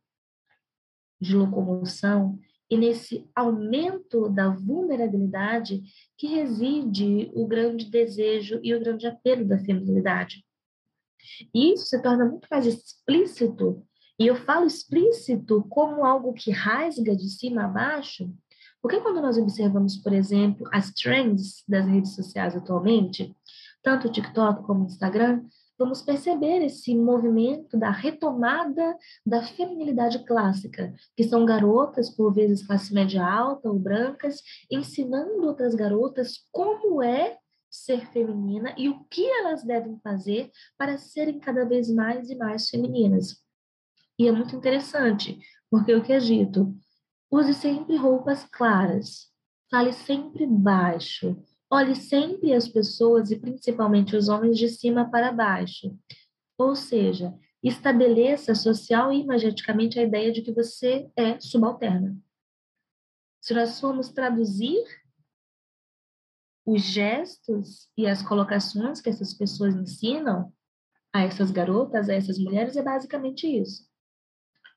de 1.21 1.35
locomoção 1.35 2.39
e 2.71 2.77
nesse 2.77 3.29
aumento 3.35 4.29
da 4.29 4.49
vulnerabilidade 4.49 5.83
que 6.17 6.27
reside 6.27 7.31
o 7.35 7.47
grande 7.47 7.91
desejo 7.91 8.61
e 8.63 8.75
o 8.75 8.81
grande 8.81 9.07
apelo 9.07 9.47
da 9.47 9.59
feminilidade. 9.59 10.45
E 11.55 11.73
isso 11.73 11.87
se 11.87 12.03
torna 12.03 12.25
muito 12.25 12.47
mais 12.51 12.67
explícito 12.67 13.85
e 14.19 14.27
eu 14.27 14.35
falo 14.35 14.67
explícito 14.67 15.63
como 15.69 16.05
algo 16.05 16.33
que 16.33 16.51
rasga 16.51 17.15
de 17.15 17.29
cima 17.29 17.65
a 17.65 17.69
baixo, 17.69 18.33
porque 18.81 19.01
quando 19.01 19.21
nós 19.21 19.37
observamos, 19.37 19.99
por 19.99 20.13
exemplo, 20.13 20.67
as 20.73 20.91
trends 20.93 21.63
das 21.69 21.87
redes 21.87 22.15
sociais 22.15 22.57
atualmente, 22.57 23.37
tanto 23.83 24.09
o 24.09 24.13
TikTok 24.13 24.65
como 24.65 24.85
o 24.85 24.87
Instagram, 24.87 25.45
vamos 25.79 26.03
perceber 26.03 26.65
esse 26.65 26.95
movimento 26.95 27.77
da 27.77 27.91
retomada 27.91 28.97
da 29.25 29.43
feminilidade 29.43 30.25
clássica, 30.25 30.95
que 31.17 31.25
são 31.25 31.45
garotas, 31.45 32.11
por 32.11 32.33
vezes 32.33 32.67
classe 32.67 32.93
média 32.93 33.25
alta 33.25 33.69
ou 33.69 33.79
brancas, 33.79 34.43
ensinando 34.71 35.47
outras 35.47 35.75
garotas 35.75 36.47
como 36.51 37.03
é 37.03 37.39
ser 37.71 38.07
feminina 38.11 38.75
e 38.77 38.89
o 38.89 39.05
que 39.05 39.27
elas 39.27 39.63
devem 39.63 39.99
fazer 40.01 40.51
para 40.79 40.97
serem 40.97 41.39
cada 41.39 41.65
vez 41.65 41.93
mais 41.93 42.31
e 42.31 42.37
mais 42.37 42.69
femininas. 42.69 43.37
E 44.19 44.27
é 44.27 44.33
muito 44.33 44.57
interessante, 44.57 45.39
porque 45.71 45.95
o 45.95 46.03
que 46.03 46.13
é 46.13 46.19
dito? 46.19 46.75
Use 47.31 47.53
sempre 47.53 47.97
roupas 47.97 48.45
claras, 48.45 49.31
fale 49.71 49.93
sempre 49.93 50.47
baixo, 50.47 51.37
olhe 51.71 51.95
sempre 51.95 52.53
as 52.53 52.69
pessoas 52.69 53.31
e 53.31 53.39
principalmente 53.39 54.17
os 54.17 54.29
homens 54.29 54.59
de 54.59 54.69
cima 54.69 55.11
para 55.11 55.33
baixo. 55.33 55.97
Ou 56.59 56.75
seja, 56.75 57.35
estabeleça 57.63 58.55
social 58.55 59.13
e 59.13 59.21
imageticamente 59.21 59.99
a 59.99 60.03
ideia 60.03 60.33
de 60.33 60.43
que 60.43 60.53
você 60.53 61.11
é 61.17 61.39
subalterna. 61.41 62.17
Se 63.41 63.55
nós 63.55 63.79
formos 63.81 64.09
traduzir 64.11 64.85
os 66.65 66.83
gestos 66.83 67.89
e 67.97 68.07
as 68.07 68.23
colocações 68.23 69.01
que 69.01 69.09
essas 69.09 69.35
pessoas 69.35 69.75
ensinam 69.75 70.53
a 71.13 71.23
essas 71.23 71.51
garotas, 71.51 72.09
a 72.09 72.15
essas 72.15 72.39
mulheres, 72.39 72.77
é 72.77 72.83
basicamente 72.83 73.47
isso 73.47 73.87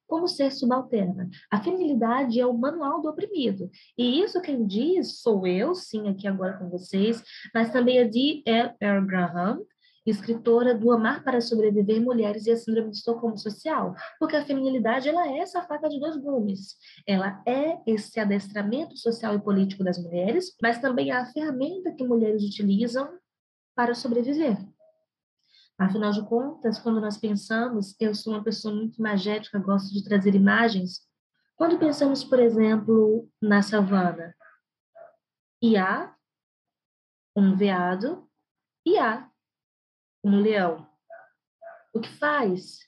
como 0.10 0.28
ser 0.28 0.52
subalterna. 0.52 1.30
A 1.52 1.62
feminilidade 1.62 2.42
é 2.42 2.46
o 2.46 2.58
manual 2.58 3.00
do 3.02 3.08
oprimido. 3.08 3.70
E 3.98 4.22
isso 4.22 4.42
quem 4.42 4.66
diz 4.66 5.22
sou 5.22 5.46
eu, 5.46 5.76
sim, 5.76 6.10
aqui 6.10 6.28
agora 6.28 6.58
com 6.58 6.68
vocês, 6.68 7.24
mas 7.54 7.72
também 7.72 8.00
a 8.00 8.10
de 8.10 8.42
R. 8.46 9.06
Graham, 9.06 9.62
escritora 10.06 10.74
do 10.74 10.92
Amar 10.92 11.24
para 11.24 11.40
Sobreviver 11.40 12.02
Mulheres 12.02 12.48
e 12.48 12.52
a 12.52 12.58
Síndrome 12.58 12.90
de 12.90 12.98
Estocolmo 12.98 13.38
Social, 13.38 13.94
porque 14.20 14.36
a 14.36 14.44
feminilidade 14.44 15.08
ela 15.08 15.28
é 15.28 15.38
essa 15.38 15.62
faca 15.62 15.88
de 15.88 16.00
dois 16.00 16.18
gumes. 16.18 16.76
Ela 17.08 17.42
é 17.46 17.78
esse 17.86 18.20
adestramento 18.20 18.98
social 18.98 19.36
e 19.36 19.42
político 19.42 19.84
das 19.84 20.02
mulheres, 20.02 20.56
mas 20.62 20.80
também 20.80 21.12
é 21.12 21.16
a 21.16 21.26
ferramenta 21.28 21.94
que 21.94 22.04
mulheres 22.04 22.44
utilizam 22.44 23.08
para 23.76 23.94
sobreviver. 23.94 24.58
Afinal 25.80 26.12
de 26.12 26.22
contas, 26.28 26.78
quando 26.78 27.00
nós 27.00 27.18
pensamos, 27.18 27.96
eu 28.02 28.14
sou 28.14 28.34
uma 28.34 28.44
pessoa 28.44 28.76
muito 28.76 29.00
imagética, 29.00 29.58
gosto 29.58 29.94
de 29.94 30.04
trazer 30.04 30.36
imagens. 30.36 31.08
Quando 31.56 31.80
pensamos, 31.80 32.22
por 32.22 32.38
exemplo, 32.38 33.32
na 33.42 33.62
savana, 33.62 34.36
e 35.62 35.78
há 35.78 36.14
um 37.34 37.56
veado 37.56 38.30
e 38.86 38.98
há 38.98 39.32
um 40.22 40.42
leão. 40.42 40.86
O 41.94 42.02
que 42.02 42.10
faz 42.10 42.80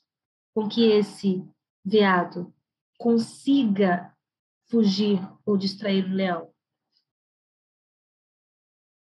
com 0.53 0.67
que 0.67 0.91
esse 0.91 1.49
veado 1.85 2.53
consiga 2.97 4.13
fugir 4.69 5.17
ou 5.45 5.55
distrair 5.55 6.03
o 6.03 6.13
leão? 6.13 6.53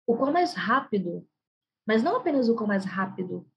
O 0.08 0.18
quão 0.18 0.32
mais 0.32 0.56
rápido, 0.56 1.28
mas 1.86 2.02
não 2.02 2.16
apenas 2.16 2.50
o 2.50 2.56
quão 2.56 2.68
mais 2.68 2.84
rápido, 2.84 3.48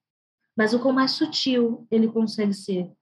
mas 0.60 0.74
o 0.74 0.78
quão 0.78 0.92
mais 0.92 1.12
sutil 1.12 1.88
ele 1.90 2.06
consegue 2.06 2.52
ser, 2.52 2.92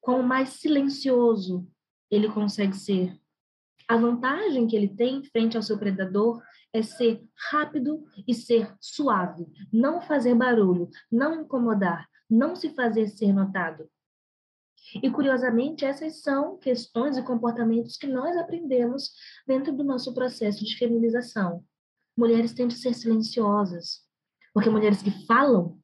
quão 0.00 0.22
mais 0.22 0.50
silencioso 0.50 1.66
ele 2.08 2.30
consegue 2.30 2.76
ser. 2.76 3.18
A 3.88 3.96
vantagem 3.96 4.68
que 4.68 4.76
ele 4.76 4.86
tem 4.86 5.24
frente 5.24 5.56
ao 5.56 5.62
seu 5.64 5.76
predador 5.76 6.40
é 6.72 6.82
ser 6.82 7.20
rápido 7.50 8.04
e 8.28 8.32
ser 8.32 8.72
suave, 8.80 9.44
não 9.72 10.00
fazer 10.00 10.36
barulho, 10.36 10.88
não 11.10 11.40
incomodar, 11.40 12.08
não 12.30 12.54
se 12.54 12.72
fazer 12.76 13.08
ser 13.08 13.32
notado. 13.32 13.90
E 15.02 15.10
curiosamente, 15.10 15.84
essas 15.84 16.22
são 16.22 16.58
questões 16.58 17.16
e 17.16 17.24
comportamentos 17.24 17.96
que 17.96 18.06
nós 18.06 18.36
aprendemos 18.36 19.10
dentro 19.44 19.76
do 19.76 19.82
nosso 19.82 20.14
processo 20.14 20.64
de 20.64 20.78
feminização. 20.78 21.64
Mulheres 22.16 22.54
têm 22.54 22.68
de 22.68 22.76
ser 22.76 22.94
silenciosas, 22.94 24.06
porque 24.54 24.70
mulheres 24.70 25.02
que 25.02 25.10
falam 25.26 25.79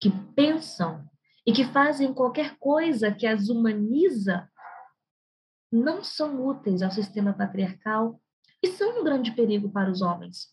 que 0.00 0.10
pensam 0.34 1.04
e 1.46 1.52
que 1.52 1.64
fazem 1.64 2.12
qualquer 2.12 2.56
coisa 2.58 3.12
que 3.12 3.26
as 3.26 3.48
humaniza 3.48 4.48
não 5.72 6.02
são 6.02 6.46
úteis 6.46 6.82
ao 6.82 6.90
sistema 6.90 7.32
patriarcal 7.32 8.20
e 8.62 8.68
são 8.68 9.00
um 9.00 9.04
grande 9.04 9.32
perigo 9.32 9.70
para 9.70 9.90
os 9.90 10.02
homens. 10.02 10.48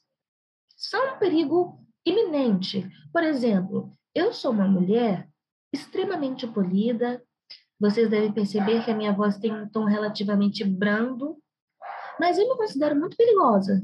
São 0.78 1.16
um 1.16 1.20
perigo 1.20 1.86
iminente. 2.06 2.89
Por 3.12 3.24
exemplo, 3.24 3.98
eu 4.14 4.34
sou 4.34 4.52
uma 4.52 4.68
mulher 4.68 5.28
extremamente 5.74 6.48
polida, 6.48 7.22
vocês 7.80 8.10
devem 8.10 8.32
perceber 8.32 8.84
que 8.86 8.91
a 8.91 8.96
minha 8.96 9.12
voz 9.12 9.38
tem 9.38 9.54
um 9.54 9.68
tom 9.68 9.86
relativamente 9.86 10.64
brando, 10.64 11.38
mas 12.20 12.38
eu 12.38 12.48
me 12.48 12.56
considero 12.56 12.96
muito 12.96 13.18
perigosa. 13.18 13.82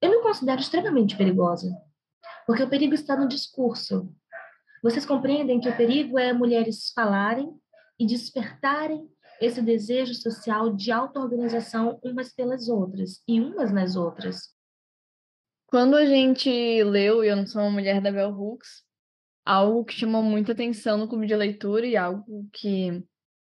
Eu 0.00 0.10
me 0.10 0.22
considero 0.22 0.60
extremamente 0.60 1.16
perigosa, 1.16 1.72
porque 2.46 2.62
o 2.62 2.68
perigo 2.68 2.94
está 2.94 3.16
no 3.16 3.28
discurso. 3.28 4.12
Vocês 4.82 5.04
compreendem 5.04 5.60
que 5.60 5.68
o 5.68 5.76
perigo 5.76 6.18
é 6.18 6.32
mulheres 6.32 6.92
falarem 6.94 7.52
e 7.98 8.06
despertarem 8.06 9.08
esse 9.40 9.62
desejo 9.62 10.14
social 10.14 10.74
de 10.74 10.90
auto-organização 10.90 11.98
umas 12.02 12.32
pelas 12.32 12.68
outras 12.68 13.22
e 13.26 13.40
umas 13.40 13.72
nas 13.72 13.96
outras. 13.96 14.54
Quando 15.66 15.96
a 15.96 16.06
gente 16.06 16.50
leu 16.82 17.22
Eu 17.22 17.36
Não 17.36 17.46
Sou 17.46 17.62
Uma 17.62 17.70
Mulher 17.70 18.00
da 18.00 18.10
Bell 18.10 18.30
Hooks, 18.30 18.82
algo 19.44 19.84
que 19.84 19.94
chamou 19.94 20.22
muita 20.22 20.52
atenção 20.52 20.96
no 20.96 21.08
clube 21.08 21.26
de 21.26 21.36
leitura 21.36 21.86
e 21.86 21.96
algo 21.96 22.48
que 22.52 23.04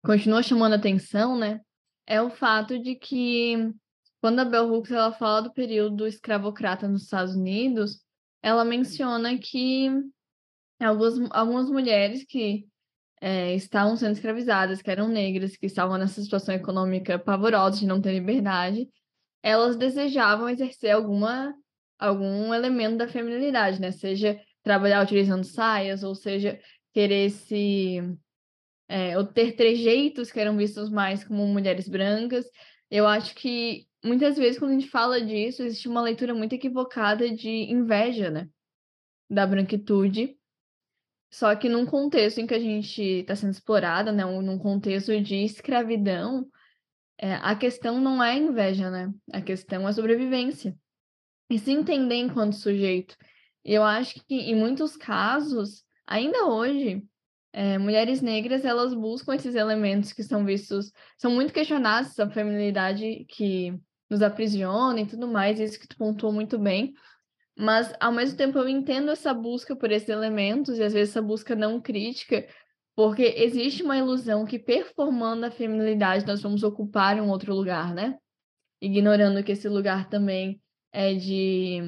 continua 0.04 0.42
chamando 0.42 0.74
atenção, 0.74 1.36
né, 1.36 1.60
é 2.06 2.22
o 2.22 2.30
fato 2.30 2.78
de 2.78 2.94
que 2.94 3.72
quando 4.20 4.40
a 4.40 4.44
Bell 4.44 4.72
Hooks 4.72 4.90
ela 4.90 5.12
fala 5.12 5.42
do 5.42 5.52
período 5.52 6.06
escravocrata 6.06 6.88
nos 6.88 7.02
Estados 7.02 7.34
Unidos, 7.34 8.00
ela 8.42 8.64
menciona 8.64 9.36
que 9.38 9.90
algumas, 10.84 11.30
algumas 11.30 11.70
mulheres 11.70 12.24
que 12.24 12.66
é, 13.20 13.54
estavam 13.54 13.96
sendo 13.96 14.12
escravizadas, 14.12 14.82
que 14.82 14.90
eram 14.90 15.08
negras, 15.08 15.56
que 15.56 15.66
estavam 15.66 15.96
nessa 15.96 16.20
situação 16.22 16.54
econômica 16.54 17.18
pavorosa 17.18 17.78
de 17.78 17.86
não 17.86 18.00
ter 18.00 18.12
liberdade, 18.12 18.88
elas 19.42 19.76
desejavam 19.76 20.48
exercer 20.48 20.90
alguma 20.90 21.54
algum 21.98 22.52
elemento 22.52 22.98
da 22.98 23.08
feminilidade, 23.08 23.80
né? 23.80 23.90
Seja 23.90 24.38
trabalhar 24.62 25.02
utilizando 25.02 25.44
saias, 25.44 26.02
ou 26.02 26.14
seja, 26.14 26.60
querer 26.92 27.30
se 27.30 28.00
é, 28.88 29.16
ou 29.16 29.24
ter 29.24 29.52
trejeitos 29.52 30.30
que 30.30 30.38
eram 30.40 30.56
vistos 30.56 30.90
mais 30.90 31.24
como 31.24 31.46
mulheres 31.46 31.88
brancas. 31.88 32.44
Eu 32.90 33.06
acho 33.06 33.34
que 33.34 33.86
muitas 34.04 34.36
vezes 34.36 34.58
quando 34.58 34.72
a 34.72 34.74
gente 34.74 34.90
fala 34.90 35.20
disso, 35.20 35.62
existe 35.62 35.88
uma 35.88 36.02
leitura 36.02 36.34
muito 36.34 36.54
equivocada 36.54 37.30
de 37.30 37.48
inveja, 37.48 38.30
né? 38.30 38.48
Da 39.30 39.46
branquitude 39.46 40.36
só 41.36 41.54
que 41.54 41.68
num 41.68 41.84
contexto 41.84 42.38
em 42.38 42.46
que 42.46 42.54
a 42.54 42.58
gente 42.58 43.02
está 43.02 43.36
sendo 43.36 43.50
explorada, 43.50 44.10
né, 44.10 44.24
num 44.24 44.58
contexto 44.58 45.20
de 45.20 45.44
escravidão, 45.44 46.48
é, 47.18 47.34
a 47.34 47.54
questão 47.54 48.00
não 48.00 48.24
é 48.24 48.38
inveja, 48.38 48.88
né? 48.90 49.12
A 49.30 49.42
questão 49.42 49.86
é 49.86 49.92
sobrevivência. 49.92 50.74
E 51.50 51.58
se 51.58 51.72
entender 51.72 52.14
enquanto 52.14 52.54
sujeito. 52.54 53.14
Eu 53.62 53.84
acho 53.84 54.14
que 54.26 54.34
em 54.34 54.54
muitos 54.54 54.96
casos, 54.96 55.84
ainda 56.06 56.46
hoje, 56.46 57.04
é, 57.52 57.76
mulheres 57.76 58.22
negras 58.22 58.64
elas 58.64 58.94
buscam 58.94 59.34
esses 59.34 59.54
elementos 59.54 60.14
que 60.14 60.22
são 60.22 60.42
vistos, 60.42 60.90
são 61.18 61.30
muito 61.30 61.52
questionados, 61.52 62.12
essa 62.12 62.30
feminilidade 62.30 63.26
que 63.28 63.78
nos 64.08 64.22
aprisiona 64.22 65.02
e 65.02 65.06
tudo 65.06 65.28
mais, 65.28 65.60
isso 65.60 65.78
que 65.78 65.86
tu 65.86 65.98
pontuou 65.98 66.32
muito 66.32 66.58
bem. 66.58 66.94
Mas, 67.56 67.92
ao 67.98 68.12
mesmo 68.12 68.36
tempo, 68.36 68.58
eu 68.58 68.68
entendo 68.68 69.10
essa 69.10 69.32
busca 69.32 69.74
por 69.74 69.90
esses 69.90 70.08
elementos, 70.08 70.78
e 70.78 70.82
às 70.82 70.92
vezes 70.92 71.10
essa 71.10 71.22
busca 71.22 71.56
não 71.56 71.80
crítica, 71.80 72.46
porque 72.94 73.22
existe 73.36 73.82
uma 73.82 73.96
ilusão 73.96 74.44
que, 74.44 74.58
performando 74.58 75.46
a 75.46 75.50
feminilidade, 75.50 76.26
nós 76.26 76.42
vamos 76.42 76.62
ocupar 76.62 77.18
um 77.20 77.30
outro 77.30 77.54
lugar, 77.54 77.94
né? 77.94 78.18
Ignorando 78.80 79.42
que 79.42 79.52
esse 79.52 79.68
lugar 79.68 80.08
também 80.08 80.60
é 80.92 81.14
de, 81.14 81.80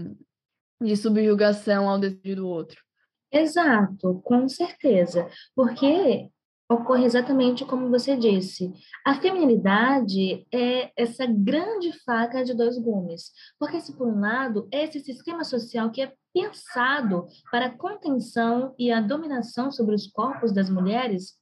de 0.81 0.97
subjugação 0.97 1.89
ao 1.89 1.99
desejo 1.99 2.37
do 2.37 2.49
outro. 2.49 2.83
Exato, 3.31 4.23
com 4.25 4.49
certeza. 4.49 5.29
Porque 5.55 6.31
ocorre 6.69 7.05
exatamente 7.05 7.65
como 7.65 7.89
você 7.89 8.17
disse. 8.17 8.73
A 9.05 9.15
feminilidade 9.15 10.47
é 10.53 10.93
essa 10.97 11.25
grande 11.27 11.93
faca 12.05 12.45
de 12.45 12.55
dois 12.55 12.79
gumes, 12.79 13.33
porque 13.59 13.81
se 13.81 13.97
por 13.97 14.07
um 14.07 14.21
lado 14.21 14.69
é 14.71 14.85
esse 14.85 15.01
sistema 15.01 15.45
social 15.45 15.91
que 15.91 16.03
é 16.03 16.13
pensado 16.35 17.27
para 17.51 17.67
a 17.67 17.77
contenção 17.77 18.75
e 18.79 18.93
a 18.93 19.01
dominação 19.01 19.73
sobre 19.73 19.95
os 19.95 20.07
corpos 20.07 20.53
das 20.53 20.69
mulheres, 20.69 21.38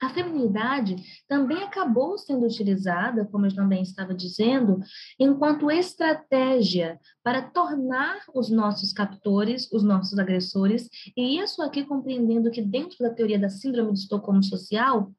a 0.00 0.10
feminilidade 0.10 0.96
também 1.26 1.62
acabou 1.62 2.18
sendo 2.18 2.44
utilizada, 2.46 3.24
como 3.24 3.46
eu 3.46 3.54
também 3.54 3.82
estava 3.82 4.14
dizendo, 4.14 4.78
enquanto 5.18 5.70
estratégia 5.70 7.00
para 7.22 7.42
tornar 7.42 8.20
os 8.34 8.50
nossos 8.50 8.92
captores, 8.92 9.70
os 9.72 9.82
nossos 9.82 10.18
agressores, 10.18 10.88
e 11.16 11.38
isso 11.38 11.62
aqui 11.62 11.84
compreendendo 11.84 12.50
que 12.50 12.60
dentro 12.60 12.98
da 12.98 13.10
teoria 13.10 13.38
da 13.38 13.48
síndrome 13.48 13.94
de 13.94 14.00
Estocolmo 14.00 14.42
social, 14.42 15.10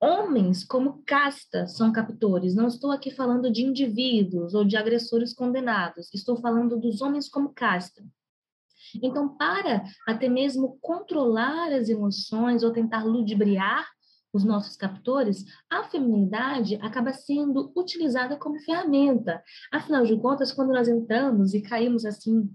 homens 0.00 0.64
como 0.64 1.02
casta 1.06 1.66
são 1.66 1.92
captores. 1.92 2.54
Não 2.54 2.68
estou 2.68 2.90
aqui 2.92 3.10
falando 3.10 3.50
de 3.50 3.62
indivíduos 3.62 4.54
ou 4.54 4.64
de 4.64 4.76
agressores 4.76 5.34
condenados, 5.34 6.08
estou 6.14 6.36
falando 6.36 6.78
dos 6.78 7.02
homens 7.02 7.28
como 7.28 7.52
casta. 7.52 8.02
Então, 9.02 9.36
para 9.36 9.84
até 10.06 10.28
mesmo 10.28 10.78
controlar 10.80 11.72
as 11.72 11.88
emoções 11.88 12.62
ou 12.62 12.72
tentar 12.72 13.04
ludibriar 13.04 13.86
os 14.36 14.44
nossos 14.44 14.76
captores, 14.76 15.44
a 15.68 15.84
feminilidade 15.84 16.76
acaba 16.76 17.12
sendo 17.12 17.72
utilizada 17.74 18.36
como 18.36 18.60
ferramenta. 18.60 19.42
Afinal 19.72 20.04
de 20.04 20.16
contas, 20.18 20.52
quando 20.52 20.72
nós 20.72 20.86
entramos 20.86 21.54
e 21.54 21.62
caímos 21.62 22.04
assim 22.04 22.48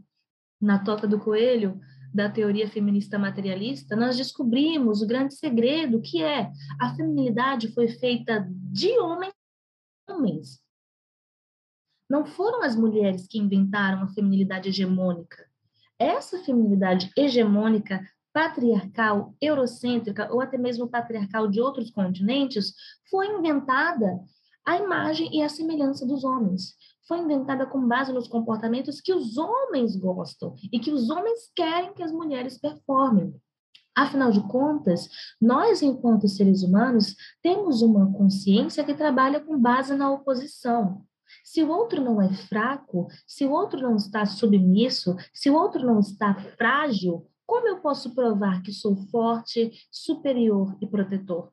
na 0.61 0.79
toca 0.79 1.07
do 1.07 1.19
coelho 1.19 1.79
da 2.13 2.29
teoria 2.29 2.69
feminista 2.69 3.17
materialista, 3.17 3.95
nós 3.95 4.15
descobrimos 4.15 5.01
o 5.01 5.07
grande 5.07 5.33
segredo 5.33 6.01
que 6.01 6.21
é 6.21 6.51
a 6.79 6.93
feminilidade 6.95 7.73
foi 7.73 7.87
feita 7.87 8.47
de 8.49 8.97
homens 8.99 9.33
homens. 10.11 10.61
Não 12.09 12.25
foram 12.25 12.61
as 12.63 12.75
mulheres 12.75 13.25
que 13.27 13.39
inventaram 13.39 14.03
a 14.03 14.07
feminilidade 14.09 14.69
hegemônica. 14.69 15.49
Essa 15.97 16.43
feminilidade 16.43 17.11
hegemônica 17.15 18.05
patriarcal, 18.33 19.35
eurocêntrica 19.41 20.31
ou 20.31 20.41
até 20.41 20.57
mesmo 20.57 20.87
patriarcal 20.87 21.47
de 21.47 21.61
outros 21.61 21.91
continentes, 21.91 22.73
foi 23.09 23.27
inventada 23.27 24.19
a 24.65 24.77
imagem 24.77 25.29
e 25.35 25.41
a 25.41 25.49
semelhança 25.49 26.05
dos 26.05 26.23
homens. 26.23 26.75
Foi 27.07 27.19
inventada 27.19 27.65
com 27.65 27.87
base 27.87 28.13
nos 28.13 28.27
comportamentos 28.27 29.01
que 29.01 29.13
os 29.13 29.37
homens 29.37 29.95
gostam 29.95 30.55
e 30.71 30.79
que 30.79 30.91
os 30.91 31.09
homens 31.09 31.51
querem 31.55 31.93
que 31.93 32.03
as 32.03 32.11
mulheres 32.11 32.57
performem. 32.57 33.33
Afinal 33.95 34.31
de 34.31 34.41
contas, 34.47 35.09
nós, 35.39 35.81
enquanto 35.81 36.27
seres 36.27 36.63
humanos, 36.63 37.15
temos 37.41 37.81
uma 37.81 38.11
consciência 38.13 38.83
que 38.83 38.93
trabalha 38.93 39.41
com 39.41 39.59
base 39.59 39.93
na 39.95 40.09
oposição. 40.09 41.05
Se 41.43 41.61
o 41.63 41.69
outro 41.69 42.01
não 42.01 42.21
é 42.21 42.31
fraco, 42.33 43.07
se 43.27 43.45
o 43.45 43.51
outro 43.51 43.81
não 43.81 43.95
está 43.95 44.25
submisso, 44.25 45.15
se 45.33 45.49
o 45.49 45.55
outro 45.55 45.85
não 45.85 45.99
está 45.99 46.33
frágil, 46.57 47.27
como 47.51 47.67
eu 47.67 47.81
posso 47.81 48.15
provar 48.15 48.61
que 48.61 48.71
sou 48.71 48.95
forte, 48.95 49.85
superior 49.91 50.77
e 50.79 50.87
protetor? 50.87 51.51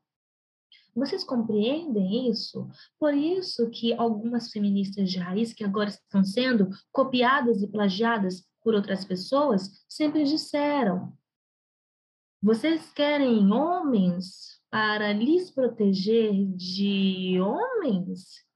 Vocês 0.94 1.24
compreendem 1.24 2.30
isso? 2.30 2.68
Por 3.01 3.12
isso 3.12 3.68
que 3.68 3.92
algumas 3.94 4.53
feministas 4.53 5.11
de 5.11 5.18
raiz 5.18 5.53
que 5.53 5.64
agora 5.64 5.88
estão 5.88 6.22
sendo 6.22 6.68
copiadas 6.92 7.64
e 7.64 7.66
plagiadas 7.66 8.46
por 8.62 8.74
outras 8.74 9.05
pessoas 9.05 9.84
sempre 9.88 10.22
disseram: 10.22 11.12
vocês 12.40 12.92
querem 12.92 13.53
homens 13.53 14.61
para 14.70 15.12
lhes 15.12 15.51
proteger 15.51 16.32
de 16.55 17.40
homens? 17.40 18.46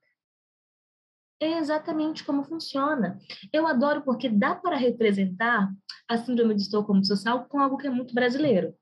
É 1.45 1.59
exatamente 1.59 2.25
como 2.25 2.45
funciona. 2.45 3.19
Eu 3.53 3.67
adoro 3.67 4.03
porque 4.03 4.29
dá 4.29 4.55
para 4.55 4.77
representar 4.77 5.71
a 6.09 6.17
síndrome 6.19 6.55
de 6.55 6.63
Estocolmo 6.63 7.05
social 7.05 7.47
com 7.47 7.59
algo 7.59 7.77
que 7.77 7.87
é 7.87 7.91
muito 7.91 8.15
brasileiro. 8.15 8.75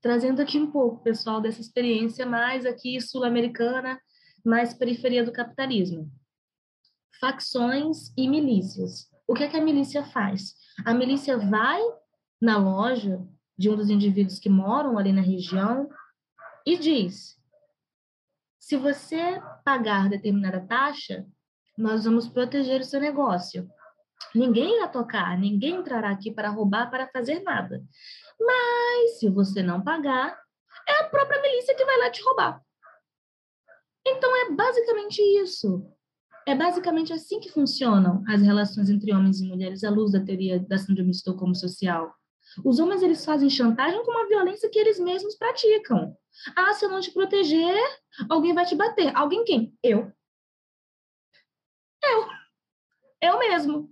Trazendo 0.00 0.40
aqui 0.40 0.58
um 0.58 0.70
pouco, 0.70 1.02
pessoal, 1.02 1.40
dessa 1.40 1.60
experiência 1.60 2.24
mais 2.24 2.64
aqui 2.64 3.00
sul-americana, 3.00 4.00
mais 4.44 4.72
periferia 4.72 5.24
do 5.24 5.32
capitalismo. 5.32 6.10
Facções 7.20 8.12
e 8.16 8.28
milícias. 8.28 9.08
O 9.28 9.34
que, 9.34 9.44
é 9.44 9.48
que 9.48 9.56
a 9.56 9.62
milícia 9.62 10.02
faz? 10.04 10.54
A 10.84 10.94
milícia 10.94 11.36
vai 11.36 11.80
na 12.40 12.56
loja 12.56 13.20
de 13.58 13.68
um 13.68 13.76
dos 13.76 13.90
indivíduos 13.90 14.38
que 14.38 14.48
moram 14.48 14.96
ali 14.96 15.12
na 15.12 15.20
região 15.20 15.88
e 16.66 16.78
diz: 16.78 17.38
se 18.58 18.76
você 18.76 19.42
pagar 19.64 20.08
determinada 20.08 20.66
taxa, 20.66 21.26
nós 21.80 22.04
vamos 22.04 22.28
proteger 22.28 22.80
o 22.80 22.84
seu 22.84 23.00
negócio. 23.00 23.68
Ninguém 24.34 24.76
irá 24.76 24.86
tocar, 24.86 25.36
ninguém 25.38 25.76
entrará 25.76 26.10
aqui 26.10 26.30
para 26.30 26.50
roubar, 26.50 26.90
para 26.90 27.08
fazer 27.08 27.40
nada. 27.42 27.82
Mas 28.38 29.18
se 29.18 29.28
você 29.28 29.62
não 29.62 29.82
pagar, 29.82 30.38
é 30.88 31.00
a 31.00 31.08
própria 31.08 31.40
milícia 31.40 31.74
que 31.74 31.84
vai 31.84 31.98
lá 31.98 32.10
te 32.10 32.22
roubar. 32.22 32.62
Então 34.06 34.34
é 34.36 34.50
basicamente 34.52 35.20
isso. 35.42 35.84
É 36.46 36.54
basicamente 36.54 37.12
assim 37.12 37.40
que 37.40 37.50
funcionam 37.50 38.22
as 38.28 38.42
relações 38.42 38.90
entre 38.90 39.14
homens 39.14 39.40
e 39.40 39.46
mulheres 39.46 39.82
à 39.82 39.90
luz 39.90 40.12
da 40.12 40.20
teoria 40.20 40.58
da 40.60 40.78
síndrome 40.78 41.10
de 41.10 41.16
Estocolmo 41.16 41.54
social. 41.54 42.14
Os 42.64 42.78
homens 42.78 43.02
eles 43.02 43.24
fazem 43.24 43.48
chantagem 43.48 44.04
com 44.04 44.10
uma 44.10 44.26
violência 44.26 44.68
que 44.70 44.78
eles 44.78 44.98
mesmos 44.98 45.36
praticam. 45.36 46.16
Ah, 46.56 46.72
se 46.72 46.84
eu 46.84 46.90
não 46.90 47.00
te 47.00 47.12
proteger, 47.12 47.78
alguém 48.28 48.54
vai 48.54 48.64
te 48.64 48.74
bater. 48.74 49.14
Alguém 49.16 49.44
quem? 49.44 49.74
Eu. 49.82 50.12
Eu. 52.02 52.26
Eu 53.20 53.38
mesmo. 53.38 53.90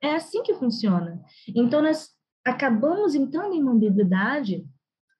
É 0.00 0.14
assim 0.14 0.42
que 0.42 0.54
funciona. 0.54 1.22
Então, 1.54 1.82
nós 1.82 2.10
acabamos 2.44 3.14
entrando 3.14 3.54
em 3.54 3.62
uma 3.62 3.72
ambiguidade 3.72 4.66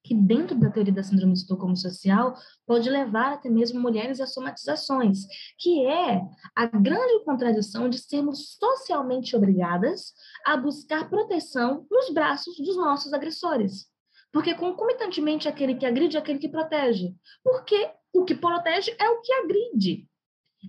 que 0.05 0.15
dentro 0.15 0.59
da 0.59 0.71
teoria 0.71 0.93
da 0.93 1.03
síndrome 1.03 1.35
de 1.35 1.41
Estocolmo 1.41 1.77
social 1.77 2.35
pode 2.67 2.89
levar 2.89 3.35
até 3.35 3.51
mesmo 3.51 3.79
mulheres 3.79 4.21
a 4.21 4.27
somatizações, 4.27 5.27
que 5.59 5.87
é 5.87 6.23
a 6.57 6.67
grande 6.67 7.23
contradição 7.25 7.91
de 7.91 7.99
sermos 7.99 8.57
socialmente 8.59 9.37
obrigadas 9.37 10.15
a 10.47 10.57
buscar 10.57 11.11
proteção 11.11 11.87
nos 11.91 12.11
braços 12.11 12.57
dos 12.57 12.77
nossos 12.77 13.13
agressores. 13.13 13.87
Porque 14.33 14.55
concomitantemente 14.55 15.47
aquele 15.47 15.75
que 15.75 15.85
agride 15.85 16.17
é 16.17 16.21
aquele 16.21 16.39
que 16.39 16.49
protege. 16.49 17.15
Porque 17.43 17.91
o 18.13 18.25
que 18.25 18.35
protege 18.35 18.95
é 18.99 19.09
o 19.11 19.21
que 19.21 19.33
agride. 19.33 20.09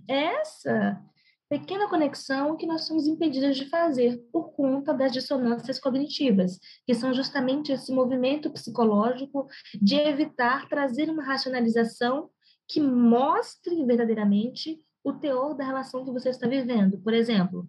Essa 0.06 1.02
pequena 1.50 1.88
conexão 1.88 2.56
que 2.56 2.64
nós 2.64 2.86
somos 2.86 3.08
impedidas 3.08 3.56
de 3.56 3.68
fazer 3.68 4.22
por 4.32 4.52
conta 4.52 4.94
das 4.94 5.12
dissonâncias 5.12 5.80
cognitivas, 5.80 6.60
que 6.86 6.94
são 6.94 7.12
justamente 7.12 7.72
esse 7.72 7.92
movimento 7.92 8.52
psicológico 8.52 9.48
de 9.82 9.96
evitar 9.96 10.68
trazer 10.68 11.10
uma 11.10 11.24
racionalização 11.24 12.30
que 12.68 12.80
mostre 12.80 13.84
verdadeiramente 13.84 14.80
o 15.02 15.12
teor 15.12 15.56
da 15.56 15.64
relação 15.64 16.04
que 16.04 16.12
você 16.12 16.28
está 16.28 16.46
vivendo. 16.46 16.98
Por 17.00 17.12
exemplo, 17.12 17.68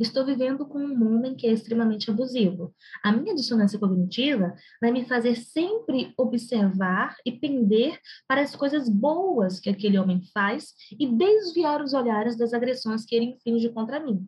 Estou 0.00 0.24
vivendo 0.24 0.66
com 0.66 0.78
um 0.78 1.16
homem 1.16 1.34
que 1.34 1.46
é 1.46 1.52
extremamente 1.52 2.10
abusivo. 2.10 2.74
A 3.02 3.12
minha 3.12 3.34
dissonância 3.34 3.78
cognitiva 3.78 4.54
vai 4.80 4.90
me 4.90 5.04
fazer 5.04 5.36
sempre 5.36 6.12
observar 6.16 7.16
e 7.24 7.32
pender 7.32 7.98
para 8.26 8.40
as 8.40 8.54
coisas 8.54 8.88
boas 8.88 9.60
que 9.60 9.70
aquele 9.70 9.98
homem 9.98 10.22
faz 10.32 10.74
e 10.98 11.06
desviar 11.06 11.82
os 11.82 11.94
olhares 11.94 12.36
das 12.36 12.52
agressões 12.52 13.04
que 13.04 13.14
ele 13.14 13.26
inflige 13.26 13.68
contra 13.70 14.00
mim. 14.00 14.26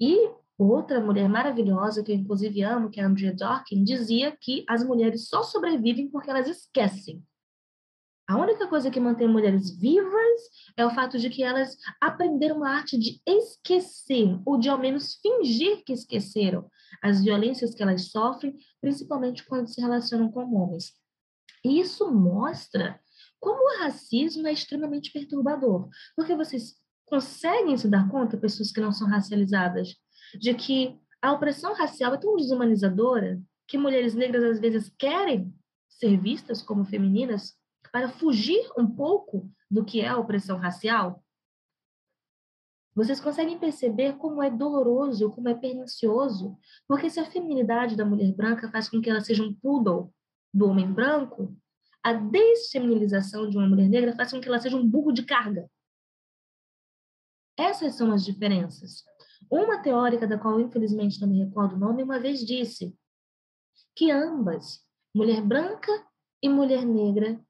E 0.00 0.30
outra 0.56 1.00
mulher 1.00 1.28
maravilhosa, 1.28 2.02
que 2.02 2.10
eu 2.10 2.16
inclusive 2.16 2.62
amo, 2.62 2.90
que 2.90 3.00
é 3.00 3.04
a 3.04 3.06
Andrea 3.06 3.34
Dawkins, 3.34 3.84
dizia 3.84 4.36
que 4.40 4.64
as 4.68 4.84
mulheres 4.84 5.28
só 5.28 5.42
sobrevivem 5.42 6.08
porque 6.08 6.30
elas 6.30 6.48
esquecem. 6.48 7.22
A 8.28 8.36
única 8.36 8.68
coisa 8.68 8.90
que 8.90 9.00
mantém 9.00 9.26
mulheres 9.26 9.70
vivas 9.70 10.40
é 10.76 10.84
o 10.84 10.90
fato 10.90 11.18
de 11.18 11.30
que 11.30 11.42
elas 11.42 11.78
aprenderam 11.98 12.62
a 12.62 12.68
arte 12.68 12.98
de 12.98 13.22
esquecer, 13.26 14.38
ou 14.44 14.58
de 14.58 14.68
ao 14.68 14.76
menos 14.76 15.14
fingir 15.14 15.82
que 15.82 15.94
esqueceram 15.94 16.70
as 17.02 17.22
violências 17.24 17.74
que 17.74 17.82
elas 17.82 18.10
sofrem, 18.10 18.54
principalmente 18.82 19.46
quando 19.46 19.68
se 19.68 19.80
relacionam 19.80 20.30
com 20.30 20.54
homens. 20.54 20.92
E 21.64 21.80
isso 21.80 22.12
mostra 22.12 23.00
como 23.40 23.62
o 23.62 23.78
racismo 23.78 24.46
é 24.46 24.52
extremamente 24.52 25.10
perturbador, 25.10 25.88
porque 26.14 26.36
vocês 26.36 26.74
conseguem 27.06 27.78
se 27.78 27.88
dar 27.88 28.10
conta, 28.10 28.36
pessoas 28.36 28.70
que 28.70 28.80
não 28.80 28.92
são 28.92 29.08
racializadas, 29.08 29.96
de 30.38 30.52
que 30.52 30.98
a 31.22 31.32
opressão 31.32 31.72
racial 31.72 32.12
é 32.12 32.18
tão 32.18 32.36
desumanizadora 32.36 33.40
que 33.66 33.78
mulheres 33.78 34.14
negras 34.14 34.44
às 34.44 34.60
vezes 34.60 34.92
querem 34.98 35.50
ser 35.88 36.20
vistas 36.20 36.60
como 36.60 36.84
femininas 36.84 37.56
para 37.92 38.08
fugir 38.08 38.70
um 38.76 38.86
pouco 38.86 39.50
do 39.70 39.84
que 39.84 40.00
é 40.00 40.08
a 40.08 40.18
opressão 40.18 40.58
racial? 40.58 41.22
Vocês 42.94 43.20
conseguem 43.20 43.58
perceber 43.58 44.16
como 44.16 44.42
é 44.42 44.50
doloroso, 44.50 45.30
como 45.30 45.48
é 45.48 45.54
pernicioso? 45.54 46.58
Porque 46.88 47.08
se 47.08 47.20
a 47.20 47.30
feminilidade 47.30 47.96
da 47.96 48.04
mulher 48.04 48.32
branca 48.34 48.68
faz 48.70 48.88
com 48.88 49.00
que 49.00 49.08
ela 49.08 49.20
seja 49.20 49.44
um 49.44 49.54
poodle 49.54 50.12
do 50.52 50.66
homem 50.66 50.92
branco, 50.92 51.56
a 52.02 52.12
desfeminilização 52.12 53.48
de 53.48 53.56
uma 53.56 53.68
mulher 53.68 53.88
negra 53.88 54.16
faz 54.16 54.32
com 54.32 54.40
que 54.40 54.48
ela 54.48 54.58
seja 54.58 54.76
um 54.76 54.84
burro 54.84 55.12
de 55.12 55.24
carga. 55.24 55.70
Essas 57.56 57.94
são 57.94 58.12
as 58.12 58.24
diferenças. 58.24 59.04
Uma 59.50 59.82
teórica 59.82 60.26
da 60.26 60.38
qual 60.38 60.60
infelizmente 60.60 61.20
não 61.20 61.28
me 61.28 61.44
recordo 61.44 61.76
o 61.76 61.78
nome, 61.78 62.02
uma 62.02 62.18
vez 62.18 62.44
disse 62.44 62.96
que 63.94 64.10
ambas, 64.10 64.84
mulher 65.14 65.40
branca 65.40 65.92
e 66.42 66.48
mulher 66.48 66.84
negra, 66.84 67.40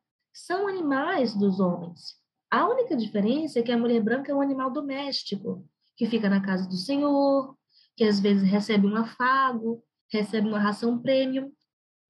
são 0.46 0.68
animais 0.68 1.34
dos 1.34 1.58
homens. 1.58 2.16
A 2.50 2.68
única 2.68 2.96
diferença 2.96 3.58
é 3.58 3.62
que 3.62 3.72
a 3.72 3.78
mulher 3.78 4.00
branca 4.00 4.30
é 4.30 4.34
um 4.34 4.40
animal 4.40 4.70
doméstico, 4.70 5.66
que 5.96 6.06
fica 6.06 6.28
na 6.28 6.40
casa 6.40 6.68
do 6.68 6.76
senhor, 6.76 7.56
que 7.96 8.04
às 8.04 8.20
vezes 8.20 8.48
recebe 8.48 8.86
um 8.86 8.96
afago, 8.96 9.82
recebe 10.10 10.48
uma 10.48 10.60
ração 10.60 10.98
premium. 10.98 11.52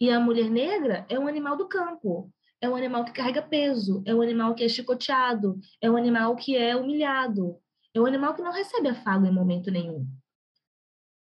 E 0.00 0.10
a 0.10 0.20
mulher 0.20 0.50
negra 0.50 1.06
é 1.08 1.18
um 1.18 1.26
animal 1.26 1.56
do 1.56 1.66
campo, 1.66 2.30
é 2.60 2.68
um 2.68 2.76
animal 2.76 3.04
que 3.04 3.12
carrega 3.12 3.42
peso, 3.42 4.02
é 4.06 4.14
um 4.14 4.20
animal 4.20 4.54
que 4.54 4.62
é 4.62 4.68
chicoteado, 4.68 5.58
é 5.80 5.90
um 5.90 5.96
animal 5.96 6.36
que 6.36 6.56
é 6.56 6.76
humilhado, 6.76 7.56
é 7.94 8.00
um 8.00 8.06
animal 8.06 8.34
que 8.34 8.42
não 8.42 8.52
recebe 8.52 8.88
afago 8.88 9.26
em 9.26 9.32
momento 9.32 9.70
nenhum. 9.70 10.06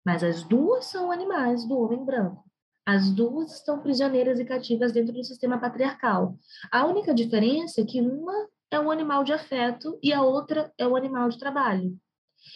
Mas 0.06 0.24
as 0.24 0.43
duas 0.43 0.86
são 0.86 1.12
animais 1.12 1.68
do 1.68 1.78
homem 1.80 2.03
branco. 2.03 2.45
As 2.86 3.09
duas 3.09 3.55
estão 3.55 3.79
prisioneiras 3.79 4.39
e 4.39 4.45
cativas 4.45 4.91
dentro 4.91 5.13
do 5.13 5.23
sistema 5.23 5.57
patriarcal. 5.57 6.38
A 6.71 6.86
única 6.86 7.13
diferença 7.13 7.81
é 7.81 7.86
que 7.86 7.99
uma 7.99 8.47
é 8.69 8.79
um 8.79 8.91
animal 8.91 9.23
de 9.23 9.33
afeto 9.33 9.97
e 10.03 10.13
a 10.13 10.21
outra 10.21 10.71
é 10.77 10.88
um 10.88 10.95
animal 10.95 11.29
de 11.29 11.39
trabalho. 11.39 11.97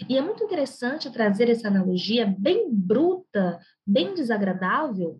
E 0.07 0.17
é 0.17 0.21
muito 0.21 0.43
interessante 0.43 1.09
trazer 1.09 1.49
essa 1.49 1.67
analogia 1.67 2.27
bem 2.37 2.69
bruta, 2.71 3.59
bem 3.85 4.13
desagradável, 4.13 5.19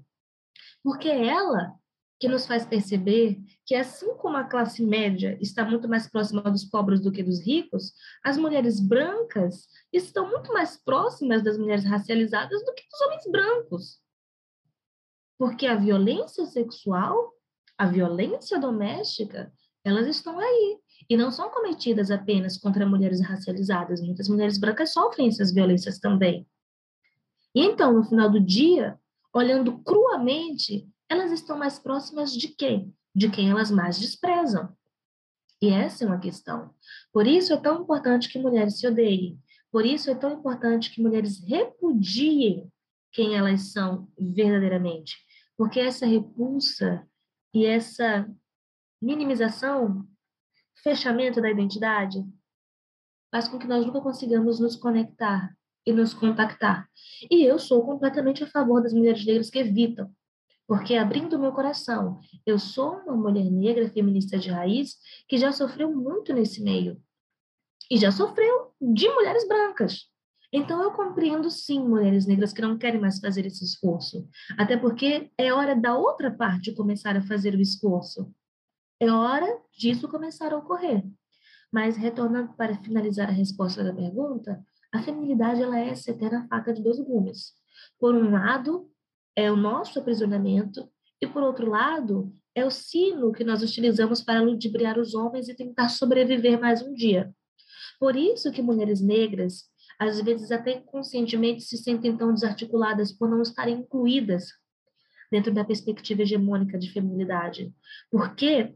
porque 0.84 1.10
é 1.10 1.28
ela 1.28 1.74
que 2.20 2.28
nos 2.28 2.45
faz 2.45 2.66
perceber 2.66 3.39
que, 3.66 3.74
assim 3.74 4.14
como 4.18 4.36
a 4.36 4.43
classe 4.43 4.86
média 4.86 5.38
está 5.41 5.64
muito 5.64 5.88
mais 5.88 6.07
próxima 6.07 6.41
dos 6.41 6.66
pobres 6.66 6.99
do 6.99 7.12
que 7.12 7.24
dos 7.24 7.39
ricos, 7.39 7.93
as 8.24 8.38
mulheres 8.38 8.80
brancas 8.80 9.68
estão 9.91 10.30
muito 10.30 10.51
mais 10.51 10.78
próximas 10.84 11.41
das 11.41 11.57
mulheres 11.57 11.86
racializadas 11.86 12.64
do 12.66 12.74
que 12.74 12.84
dos 12.91 13.01
homens 13.01 13.24
brancos. 13.32 14.09
Porque 15.40 15.66
a 15.66 15.76
violência 15.76 16.46
sexual, 16.46 17.34
a 17.78 17.88
violência 17.88 18.60
doméstica, 18.60 19.52
elas 19.86 20.06
estão 20.06 20.38
aí. 20.38 20.78
E 21.10 21.16
não 21.16 21.32
são 21.32 21.50
cometidas 21.50 22.12
apenas 22.12 22.58
contra 22.58 22.86
mulheres 22.86 23.22
racializadas. 23.22 24.02
Muitas 24.02 24.28
mulheres 24.28 24.60
brancas 24.60 24.92
sofrem 24.92 25.30
essas 25.30 25.54
violências 25.54 25.98
também. 25.98 26.46
E 27.56 27.62
então, 27.62 27.94
no 27.94 28.04
final 28.04 28.30
do 28.30 28.40
dia, 28.40 29.00
olhando 29.34 29.80
cruamente, 29.80 30.88
elas 31.08 31.32
estão 31.32 31.58
mais 31.58 31.80
próximas 31.80 32.34
de 32.34 32.50
quem? 32.50 32.94
De 33.16 33.30
quem 33.30 33.50
elas 33.50 33.72
mais 33.72 33.98
desprezam. 33.98 34.70
E 35.62 35.70
essa 35.70 36.04
é 36.04 36.08
uma 36.08 36.20
questão. 36.20 36.74
Por 37.12 37.26
isso 37.26 37.54
é 37.54 37.58
tão 37.58 37.82
importante 37.82 38.30
que 38.30 38.40
mulheres 38.40 38.78
se 38.78 38.88
odeiem. 38.88 39.40
Por 39.72 39.86
isso 39.86 40.12
é 40.12 40.16
tão 40.16 40.34
importante 40.34 40.94
que 40.94 41.02
mulheres 41.02 41.40
repudiem 41.44 42.72
quem 43.12 43.36
elas 43.36 43.72
são 43.72 44.08
verdadeiramente. 44.18 45.18
Porque 45.60 45.82
essa 45.82 46.05
repulsa 46.05 47.05
e 47.53 47.66
essa 47.66 48.34
minimização, 49.01 50.07
fechamento 50.82 51.41
da 51.41 51.51
identidade, 51.51 52.26
faz 53.30 53.49
com 53.49 53.60
que 53.60 53.68
nós 53.68 53.86
nunca 53.86 53.99
consigamos 53.99 54.57
nos 54.57 54.78
conectar 54.78 55.53
e 55.86 55.91
nos 55.91 56.14
contactar. 56.14 56.89
E 57.30 57.43
eu 57.43 57.60
sou 57.60 57.86
completamente 57.86 58.41
a 58.41 58.47
favor 58.47 58.82
das 58.82 58.93
mulheres 58.93 59.26
negras 59.26 59.49
que 59.49 59.60
evitam, 59.60 60.10
porque 60.66 60.95
abrindo 60.95 61.38
meu 61.38 61.51
coração, 61.51 62.22
eu 62.45 62.57
sou 62.57 62.95
uma 62.99 63.18
mulher 63.18 63.51
negra 63.51 63.89
feminista 63.89 64.39
de 64.39 64.49
raiz 64.49 64.95
que 65.28 65.38
já 65.38 65.51
sofreu 65.51 65.93
muito 65.93 66.32
nesse 66.32 66.64
meio. 66.64 67.03
E 67.91 67.97
já 67.97 68.14
sofreu 68.14 68.74
de 68.80 69.10
mulheres 69.10 69.45
brancas. 69.45 70.09
Então, 70.52 70.82
eu 70.82 70.91
compreendo 70.91 71.50
sim 71.52 71.80
mulheres 71.80 72.26
negras 72.26 72.52
que 72.52 72.62
não 72.62 72.78
querem 72.78 73.00
mais 73.00 73.20
fazer 73.20 73.45
esse 73.45 73.64
esforço, 73.64 74.28
até 74.58 74.76
porque 74.76 75.32
é 75.38 75.54
hora 75.54 75.76
da 75.76 75.95
outra 75.95 76.32
parte 76.32 76.74
começar 76.74 77.16
a 77.16 77.22
fazer 77.22 77.54
o 77.54 77.62
esforço. 77.62 78.34
É 79.00 79.12
hora 79.12 79.47
disso 79.72 80.10
começar 80.10 80.52
a 80.52 80.58
ocorrer. 80.58 81.04
Mas, 81.72 81.95
retornando 81.95 82.54
para 82.54 82.76
finalizar 82.78 83.30
a 83.30 83.32
resposta 83.32 83.84
da 83.84 83.93
pergunta, 83.93 84.60
a 84.91 85.04
feminilidade 85.04 85.62
ela 85.62 85.80
é 85.80 85.89
essa 85.89 86.10
eterna 86.10 86.47
faca 86.50 86.74
de 86.74 86.82
dois 86.82 87.00
gumes. 87.00 87.54
Por 88.00 88.16
um 88.16 88.32
lado, 88.32 88.89
é 89.36 89.52
o 89.52 89.56
nosso 89.56 90.00
aprisionamento, 90.00 90.89
e 91.22 91.28
por 91.28 91.43
outro 91.43 91.70
lado, 91.70 92.34
é 92.56 92.66
o 92.66 92.72
sino 92.72 93.32
que 93.32 93.43
nós 93.43 93.62
utilizamos 93.62 94.22
para 94.22 94.41
ludibriar 94.41 94.97
os 94.97 95.14
homens 95.14 95.47
e 95.47 95.56
tentar 95.56 95.89
sobreviver 95.89 96.60
mais 96.60 96.82
um 96.82 96.93
dia. 96.93 97.32
Por 98.00 98.16
isso 98.16 98.52
que 98.52 98.62
mulheres 98.62 99.00
negras 99.00 99.69
às 100.00 100.22
vezes 100.22 100.50
até 100.52 100.78
inconscientemente 100.78 101.62
se 101.62 101.78
sentem 101.78 102.16
tão 102.16 102.34
desarticuladas 102.34 103.12
por 103.12 103.30
não 103.30 103.41
estarem 103.41 103.80
incluídas 103.80 104.45
dentro 105.30 105.54
da 105.54 105.66
perspectiva 105.66 106.22
hegemônica 106.22 106.80
de 106.80 106.89
feminilidade. 106.89 107.74
Porque 108.10 108.74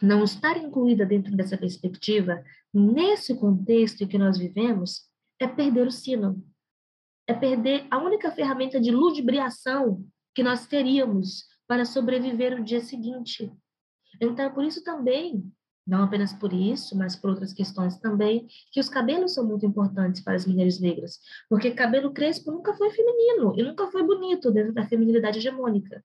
não 0.00 0.24
estar 0.24 0.56
incluída 0.56 1.04
dentro 1.04 1.36
dessa 1.36 1.58
perspectiva, 1.58 2.42
nesse 2.72 3.38
contexto 3.38 4.02
em 4.02 4.08
que 4.08 4.18
nós 4.18 4.38
vivemos, 4.38 5.02
é 5.38 5.46
perder 5.46 5.86
o 5.86 5.92
sino. 5.92 6.42
É 7.26 7.34
perder 7.34 7.86
a 7.90 7.98
única 7.98 8.30
ferramenta 8.32 8.80
de 8.80 8.90
ludibriação 8.90 10.04
que 10.34 10.42
nós 10.42 10.66
teríamos 10.66 11.44
para 11.66 11.84
sobreviver 11.84 12.58
o 12.58 12.64
dia 12.64 12.80
seguinte. 12.80 13.52
Então, 14.20 14.52
por 14.52 14.64
isso 14.64 14.82
também, 14.82 15.44
não 15.86 16.04
apenas 16.04 16.32
por 16.32 16.52
isso, 16.52 16.96
mas 16.96 17.14
por 17.14 17.30
outras 17.30 17.52
questões 17.52 17.98
também, 17.98 18.46
que 18.72 18.80
os 18.80 18.88
cabelos 18.88 19.34
são 19.34 19.46
muito 19.46 19.66
importantes 19.66 20.22
para 20.22 20.34
as 20.34 20.46
mulheres 20.46 20.80
negras, 20.80 21.18
porque 21.48 21.70
cabelo 21.70 22.12
crespo 22.12 22.50
nunca 22.50 22.74
foi 22.74 22.90
feminino 22.90 23.54
e 23.56 23.62
nunca 23.62 23.86
foi 23.88 24.02
bonito 24.02 24.50
dentro 24.50 24.72
da 24.72 24.86
feminilidade 24.86 25.38
hegemônica. 25.38 26.02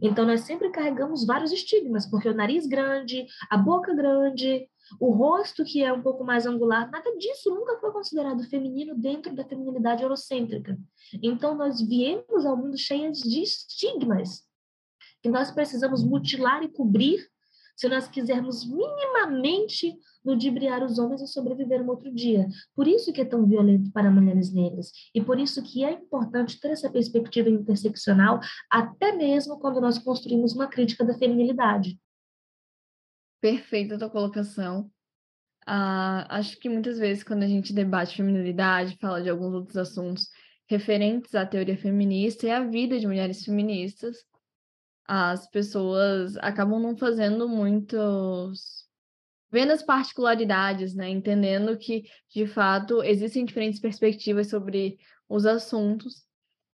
Então, 0.00 0.24
nós 0.24 0.40
sempre 0.40 0.70
carregamos 0.70 1.26
vários 1.26 1.52
estigmas, 1.52 2.06
porque 2.06 2.28
o 2.28 2.34
nariz 2.34 2.66
grande, 2.66 3.26
a 3.50 3.58
boca 3.58 3.94
grande, 3.94 4.66
o 4.98 5.10
rosto 5.10 5.64
que 5.64 5.82
é 5.82 5.92
um 5.92 6.02
pouco 6.02 6.24
mais 6.24 6.46
angular, 6.46 6.90
nada 6.90 7.14
disso 7.18 7.50
nunca 7.50 7.78
foi 7.78 7.92
considerado 7.92 8.42
feminino 8.44 8.94
dentro 8.96 9.34
da 9.34 9.44
feminilidade 9.44 10.02
eurocêntrica. 10.02 10.78
Então, 11.22 11.54
nós 11.54 11.80
viemos 11.80 12.46
ao 12.46 12.56
mundo 12.56 12.78
cheias 12.78 13.18
de 13.18 13.42
estigmas 13.42 14.44
que 15.22 15.28
nós 15.28 15.50
precisamos 15.50 16.02
mutilar 16.02 16.62
e 16.62 16.68
cobrir 16.68 17.30
se 17.82 17.88
nós 17.88 18.06
quisermos 18.06 18.64
minimamente 18.64 19.98
ludibriar 20.24 20.84
os 20.84 21.00
homens 21.00 21.20
e 21.20 21.26
sobreviver 21.26 21.82
um 21.82 21.88
outro 21.88 22.14
dia. 22.14 22.46
Por 22.76 22.86
isso 22.86 23.12
que 23.12 23.20
é 23.20 23.24
tão 23.24 23.44
violento 23.44 23.90
para 23.90 24.08
mulheres 24.08 24.54
negras 24.54 24.92
e 25.12 25.20
por 25.20 25.36
isso 25.36 25.60
que 25.64 25.84
é 25.84 25.90
importante 25.90 26.60
ter 26.60 26.68
essa 26.68 26.88
perspectiva 26.88 27.48
interseccional 27.48 28.38
até 28.70 29.16
mesmo 29.16 29.58
quando 29.58 29.80
nós 29.80 29.98
construímos 29.98 30.54
uma 30.54 30.68
crítica 30.68 31.04
da 31.04 31.18
feminilidade. 31.18 31.98
Perfeita 33.40 33.96
a 33.96 33.98
tua 33.98 34.10
colocação. 34.10 34.88
Ah, 35.66 36.38
acho 36.38 36.60
que 36.60 36.68
muitas 36.68 37.00
vezes 37.00 37.24
quando 37.24 37.42
a 37.42 37.48
gente 37.48 37.72
debate 37.72 38.16
feminilidade, 38.16 38.96
fala 39.00 39.20
de 39.20 39.28
alguns 39.28 39.54
outros 39.54 39.76
assuntos 39.76 40.28
referentes 40.68 41.34
à 41.34 41.44
teoria 41.44 41.76
feminista 41.76 42.46
e 42.46 42.50
à 42.52 42.62
vida 42.62 43.00
de 43.00 43.08
mulheres 43.08 43.44
feministas, 43.44 44.18
as 45.14 45.46
pessoas 45.50 46.38
acabam 46.38 46.80
não 46.80 46.96
fazendo 46.96 47.46
muitos. 47.46 48.88
vendo 49.50 49.72
as 49.72 49.82
particularidades, 49.82 50.94
né? 50.94 51.10
Entendendo 51.10 51.76
que, 51.76 52.04
de 52.30 52.46
fato, 52.46 53.02
existem 53.02 53.44
diferentes 53.44 53.78
perspectivas 53.78 54.48
sobre 54.48 54.98
os 55.28 55.44
assuntos. 55.44 56.26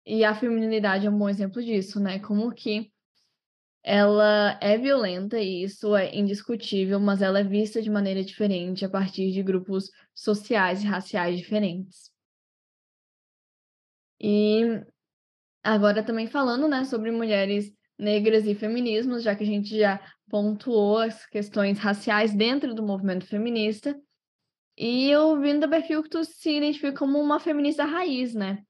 E 0.05 0.25
a 0.25 0.35
feminilidade 0.35 1.07
é 1.07 1.09
um 1.09 1.17
bom 1.17 1.29
exemplo 1.29 1.63
disso, 1.63 1.97
né? 1.99 2.19
Como 2.19 2.53
que 2.53 2.91
ela 3.83 4.59
é 4.61 4.77
violenta, 4.77 5.39
e 5.39 5.63
isso 5.63 5.95
é 5.95 6.13
indiscutível, 6.13 6.99
mas 6.99 7.21
ela 7.21 7.39
é 7.39 7.43
vista 7.43 7.81
de 7.81 7.89
maneira 7.89 8.21
diferente 8.23 8.83
a 8.83 8.89
partir 8.89 9.31
de 9.31 9.43
grupos 9.43 9.89
sociais 10.13 10.83
e 10.83 10.87
raciais 10.87 11.37
diferentes. 11.37 12.11
E 14.19 14.83
agora 15.63 16.03
também 16.03 16.27
falando, 16.27 16.67
né, 16.67 16.83
sobre 16.83 17.11
mulheres 17.11 17.71
negras 17.97 18.45
e 18.45 18.55
feminismos, 18.55 19.23
já 19.23 19.35
que 19.35 19.43
a 19.43 19.47
gente 19.47 19.77
já 19.77 19.99
pontuou 20.29 20.97
as 20.97 21.25
questões 21.27 21.79
raciais 21.79 22.33
dentro 22.33 22.73
do 22.73 22.83
movimento 22.83 23.25
feminista. 23.25 23.99
E 24.77 25.09
eu 25.09 25.39
vindo 25.39 25.61
da 25.61 25.67
perfil 25.67 26.03
que 26.03 26.09
tu 26.09 26.23
se 26.23 26.57
identifica 26.57 26.93
como 26.93 27.19
uma 27.19 27.39
feminista 27.39 27.85
raiz, 27.85 28.33
né? 28.33 28.61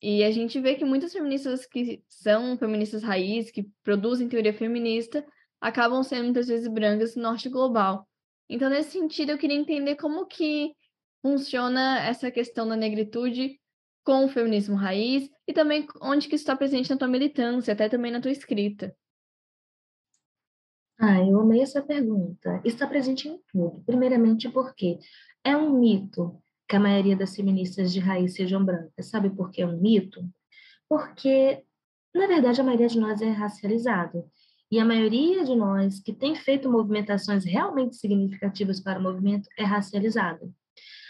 E 0.00 0.24
a 0.24 0.30
gente 0.30 0.58
vê 0.60 0.76
que 0.76 0.84
muitas 0.84 1.12
feministas 1.12 1.66
que 1.66 2.02
são 2.08 2.56
feministas 2.56 3.02
raiz, 3.02 3.50
que 3.50 3.68
produzem 3.82 4.28
teoria 4.28 4.54
feminista, 4.54 5.24
acabam 5.60 6.02
sendo 6.02 6.24
muitas 6.24 6.48
vezes 6.48 6.68
brancas 6.68 7.16
norte 7.16 7.48
global. 7.48 8.08
Então, 8.48 8.70
nesse 8.70 8.92
sentido, 8.92 9.30
eu 9.30 9.38
queria 9.38 9.56
entender 9.56 9.96
como 9.96 10.26
que 10.26 10.74
funciona 11.20 12.00
essa 12.00 12.30
questão 12.30 12.66
da 12.66 12.76
negritude 12.76 13.59
com 14.04 14.24
o 14.24 14.28
feminismo 14.28 14.76
raiz 14.76 15.28
e 15.46 15.52
também 15.52 15.86
onde 16.00 16.28
que 16.28 16.34
isso 16.34 16.42
está 16.42 16.56
presente 16.56 16.90
na 16.90 16.96
tua 16.96 17.08
militância, 17.08 17.72
até 17.72 17.88
também 17.88 18.10
na 18.10 18.20
tua 18.20 18.30
escrita. 18.30 18.94
Ah, 20.98 21.18
eu 21.24 21.40
amei 21.40 21.62
essa 21.62 21.82
pergunta. 21.82 22.60
Está 22.64 22.86
presente 22.86 23.26
em 23.26 23.40
tudo. 23.50 23.82
Primeiramente 23.86 24.48
porque 24.50 24.98
é 25.42 25.56
um 25.56 25.78
mito 25.78 26.42
que 26.68 26.76
a 26.76 26.80
maioria 26.80 27.16
das 27.16 27.34
feministas 27.34 27.92
de 27.92 28.00
raiz 28.00 28.34
sejam 28.34 28.64
brancas. 28.64 29.08
Sabe 29.08 29.30
por 29.30 29.50
que 29.50 29.62
é 29.62 29.66
um 29.66 29.80
mito? 29.80 30.22
Porque, 30.88 31.64
na 32.14 32.26
verdade, 32.26 32.60
a 32.60 32.64
maioria 32.64 32.88
de 32.88 33.00
nós 33.00 33.22
é 33.22 33.30
racializado. 33.30 34.30
E 34.70 34.78
a 34.78 34.84
maioria 34.84 35.42
de 35.42 35.56
nós 35.56 36.00
que 36.00 36.12
tem 36.12 36.36
feito 36.36 36.70
movimentações 36.70 37.44
realmente 37.44 37.96
significativas 37.96 38.78
para 38.78 38.98
o 38.98 39.02
movimento 39.02 39.48
é 39.58 39.64
racializada. 39.64 40.48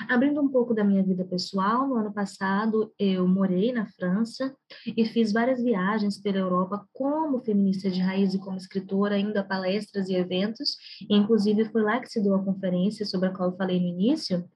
Abrindo 0.09 0.41
um 0.41 0.49
pouco 0.49 0.75
da 0.75 0.83
minha 0.83 1.03
vida 1.03 1.25
pessoal, 1.25 1.87
no 1.87 1.97
ano 1.97 2.13
passado 2.13 2.93
eu 2.99 3.29
morei 3.29 3.73
na 3.73 3.87
França 3.87 4.57
e 4.97 5.05
fiz 5.05 5.33
várias 5.33 5.63
viagens 5.63 6.19
pela 6.21 6.39
Europa 6.39 6.87
como 6.93 7.41
feminista 7.43 7.91
de 7.91 8.01
raiz 8.01 8.33
e 8.35 8.39
como 8.39 8.57
escritora, 8.57 9.19
indo 9.19 9.37
a 9.37 9.45
palestras 9.45 10.09
e 10.09 10.15
eventos. 10.15 10.77
E, 11.09 11.15
inclusive, 11.15 11.67
foi 11.67 11.83
lá 11.83 12.01
que 12.01 12.09
se 12.09 12.23
deu 12.23 12.35
a 12.35 12.45
conferência 12.45 13.05
sobre 13.05 13.29
a 13.29 13.33
qual 13.33 13.51
eu 13.51 13.57
falei 13.57 13.79
no 13.79 13.89
início. 13.89 14.49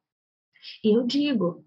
E 0.83 0.97
eu 0.97 1.07
digo 1.07 1.65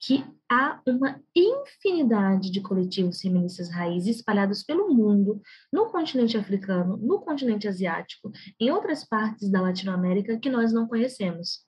que 0.00 0.24
há 0.48 0.80
uma 0.86 1.20
infinidade 1.34 2.50
de 2.50 2.60
coletivos 2.60 3.20
feministas 3.20 3.68
raízes 3.68 4.16
espalhados 4.16 4.62
pelo 4.62 4.94
mundo, 4.94 5.42
no 5.72 5.90
continente 5.90 6.36
africano, 6.36 6.96
no 6.96 7.20
continente 7.20 7.66
asiático, 7.66 8.30
em 8.60 8.70
outras 8.70 9.04
partes 9.04 9.50
da 9.50 9.60
Latinoamérica 9.60 10.38
que 10.38 10.48
nós 10.48 10.72
não 10.72 10.86
conhecemos. 10.86 11.67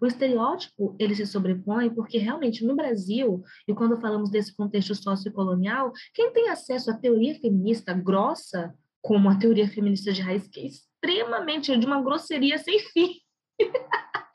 O 0.00 0.06
estereótipo, 0.06 0.96
ele 0.98 1.14
se 1.14 1.26
sobrepõe 1.26 1.90
porque 1.90 2.18
realmente 2.18 2.64
no 2.64 2.76
Brasil, 2.76 3.42
e 3.66 3.74
quando 3.74 4.00
falamos 4.00 4.30
desse 4.30 4.54
contexto 4.54 4.94
sociocolonial, 4.94 5.92
quem 6.14 6.32
tem 6.32 6.48
acesso 6.48 6.90
à 6.90 6.94
teoria 6.94 7.38
feminista 7.38 7.92
grossa, 7.92 8.74
como 9.00 9.28
a 9.28 9.38
teoria 9.38 9.68
feminista 9.68 10.12
de 10.12 10.20
raiz, 10.22 10.48
que 10.48 10.60
é 10.60 10.66
extremamente 10.66 11.76
de 11.76 11.86
uma 11.86 12.02
grosseria 12.02 12.58
sem 12.58 12.78
fim, 12.80 13.14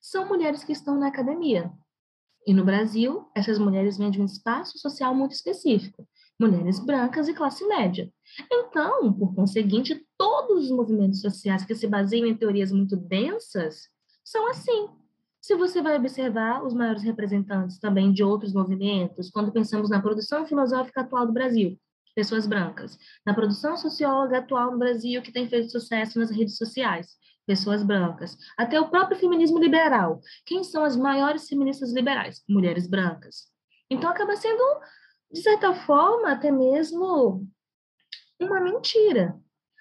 são 0.00 0.28
mulheres 0.28 0.64
que 0.64 0.72
estão 0.72 0.98
na 0.98 1.08
academia. 1.08 1.70
E 2.46 2.52
no 2.52 2.64
Brasil, 2.64 3.30
essas 3.34 3.58
mulheres 3.58 3.96
vêm 3.96 4.10
de 4.10 4.20
um 4.20 4.24
espaço 4.24 4.76
social 4.78 5.14
muito 5.14 5.32
específico, 5.32 6.06
mulheres 6.38 6.80
brancas 6.80 7.28
e 7.28 7.34
classe 7.34 7.64
média. 7.66 8.12
Então, 8.50 9.12
por 9.12 9.34
conseguinte, 9.34 10.04
todos 10.18 10.64
os 10.64 10.70
movimentos 10.70 11.20
sociais 11.20 11.64
que 11.64 11.74
se 11.74 11.86
baseiam 11.86 12.26
em 12.26 12.36
teorias 12.36 12.72
muito 12.72 12.96
densas 12.96 13.91
são 14.24 14.48
assim. 14.48 14.88
Se 15.40 15.56
você 15.56 15.82
vai 15.82 15.96
observar 15.96 16.64
os 16.64 16.72
maiores 16.72 17.02
representantes 17.02 17.78
também 17.78 18.12
de 18.12 18.22
outros 18.22 18.52
movimentos, 18.52 19.30
quando 19.30 19.52
pensamos 19.52 19.90
na 19.90 20.00
produção 20.00 20.46
filosófica 20.46 21.00
atual 21.00 21.26
do 21.26 21.32
Brasil, 21.32 21.76
pessoas 22.14 22.46
brancas, 22.46 22.96
na 23.26 23.34
produção 23.34 23.76
socióloga 23.76 24.38
atual 24.38 24.70
no 24.70 24.78
Brasil 24.78 25.20
que 25.22 25.32
tem 25.32 25.48
feito 25.48 25.70
sucesso 25.70 26.18
nas 26.18 26.30
redes 26.30 26.56
sociais, 26.56 27.16
pessoas 27.46 27.82
brancas, 27.82 28.36
até 28.56 28.80
o 28.80 28.88
próprio 28.88 29.18
feminismo 29.18 29.58
liberal. 29.58 30.20
Quem 30.46 30.62
são 30.62 30.84
as 30.84 30.96
maiores 30.96 31.48
feministas 31.48 31.92
liberais? 31.92 32.42
Mulheres 32.48 32.86
brancas. 32.86 33.48
Então 33.90 34.08
acaba 34.08 34.36
sendo, 34.36 34.62
de 35.30 35.42
certa 35.42 35.74
forma, 35.74 36.30
até 36.30 36.52
mesmo 36.52 37.46
uma 38.40 38.60
mentira. 38.60 39.36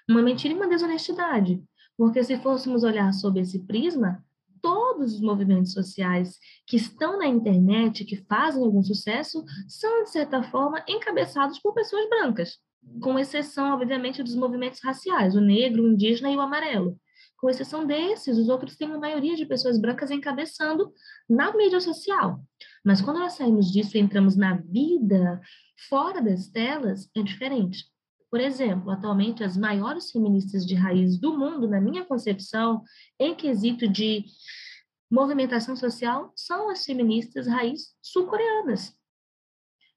Uma 0.09 0.21
mentira 0.21 0.53
e 0.53 0.57
uma 0.57 0.67
desonestidade. 0.67 1.63
Porque 1.95 2.23
se 2.23 2.37
fôssemos 2.39 2.83
olhar 2.83 3.13
sob 3.13 3.39
esse 3.39 3.59
prisma, 3.59 4.23
todos 4.61 5.15
os 5.15 5.21
movimentos 5.21 5.73
sociais 5.73 6.37
que 6.67 6.75
estão 6.75 7.17
na 7.17 7.27
internet, 7.27 8.05
que 8.05 8.17
fazem 8.27 8.63
algum 8.63 8.83
sucesso, 8.83 9.43
são, 9.67 10.03
de 10.03 10.11
certa 10.11 10.43
forma, 10.43 10.83
encabeçados 10.87 11.59
por 11.59 11.73
pessoas 11.73 12.07
brancas, 12.09 12.57
com 13.01 13.17
exceção, 13.17 13.73
obviamente, 13.73 14.23
dos 14.23 14.35
movimentos 14.35 14.79
raciais, 14.83 15.35
o 15.35 15.41
negro, 15.41 15.83
o 15.83 15.87
indígena 15.87 16.31
e 16.31 16.35
o 16.35 16.41
amarelo. 16.41 16.97
Com 17.37 17.49
exceção 17.49 17.87
desses, 17.87 18.37
os 18.37 18.49
outros 18.49 18.75
têm 18.75 18.87
uma 18.87 18.99
maioria 18.99 19.35
de 19.35 19.47
pessoas 19.47 19.79
brancas 19.79 20.11
encabeçando 20.11 20.93
na 21.27 21.51
mídia 21.57 21.79
social. 21.79 22.39
Mas 22.85 23.01
quando 23.01 23.19
nós 23.19 23.33
saímos 23.33 23.71
disso 23.71 23.97
e 23.97 23.99
entramos 23.99 24.35
na 24.35 24.57
vida 24.57 25.41
fora 25.89 26.21
das 26.21 26.47
telas, 26.49 27.09
é 27.15 27.23
diferente. 27.23 27.90
Por 28.31 28.39
exemplo, 28.39 28.89
atualmente 28.89 29.43
as 29.43 29.57
maiores 29.57 30.09
feministas 30.09 30.65
de 30.65 30.73
raiz 30.73 31.19
do 31.19 31.37
mundo, 31.37 31.67
na 31.67 31.81
minha 31.81 32.05
concepção, 32.05 32.81
em 33.19 33.35
quesito 33.35 33.89
de 33.89 34.23
movimentação 35.11 35.75
social, 35.75 36.31
são 36.33 36.69
as 36.69 36.85
feministas 36.85 37.45
raiz 37.45 37.93
sul-coreanas, 38.01 38.95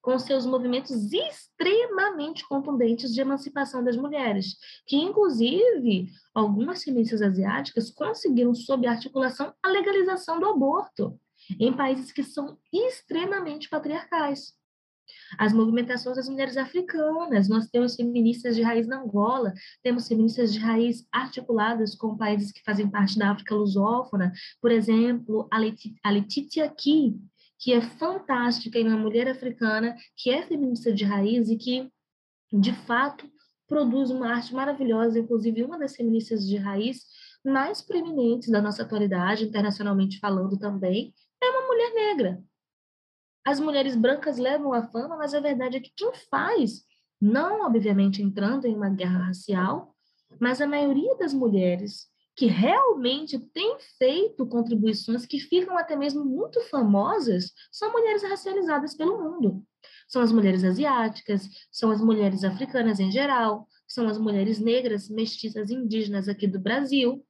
com 0.02 0.18
seus 0.18 0.44
movimentos 0.44 1.12
extremamente 1.12 2.44
contundentes 2.48 3.14
de 3.14 3.20
emancipação 3.20 3.84
das 3.84 3.96
mulheres, 3.96 4.56
que 4.84 4.96
inclusive 4.96 6.08
algumas 6.34 6.82
feministas 6.82 7.22
asiáticas 7.22 7.88
conseguiram 7.88 8.52
sob 8.52 8.84
articulação 8.88 9.54
a 9.62 9.68
legalização 9.68 10.40
do 10.40 10.46
aborto 10.46 11.16
em 11.60 11.72
países 11.72 12.10
que 12.10 12.24
são 12.24 12.58
extremamente 12.72 13.68
patriarcais. 13.68 14.54
As 15.38 15.52
movimentações 15.52 16.16
das 16.16 16.28
mulheres 16.28 16.56
africanas, 16.56 17.48
nós 17.48 17.68
temos 17.68 17.96
feministas 17.96 18.56
de 18.56 18.62
raiz 18.62 18.86
na 18.86 19.00
Angola, 19.00 19.52
temos 19.82 20.08
feministas 20.08 20.52
de 20.52 20.58
raiz 20.58 21.06
articuladas 21.12 21.94
com 21.94 22.16
países 22.16 22.52
que 22.52 22.62
fazem 22.62 22.88
parte 22.88 23.18
da 23.18 23.30
África 23.30 23.54
lusófona, 23.54 24.32
por 24.60 24.70
exemplo, 24.70 25.48
a, 25.50 25.58
Leti 25.58 25.94
a 26.02 26.10
Letitia 26.10 26.68
Ki, 26.68 27.16
que 27.58 27.72
é 27.72 27.80
fantástica 27.80 28.78
em 28.78 28.86
uma 28.86 28.96
mulher 28.96 29.28
africana, 29.28 29.96
que 30.16 30.30
é 30.30 30.42
feminista 30.42 30.92
de 30.92 31.04
raiz 31.04 31.48
e 31.48 31.56
que, 31.56 31.90
de 32.52 32.72
fato, 32.86 33.28
produz 33.66 34.10
uma 34.10 34.28
arte 34.28 34.54
maravilhosa, 34.54 35.18
inclusive 35.18 35.64
uma 35.64 35.78
das 35.78 35.96
feministas 35.96 36.46
de 36.46 36.56
raiz 36.56 37.06
mais 37.44 37.82
preeminentes 37.82 38.48
da 38.48 38.60
nossa 38.60 38.82
atualidade, 38.82 39.44
internacionalmente 39.44 40.18
falando 40.18 40.58
também, 40.58 41.12
é 41.42 41.50
uma 41.50 41.66
mulher 41.66 41.94
negra. 41.94 42.44
As 43.44 43.60
mulheres 43.60 43.94
brancas 43.94 44.38
levam 44.38 44.72
a 44.72 44.82
fama, 44.88 45.16
mas 45.16 45.34
a 45.34 45.40
verdade 45.40 45.76
é 45.76 45.80
que 45.80 45.92
quem 45.94 46.12
faz, 46.30 46.82
não 47.20 47.66
obviamente 47.66 48.22
entrando 48.22 48.66
em 48.66 48.74
uma 48.74 48.88
guerra 48.88 49.26
racial, 49.26 49.94
mas 50.40 50.60
a 50.60 50.66
maioria 50.66 51.14
das 51.16 51.34
mulheres 51.34 52.08
que 52.36 52.46
realmente 52.46 53.38
têm 53.38 53.76
feito 53.98 54.46
contribuições 54.46 55.24
que 55.24 55.38
ficam 55.38 55.78
até 55.78 55.94
mesmo 55.94 56.24
muito 56.24 56.60
famosas 56.68 57.52
são 57.70 57.92
mulheres 57.92 58.22
racializadas 58.22 58.96
pelo 58.96 59.22
mundo. 59.22 59.64
São 60.08 60.20
as 60.20 60.32
mulheres 60.32 60.64
asiáticas, 60.64 61.48
são 61.70 61.90
as 61.90 62.00
mulheres 62.00 62.42
africanas 62.44 62.98
em 62.98 63.10
geral, 63.10 63.68
são 63.86 64.08
as 64.08 64.18
mulheres 64.18 64.58
negras, 64.58 65.08
mestiças 65.08 65.70
indígenas 65.70 66.28
aqui 66.28 66.46
do 66.46 66.58
Brasil. 66.58 67.24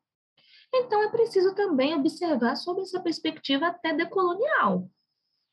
Então 0.72 1.02
é 1.02 1.10
preciso 1.10 1.54
também 1.54 1.94
observar 1.94 2.56
sob 2.56 2.80
essa 2.80 3.00
perspectiva 3.00 3.66
até 3.66 3.92
decolonial. 3.92 4.88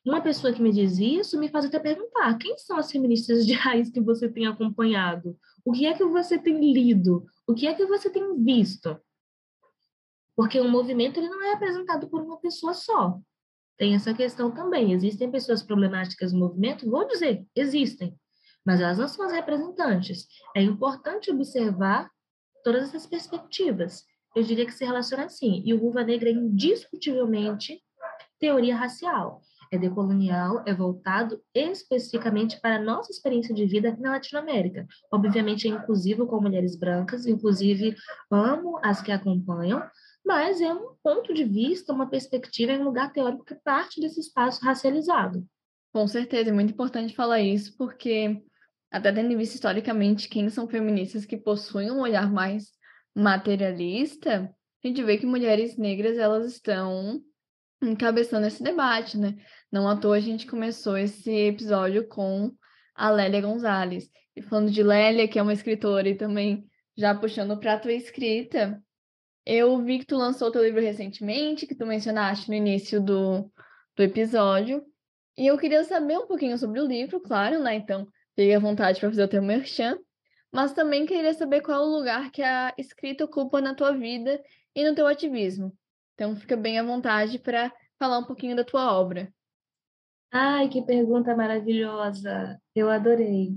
Uma 0.03 0.19
pessoa 0.21 0.51
que 0.51 0.61
me 0.61 0.71
diz 0.71 0.97
isso 0.97 1.39
me 1.39 1.49
faz 1.49 1.65
até 1.65 1.79
perguntar: 1.79 2.37
quem 2.37 2.57
são 2.57 2.77
as 2.77 2.91
feministas 2.91 3.45
de 3.45 3.53
raiz 3.53 3.89
que 3.89 4.01
você 4.01 4.27
tem 4.27 4.47
acompanhado? 4.47 5.37
O 5.63 5.71
que 5.71 5.85
é 5.85 5.93
que 5.93 6.03
você 6.03 6.39
tem 6.39 6.73
lido? 6.73 7.25
O 7.47 7.53
que 7.53 7.67
é 7.67 7.73
que 7.73 7.85
você 7.85 8.09
tem 8.09 8.43
visto? 8.43 8.99
Porque 10.35 10.59
o 10.59 10.67
movimento 10.67 11.19
ele 11.19 11.29
não 11.29 11.43
é 11.43 11.53
apresentado 11.53 12.09
por 12.09 12.21
uma 12.21 12.39
pessoa 12.39 12.73
só. 12.73 13.19
Tem 13.77 13.93
essa 13.93 14.13
questão 14.13 14.51
também. 14.51 14.93
Existem 14.93 15.29
pessoas 15.29 15.61
problemáticas 15.61 16.33
no 16.33 16.39
movimento? 16.39 16.89
Vou 16.89 17.05
dizer, 17.07 17.45
existem. 17.55 18.17
Mas 18.65 18.79
elas 18.79 18.97
não 18.97 19.07
são 19.07 19.25
as 19.25 19.31
representantes. 19.31 20.27
É 20.55 20.61
importante 20.61 21.31
observar 21.31 22.09
todas 22.63 22.83
essas 22.83 23.05
perspectivas. 23.05 24.03
Eu 24.35 24.43
diria 24.43 24.65
que 24.65 24.71
se 24.71 24.85
relaciona 24.85 25.25
assim. 25.25 25.61
E 25.65 25.73
o 25.73 25.79
Vulva 25.79 26.03
Negra 26.03 26.29
é 26.29 26.33
indiscutivelmente 26.33 27.81
teoria 28.39 28.75
racial. 28.75 29.41
É 29.71 29.77
decolonial, 29.77 30.63
é 30.67 30.73
voltado 30.73 31.41
especificamente 31.55 32.59
para 32.59 32.75
a 32.75 32.81
nossa 32.81 33.11
experiência 33.11 33.55
de 33.55 33.65
vida 33.65 33.89
aqui 33.89 34.01
na 34.01 34.11
Latinoamérica. 34.11 34.85
Obviamente 35.11 35.67
é 35.67 35.71
inclusivo 35.71 36.27
com 36.27 36.41
mulheres 36.41 36.75
brancas, 36.75 37.25
inclusive 37.25 37.95
amo 38.29 38.79
as 38.83 39.01
que 39.01 39.13
acompanham, 39.13 39.81
mas 40.25 40.59
é 40.59 40.73
um 40.73 40.93
ponto 41.01 41.33
de 41.33 41.45
vista, 41.45 41.93
uma 41.93 42.09
perspectiva 42.09 42.73
em 42.73 42.79
um 42.79 42.83
lugar 42.83 43.13
teórico 43.13 43.45
que 43.45 43.55
parte 43.55 44.01
desse 44.01 44.19
espaço 44.19 44.63
racializado. 44.63 45.47
Com 45.93 46.05
certeza, 46.07 46.49
é 46.49 46.53
muito 46.53 46.73
importante 46.73 47.15
falar 47.15 47.39
isso, 47.41 47.75
porque 47.77 48.43
até 48.91 49.11
tendo 49.11 49.37
visto 49.37 49.55
historicamente 49.55 50.27
quem 50.27 50.49
são 50.49 50.67
feministas 50.67 51.25
que 51.25 51.37
possuem 51.37 51.89
um 51.89 52.01
olhar 52.01 52.29
mais 52.29 52.71
materialista, 53.15 54.53
a 54.83 54.87
gente 54.87 55.01
vê 55.03 55.17
que 55.17 55.25
mulheres 55.25 55.77
negras 55.77 56.17
elas 56.17 56.45
estão 56.45 57.21
encabeçando 57.81 58.45
esse 58.45 58.61
debate, 58.61 59.17
né? 59.17 59.37
Não 59.71 59.87
à 59.87 59.95
toa 59.95 60.17
a 60.17 60.19
gente 60.19 60.45
começou 60.45 60.97
esse 60.97 61.31
episódio 61.31 62.05
com 62.07 62.51
a 62.93 63.09
Lélia 63.09 63.41
Gonzalez. 63.41 64.09
E 64.35 64.41
falando 64.41 64.69
de 64.69 64.83
Lélia, 64.83 65.27
que 65.27 65.39
é 65.39 65.41
uma 65.41 65.53
escritora 65.53 66.09
e 66.09 66.15
também 66.15 66.65
já 66.97 67.15
puxando 67.15 67.57
para 67.57 67.73
a 67.73 67.79
tua 67.79 67.93
escrita, 67.93 68.83
eu 69.45 69.81
vi 69.81 69.99
que 69.99 70.05
tu 70.05 70.17
lançou 70.17 70.51
teu 70.51 70.63
livro 70.63 70.81
recentemente, 70.81 71.65
que 71.65 71.75
tu 71.75 71.85
mencionaste 71.85 72.49
no 72.49 72.55
início 72.55 73.01
do, 73.01 73.49
do 73.95 74.03
episódio. 74.03 74.83
E 75.37 75.47
eu 75.47 75.57
queria 75.57 75.83
saber 75.85 76.17
um 76.17 76.27
pouquinho 76.27 76.57
sobre 76.57 76.81
o 76.81 76.85
livro, 76.85 77.21
claro, 77.21 77.59
né? 77.63 77.75
Então, 77.75 78.05
fique 78.35 78.53
à 78.53 78.59
vontade 78.59 78.99
para 78.99 79.09
fazer 79.09 79.23
o 79.23 79.27
teu 79.29 79.41
merchan. 79.41 79.97
Mas 80.51 80.73
também 80.73 81.05
queria 81.05 81.33
saber 81.33 81.61
qual 81.61 81.81
é 81.81 81.85
o 81.85 81.97
lugar 81.97 82.29
que 82.29 82.43
a 82.43 82.73
escrita 82.77 83.23
ocupa 83.23 83.61
na 83.61 83.73
tua 83.73 83.93
vida 83.93 84.41
e 84.75 84.83
no 84.83 84.93
teu 84.93 85.07
ativismo. 85.07 85.73
Então, 86.13 86.35
fica 86.35 86.57
bem 86.57 86.77
à 86.77 86.83
vontade 86.83 87.39
para 87.39 87.71
falar 87.97 88.19
um 88.19 88.25
pouquinho 88.25 88.55
da 88.55 88.65
tua 88.65 88.93
obra. 88.93 89.33
Ai, 90.33 90.69
que 90.69 90.81
pergunta 90.81 91.35
maravilhosa! 91.35 92.57
Eu 92.73 92.89
adorei. 92.89 93.53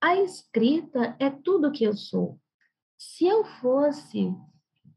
A 0.00 0.16
escrita 0.16 1.14
é 1.20 1.28
tudo 1.28 1.70
que 1.70 1.84
eu 1.84 1.94
sou. 1.94 2.40
Se 2.96 3.26
eu 3.26 3.44
fosse 3.44 4.34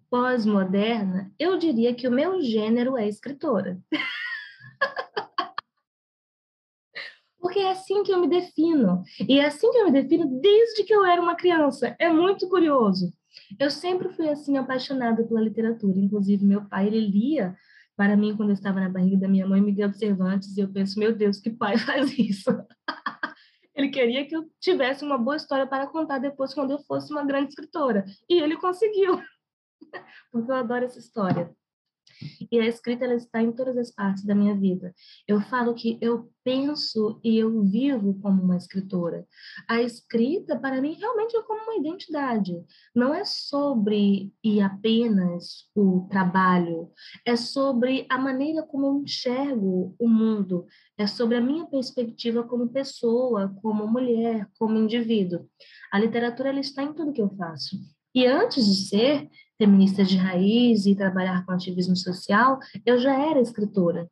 pós-moderna, 0.10 1.34
eu 1.38 1.58
diria 1.58 1.94
que 1.94 2.08
o 2.08 2.12
meu 2.12 2.42
gênero 2.42 2.96
é 2.96 3.06
escritora. 3.10 3.78
Porque 7.42 7.60
é 7.60 7.72
assim 7.72 8.02
que 8.02 8.14
eu 8.14 8.22
me 8.22 8.30
defino. 8.30 9.04
E 9.28 9.38
é 9.38 9.48
assim 9.48 9.70
que 9.72 9.78
eu 9.78 9.86
me 9.86 9.92
defino 9.92 10.40
desde 10.40 10.86
que 10.86 10.94
eu 10.94 11.04
era 11.04 11.22
uma 11.22 11.36
criança. 11.36 11.94
É 12.00 12.10
muito 12.10 12.48
curioso. 12.48 13.14
Eu 13.60 13.70
sempre 13.70 14.08
fui 14.14 14.30
assim 14.30 14.58
apaixonada 14.58 15.26
pela 15.26 15.42
literatura. 15.42 16.00
Inclusive, 16.00 16.46
meu 16.46 16.64
pai, 16.66 16.88
ele 16.88 17.02
lia 17.02 17.54
para 17.96 18.18
mim 18.18 18.36
quando 18.36 18.50
eu 18.50 18.56
estava 18.56 18.80
na 18.80 18.90
barriga 18.90 19.18
da 19.18 19.28
minha 19.28 19.48
mãe, 19.48 19.62
Miguel 19.62 19.94
Cervantes, 19.94 20.56
e 20.58 20.62
eu 20.62 20.72
penso, 20.72 21.00
meu 21.00 21.16
Deus, 21.16 21.40
que 21.40 21.50
pai 21.50 21.78
faz 21.80 22.18
isso? 22.18 22.50
ele 23.76 23.90
queria 23.90 24.26
que 24.26 24.36
eu 24.36 24.50
tivesse 24.60 25.04
uma 25.04 25.18
boa 25.18 25.36
história 25.36 25.68
para 25.68 25.88
contar 25.88 26.20
depois 26.20 26.54
quando 26.54 26.72
eu 26.72 26.80
fosse 26.80 27.12
uma 27.12 27.26
grande 27.26 27.50
escritora. 27.50 28.06
E 28.30 28.40
ele 28.40 28.58
conseguiu. 28.58 29.22
porque 30.32 30.52
eu 30.52 30.56
adoro 30.56 30.86
essa 30.86 31.00
história. 31.00 31.54
E 32.52 32.60
a 32.60 32.66
escrita 32.66 33.06
ela 33.06 33.16
está 33.16 33.42
em 33.42 33.52
todas 33.52 33.78
as 33.78 33.92
partes 33.92 34.24
da 34.24 34.36
minha 34.36 34.56
vida. 34.56 34.94
Eu 35.28 35.42
falo 35.42 35.74
que 35.74 35.98
eu 36.02 36.32
penso 36.44 37.20
e 37.24 37.38
eu 37.38 37.64
vivo 37.64 38.20
como 38.22 38.42
uma 38.44 38.56
escritora. 38.56 39.28
A 39.68 39.82
escrita, 39.82 40.58
para 40.58 40.82
mim, 40.82 40.94
realmente 40.94 41.36
é 41.36 41.42
como 41.42 41.62
uma 41.64 41.76
identidade. 41.76 42.54
Não 42.96 43.14
é 43.14 43.26
sobre 43.26 44.32
e 44.44 44.62
apenas 44.62 45.70
o 45.76 46.08
trabalho, 46.10 46.92
é 47.26 47.36
sobre 47.36 48.06
a 48.10 48.18
maneira 48.18 48.64
como 48.64 48.86
eu 48.86 49.02
enxergo 49.02 49.96
o 50.00 50.08
mundo, 50.08 50.66
é 50.98 51.08
sobre 51.08 51.38
a 51.38 51.42
minha 51.42 51.66
perspectiva 51.66 52.44
como 52.44 52.70
pessoa, 52.70 53.54
como 53.62 53.88
mulher, 53.88 54.48
como 54.58 54.78
indivíduo. 54.78 55.50
A 55.92 56.00
literatura 56.00 56.50
ela 56.50 56.60
está 56.60 56.84
em 56.84 56.94
tudo 56.94 57.14
que 57.14 57.22
eu 57.22 57.36
faço. 57.36 57.95
E 58.16 58.26
antes 58.26 58.66
de 58.66 58.88
ser 58.88 59.30
feminista 59.58 60.04
de 60.04 60.16
raiz 60.16 60.86
e 60.86 60.96
trabalhar 60.96 61.46
com 61.46 61.52
ativismo 61.52 61.98
social, 61.98 62.58
eu 62.86 62.98
já 62.98 63.14
era 63.14 63.42
escritora. 63.42 64.10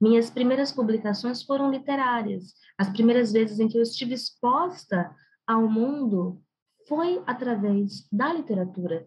Minhas 0.00 0.28
primeiras 0.28 0.72
publicações 0.72 1.42
foram 1.44 1.70
literárias. 1.70 2.54
As 2.76 2.88
primeiras 2.90 3.32
vezes 3.32 3.60
em 3.60 3.68
que 3.68 3.78
eu 3.78 3.82
estive 3.82 4.12
exposta 4.12 5.08
ao 5.46 5.68
mundo 5.68 6.42
foi 6.88 7.22
através 7.26 8.08
da 8.10 8.32
literatura. 8.32 9.06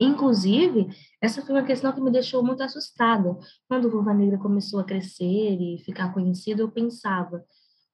Inclusive, 0.00 0.88
essa 1.20 1.42
foi 1.42 1.54
uma 1.54 1.64
questão 1.64 1.92
que 1.92 2.00
me 2.00 2.10
deixou 2.10 2.42
muito 2.42 2.62
assustada. 2.62 3.36
Quando 3.68 3.86
o 3.86 3.90
Vulva 3.90 4.14
Negra 4.14 4.38
começou 4.38 4.80
a 4.80 4.84
crescer 4.84 5.24
e 5.60 5.82
ficar 5.84 6.14
conhecido, 6.14 6.62
eu 6.62 6.70
pensava, 6.70 7.44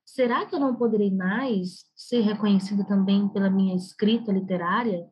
será 0.04 0.46
que 0.46 0.54
eu 0.54 0.60
não 0.60 0.76
poderei 0.76 1.10
mais 1.10 1.84
ser 1.96 2.20
reconhecida 2.20 2.84
também 2.84 3.28
pela 3.28 3.50
minha 3.50 3.74
escrita 3.74 4.32
literária? 4.32 5.06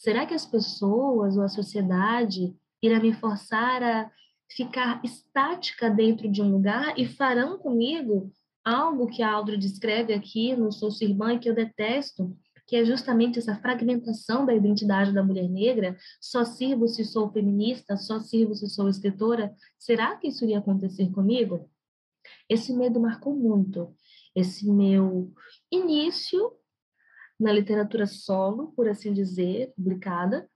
Será 0.00 0.24
que 0.24 0.32
as 0.32 0.46
pessoas 0.46 1.36
ou 1.36 1.42
a 1.42 1.48
sociedade 1.48 2.56
irá 2.82 2.98
me 2.98 3.12
forçar 3.12 3.82
a 3.82 4.10
ficar 4.50 4.98
estática 5.04 5.90
dentro 5.90 6.26
de 6.26 6.40
um 6.40 6.50
lugar 6.50 6.98
e 6.98 7.06
farão 7.06 7.58
comigo 7.58 8.32
algo 8.64 9.08
que 9.08 9.22
a 9.22 9.30
Aldro 9.30 9.58
descreve 9.58 10.14
aqui 10.14 10.56
no 10.56 10.72
Sou 10.72 10.90
Sua 10.90 11.06
Irmã 11.06 11.38
que 11.38 11.50
eu 11.50 11.54
detesto, 11.54 12.34
que 12.66 12.76
é 12.76 12.84
justamente 12.84 13.38
essa 13.38 13.54
fragmentação 13.56 14.46
da 14.46 14.54
identidade 14.54 15.12
da 15.12 15.22
mulher 15.22 15.50
negra, 15.50 15.94
só 16.18 16.46
sirvo 16.46 16.88
se 16.88 17.04
sou 17.04 17.30
feminista, 17.30 17.94
só 17.98 18.20
sirvo 18.20 18.54
se 18.54 18.70
sou 18.70 18.88
escritora, 18.88 19.54
será 19.78 20.16
que 20.16 20.28
isso 20.28 20.44
iria 20.44 20.60
acontecer 20.60 21.10
comigo? 21.10 21.68
Esse 22.48 22.72
medo 22.72 22.98
marcou 22.98 23.36
muito. 23.36 23.94
Esse 24.34 24.66
meu 24.66 25.30
início 25.70 26.58
na 27.40 27.52
literatura 27.52 28.06
solo, 28.06 28.72
por 28.76 28.86
assim 28.88 29.12
dizer, 29.12 29.72
publicada. 29.74 30.48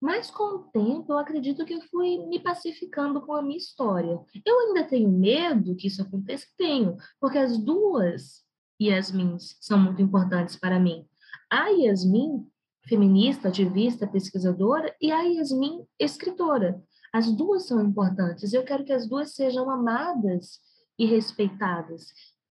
Mas 0.00 0.30
com 0.30 0.44
o 0.44 0.64
tempo, 0.64 1.12
eu 1.12 1.18
acredito 1.18 1.64
que 1.64 1.74
eu 1.74 1.80
fui 1.90 2.18
me 2.26 2.38
pacificando 2.38 3.20
com 3.22 3.34
a 3.34 3.42
minha 3.42 3.56
história. 3.56 4.20
Eu 4.44 4.60
ainda 4.60 4.84
tenho 4.84 5.10
medo 5.10 5.74
que 5.74 5.88
isso 5.88 6.02
aconteça? 6.02 6.46
Tenho, 6.56 6.96
porque 7.20 7.38
as 7.38 7.58
duas 7.58 8.44
Yasmins 8.80 9.56
são 9.60 9.78
muito 9.78 10.00
importantes 10.00 10.54
para 10.54 10.78
mim. 10.78 11.04
A 11.50 11.68
Yasmin, 11.68 12.46
feminista, 12.86 13.48
ativista, 13.48 14.06
pesquisadora, 14.06 14.94
e 15.00 15.10
a 15.10 15.22
Yasmin, 15.22 15.84
escritora. 15.98 16.80
As 17.12 17.32
duas 17.32 17.66
são 17.66 17.82
importantes. 17.82 18.52
Eu 18.52 18.64
quero 18.64 18.84
que 18.84 18.92
as 18.92 19.08
duas 19.08 19.34
sejam 19.34 19.68
amadas 19.68 20.60
e 20.98 21.06
respeitadas. 21.06 22.12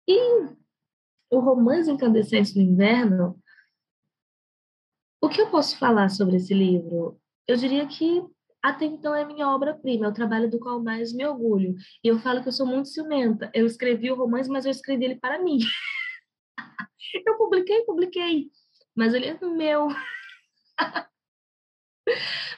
E 0.07 0.47
o 1.31 1.39
romance 1.39 1.89
incandescente 1.89 2.53
do 2.53 2.59
inverno, 2.59 3.39
o 5.21 5.29
que 5.29 5.41
eu 5.41 5.49
posso 5.49 5.77
falar 5.77 6.09
sobre 6.09 6.35
esse 6.35 6.53
livro? 6.53 7.19
Eu 7.47 7.55
diria 7.55 7.87
que 7.87 8.21
até 8.61 8.85
então 8.85 9.15
é 9.15 9.25
minha 9.25 9.47
obra-prima, 9.47 10.05
é 10.05 10.09
o 10.09 10.13
trabalho 10.13 10.49
do 10.49 10.59
qual 10.59 10.83
mais 10.83 11.13
me 11.13 11.25
orgulho. 11.25 11.75
E 12.03 12.07
eu 12.07 12.19
falo 12.19 12.41
que 12.43 12.49
eu 12.49 12.51
sou 12.51 12.65
muito 12.65 12.89
ciumenta. 12.89 13.49
Eu 13.53 13.65
escrevi 13.65 14.11
o 14.11 14.15
romance, 14.15 14.49
mas 14.49 14.65
eu 14.65 14.71
escrevi 14.71 15.05
ele 15.05 15.15
para 15.15 15.41
mim. 15.41 15.57
eu 17.25 17.37
publiquei, 17.37 17.81
publiquei, 17.85 18.51
mas 18.95 19.13
ele 19.13 19.27
é 19.27 19.39
meu. 19.39 19.87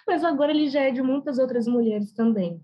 mas 0.08 0.24
agora 0.24 0.52
ele 0.52 0.68
já 0.68 0.82
é 0.82 0.92
de 0.92 1.02
muitas 1.02 1.38
outras 1.38 1.68
mulheres 1.68 2.12
também. 2.14 2.60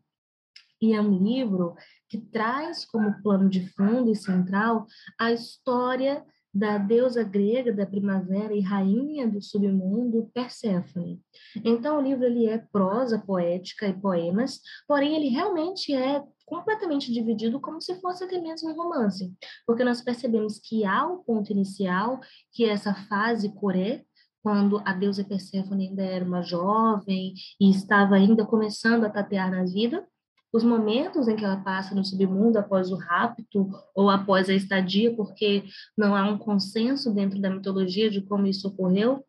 E 0.82 0.94
é 0.94 1.00
um 1.00 1.18
livro 1.24 1.76
que 2.10 2.18
traz 2.18 2.86
como 2.86 3.22
plano 3.22 3.50
de 3.50 3.70
fundo 3.70 4.12
e 4.12 4.16
central 4.16 4.86
a 5.20 5.32
história 5.32 6.26
da 6.54 6.80
deusa 6.80 7.24
grega 7.24 7.72
da 7.72 7.86
primavera 7.86 8.54
e 8.54 8.60
rainha 8.60 9.28
do 9.28 9.42
submundo, 9.42 10.30
Perséfone. 10.34 11.22
Então, 11.64 12.00
o 12.00 12.02
livro 12.02 12.26
ele 12.26 12.48
é 12.48 12.58
prosa 12.58 13.20
poética 13.20 13.88
e 13.88 13.94
poemas, 13.94 14.60
porém 14.88 15.16
ele 15.16 15.30
realmente 15.30 15.94
é 15.94 16.24
completamente 16.46 17.14
dividido 17.14 17.60
como 17.60 17.80
se 17.80 18.02
fosse 18.02 18.24
até 18.24 18.42
mesmo 18.42 18.72
um 18.72 18.76
romance, 18.76 19.32
porque 19.68 19.84
nós 19.84 20.02
percebemos 20.02 20.58
que 20.58 20.84
há 20.84 21.06
o 21.06 21.24
ponto 21.24 21.52
inicial, 21.52 22.20
que 22.52 22.66
é 22.66 22.70
essa 22.70 22.96
fase 22.96 23.54
coré, 23.54 24.04
quando 24.42 24.82
a 24.86 24.94
deusa 24.94 25.24
Perséfone 25.24 25.90
ainda 25.90 26.04
era 26.04 26.26
uma 26.26 26.42
jovem 26.42 27.34
e 27.60 27.70
estava 27.70 28.16
ainda 28.16 28.46
começando 28.46 29.04
a 29.04 29.10
tatear 29.10 29.52
na 29.52 29.64
vida, 29.66 30.04
os 30.52 30.64
momentos 30.64 31.28
em 31.28 31.36
que 31.36 31.46
ela 31.46 31.58
passa 31.64 31.94
no 31.94 32.04
submundo 32.04 32.58
após 32.58 32.92
o 32.92 32.96
rapto 32.96 33.70
ou 33.94 34.10
após 34.10 34.50
a 34.50 34.54
estadia, 34.54 35.16
porque 35.16 35.64
não 35.98 36.16
há 36.16 36.24
um 36.24 36.38
consenso 36.38 37.14
dentro 37.14 37.40
da 37.40 37.50
mitologia 37.50 38.10
de 38.10 38.22
como 38.22 38.48
isso 38.48 38.68
ocorreu, 38.68 39.24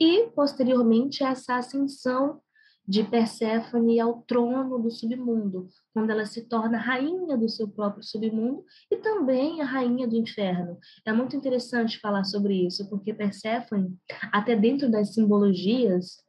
e 0.00 0.26
posteriormente 0.34 1.22
essa 1.22 1.56
ascensão 1.56 2.40
de 2.86 3.02
Perséfone 3.02 3.98
ao 3.98 4.22
trono 4.22 4.78
do 4.78 4.90
submundo, 4.90 5.68
quando 5.92 6.10
ela 6.10 6.26
se 6.26 6.42
torna 6.42 6.76
rainha 6.76 7.36
do 7.36 7.48
seu 7.48 7.66
próprio 7.66 8.02
submundo 8.02 8.62
e 8.90 8.96
também 8.98 9.62
a 9.62 9.64
rainha 9.64 10.06
do 10.06 10.16
inferno. 10.16 10.78
É 11.06 11.12
muito 11.12 11.34
interessante 11.34 11.98
falar 11.98 12.24
sobre 12.24 12.66
isso, 12.66 12.88
porque 12.90 13.14
Perséfone, 13.14 13.96
até 14.30 14.54
dentro 14.54 14.90
das 14.90 15.14
simbologias 15.14 16.23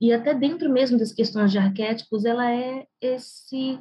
e 0.00 0.12
até 0.12 0.32
dentro 0.32 0.72
mesmo 0.72 0.98
das 0.98 1.12
questões 1.12 1.52
de 1.52 1.58
arquétipos, 1.58 2.24
ela 2.24 2.50
é 2.50 2.86
esse 3.00 3.78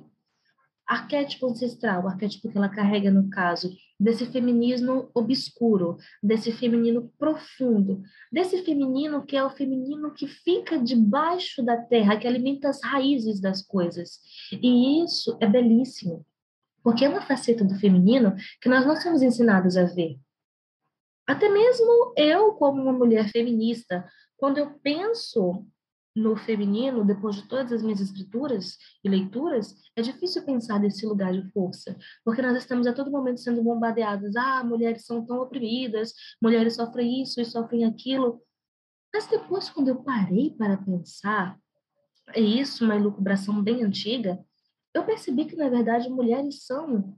arquétipo 0.86 1.45
ancestral, 1.45 2.03
o 2.03 2.07
arquétipo 2.07 2.49
que 2.49 2.57
ela 2.57 2.67
carrega 2.67 3.11
no 3.11 3.30
caso, 3.30 3.72
desse 3.99 4.26
feminismo 4.26 5.09
obscuro, 5.13 5.97
desse 6.22 6.51
feminino 6.51 7.13
profundo, 7.17 8.01
desse 8.32 8.63
feminino 8.63 9.24
que 9.24 9.38
é 9.38 9.43
o 9.43 9.51
feminino 9.51 10.11
que 10.11 10.28
fica 10.28 10.80
debaixo 10.80 11.63
da 11.63 11.78
terra, 11.78 12.17
que 12.17 12.28
alimenta 12.28 12.70
as 12.70 12.84
raízes 12.84 13.39
das 13.39 13.61
coisas. 13.61 14.20
E 14.51 15.03
isso 15.03 15.38
é 15.39 15.45
belíssimo, 15.45 16.26
porque 16.84 17.05
é 17.05 17.09
uma 17.09 17.22
faceta 17.22 17.63
do 17.63 17.76
feminino 17.76 18.36
que 18.59 18.67
nós 18.67 18.84
não 18.84 18.95
somos 18.95 19.22
ensinados 19.22 19.78
a 19.78 19.84
ver. 19.84 20.17
Até 21.28 21.47
mesmo 21.47 22.13
eu, 22.17 22.53
como 22.53 22.82
uma 22.82 22.93
mulher 22.93 23.30
feminista, 23.30 24.03
quando 24.38 24.57
eu 24.57 24.72
penso 24.82 25.67
no 26.16 26.36
feminino, 26.36 27.05
depois 27.05 27.36
de 27.36 27.47
todas 27.47 27.72
as 27.72 27.82
minhas 27.82 28.01
escrituras 28.01 28.78
e 29.03 29.10
leituras, 29.10 29.76
é 29.95 30.01
difícil 30.01 30.43
pensar 30.43 30.80
nesse 30.80 31.05
lugar 31.05 31.32
de 31.34 31.49
força, 31.51 31.97
porque 32.26 32.41
nós 32.41 32.57
estamos 32.57 32.88
a 32.88 32.93
todo 32.93 33.12
momento 33.12 33.39
sendo 33.39 33.64
bombardeadas. 33.64 34.36
Ah, 34.36 34.64
mulheres 34.64 35.05
são 35.05 35.26
tão 35.26 35.39
oprimidas, 35.39 36.14
mulheres 36.41 36.76
sofrem 36.76 37.22
isso 37.22 37.39
e 37.39 37.45
sofrem 37.45 37.86
aquilo. 37.86 38.41
Mas 39.14 39.28
depois, 39.28 39.70
quando 39.70 39.88
eu 39.88 40.03
parei 40.03 40.51
para 40.51 40.78
pensar, 40.78 41.57
é 42.34 42.41
isso 42.41 42.86
uma 42.86 42.95
elucubração 42.95 43.62
bem 43.62 43.84
antiga, 43.84 44.39
eu 44.93 45.05
percebi 45.05 45.45
que, 45.45 45.55
na 45.55 45.70
verdade, 45.70 46.10
mulheres 46.10 46.66
são 46.66 47.16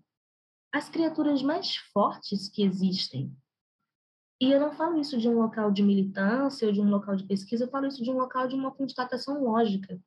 as 0.73 0.89
criaturas 0.89 1.41
mais 1.41 1.75
fortes 1.75 2.49
que 2.49 2.63
existem. 2.63 3.35
E 4.41 4.51
eu 4.51 4.59
não 4.59 4.71
falo 4.71 4.99
isso 4.99 5.19
de 5.19 5.29
um 5.29 5.39
local 5.39 5.71
de 5.71 5.83
militância 5.83 6.67
ou 6.67 6.73
de 6.73 6.81
um 6.81 6.89
local 6.89 7.15
de 7.15 7.23
pesquisa, 7.23 7.65
eu 7.65 7.69
falo 7.69 7.85
isso 7.85 8.03
de 8.03 8.09
um 8.09 8.17
local 8.17 8.47
de 8.47 8.55
uma 8.55 8.71
constatação 8.71 9.43
lógica. 9.43 10.01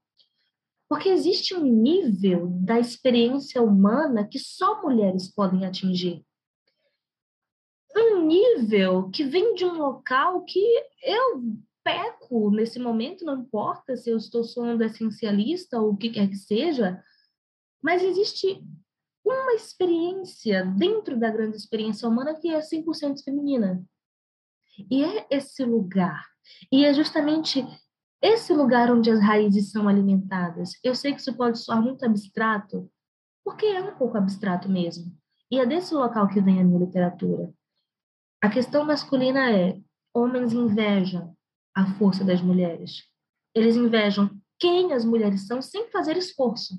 Porque 0.89 1.09
existe 1.09 1.55
um 1.55 1.63
nível 1.63 2.49
da 2.49 2.81
experiência 2.81 3.63
humana 3.63 4.27
que 4.27 4.41
só 4.41 4.83
mulheres 4.83 5.33
podem 5.33 5.65
atingir. 5.65 6.27
Um 7.97 8.27
nível 8.27 9.09
que 9.11 9.23
vem 9.23 9.55
de 9.55 9.65
um 9.65 9.79
local 9.79 10.43
que 10.43 10.61
eu 11.01 11.41
peco 11.85 12.51
nesse 12.51 12.81
momento, 12.81 13.25
não 13.25 13.39
importa 13.39 13.97
se 13.97 14.11
eu 14.11 14.17
estou 14.17 14.43
soando 14.43 14.83
essencialista 14.83 15.81
ou 15.81 15.93
o 15.93 15.97
que 15.97 16.11
quer 16.11 16.29
que 16.29 16.37
seja, 16.37 17.01
mas 17.81 18.03
existe 18.03 18.61
uma 19.25 19.55
experiência 19.55 20.65
dentro 20.77 21.17
da 21.17 21.31
grande 21.31 21.57
experiência 21.57 22.09
humana 22.09 22.35
que 22.35 22.49
é 22.49 22.59
100% 22.59 23.23
feminina. 23.23 23.87
E 24.91 25.05
é 25.05 25.27
esse 25.31 25.65
lugar. 25.65 26.25
E 26.71 26.85
é 26.85 26.93
justamente 26.93 27.65
esse 28.23 28.53
lugar 28.53 28.91
onde 28.91 29.11
as 29.11 29.21
raízes 29.21 29.71
são 29.71 29.89
alimentadas. 29.89 30.73
Eu 30.83 30.95
sei 30.95 31.13
que 31.13 31.21
isso 31.21 31.37
pode 31.37 31.59
soar 31.59 31.83
muito 31.83 32.05
abstrato, 32.05 32.91
porque 33.45 33.67
é 33.67 33.83
um 33.83 33.97
pouco 33.97 34.17
abstrato 34.17 34.69
mesmo. 34.69 35.17
E 35.51 35.59
é 35.59 35.67
desse 35.67 35.95
local 35.95 36.29
que 36.29 36.41
vem 36.41 36.61
a 36.61 36.65
minha 36.65 36.79
literatura. 36.79 37.53
A 38.43 38.49
questão 38.49 38.85
masculina 38.85 39.51
é: 39.51 39.79
homens 40.13 40.53
invejam 40.53 41.37
a 41.75 41.87
força 41.95 42.25
das 42.25 42.41
mulheres. 42.41 43.05
Eles 43.55 43.77
invejam 43.77 44.31
quem 44.59 44.93
as 44.93 45.05
mulheres 45.05 45.47
são 45.47 45.61
sem 45.61 45.91
fazer 45.91 46.17
esforço. 46.17 46.75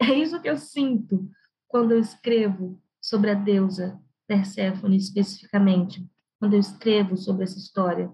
É 0.00 0.12
isso 0.12 0.40
que 0.40 0.48
eu 0.48 0.56
sinto 0.56 1.30
quando 1.68 1.92
eu 1.92 2.00
escrevo 2.00 2.80
sobre 3.00 3.30
a 3.30 3.34
deusa 3.34 4.00
Perséfone 4.26 4.96
especificamente 4.96 6.04
quando 6.44 6.52
eu 6.52 6.60
escrevo 6.60 7.16
sobre 7.16 7.44
essa 7.44 7.56
história. 7.56 8.12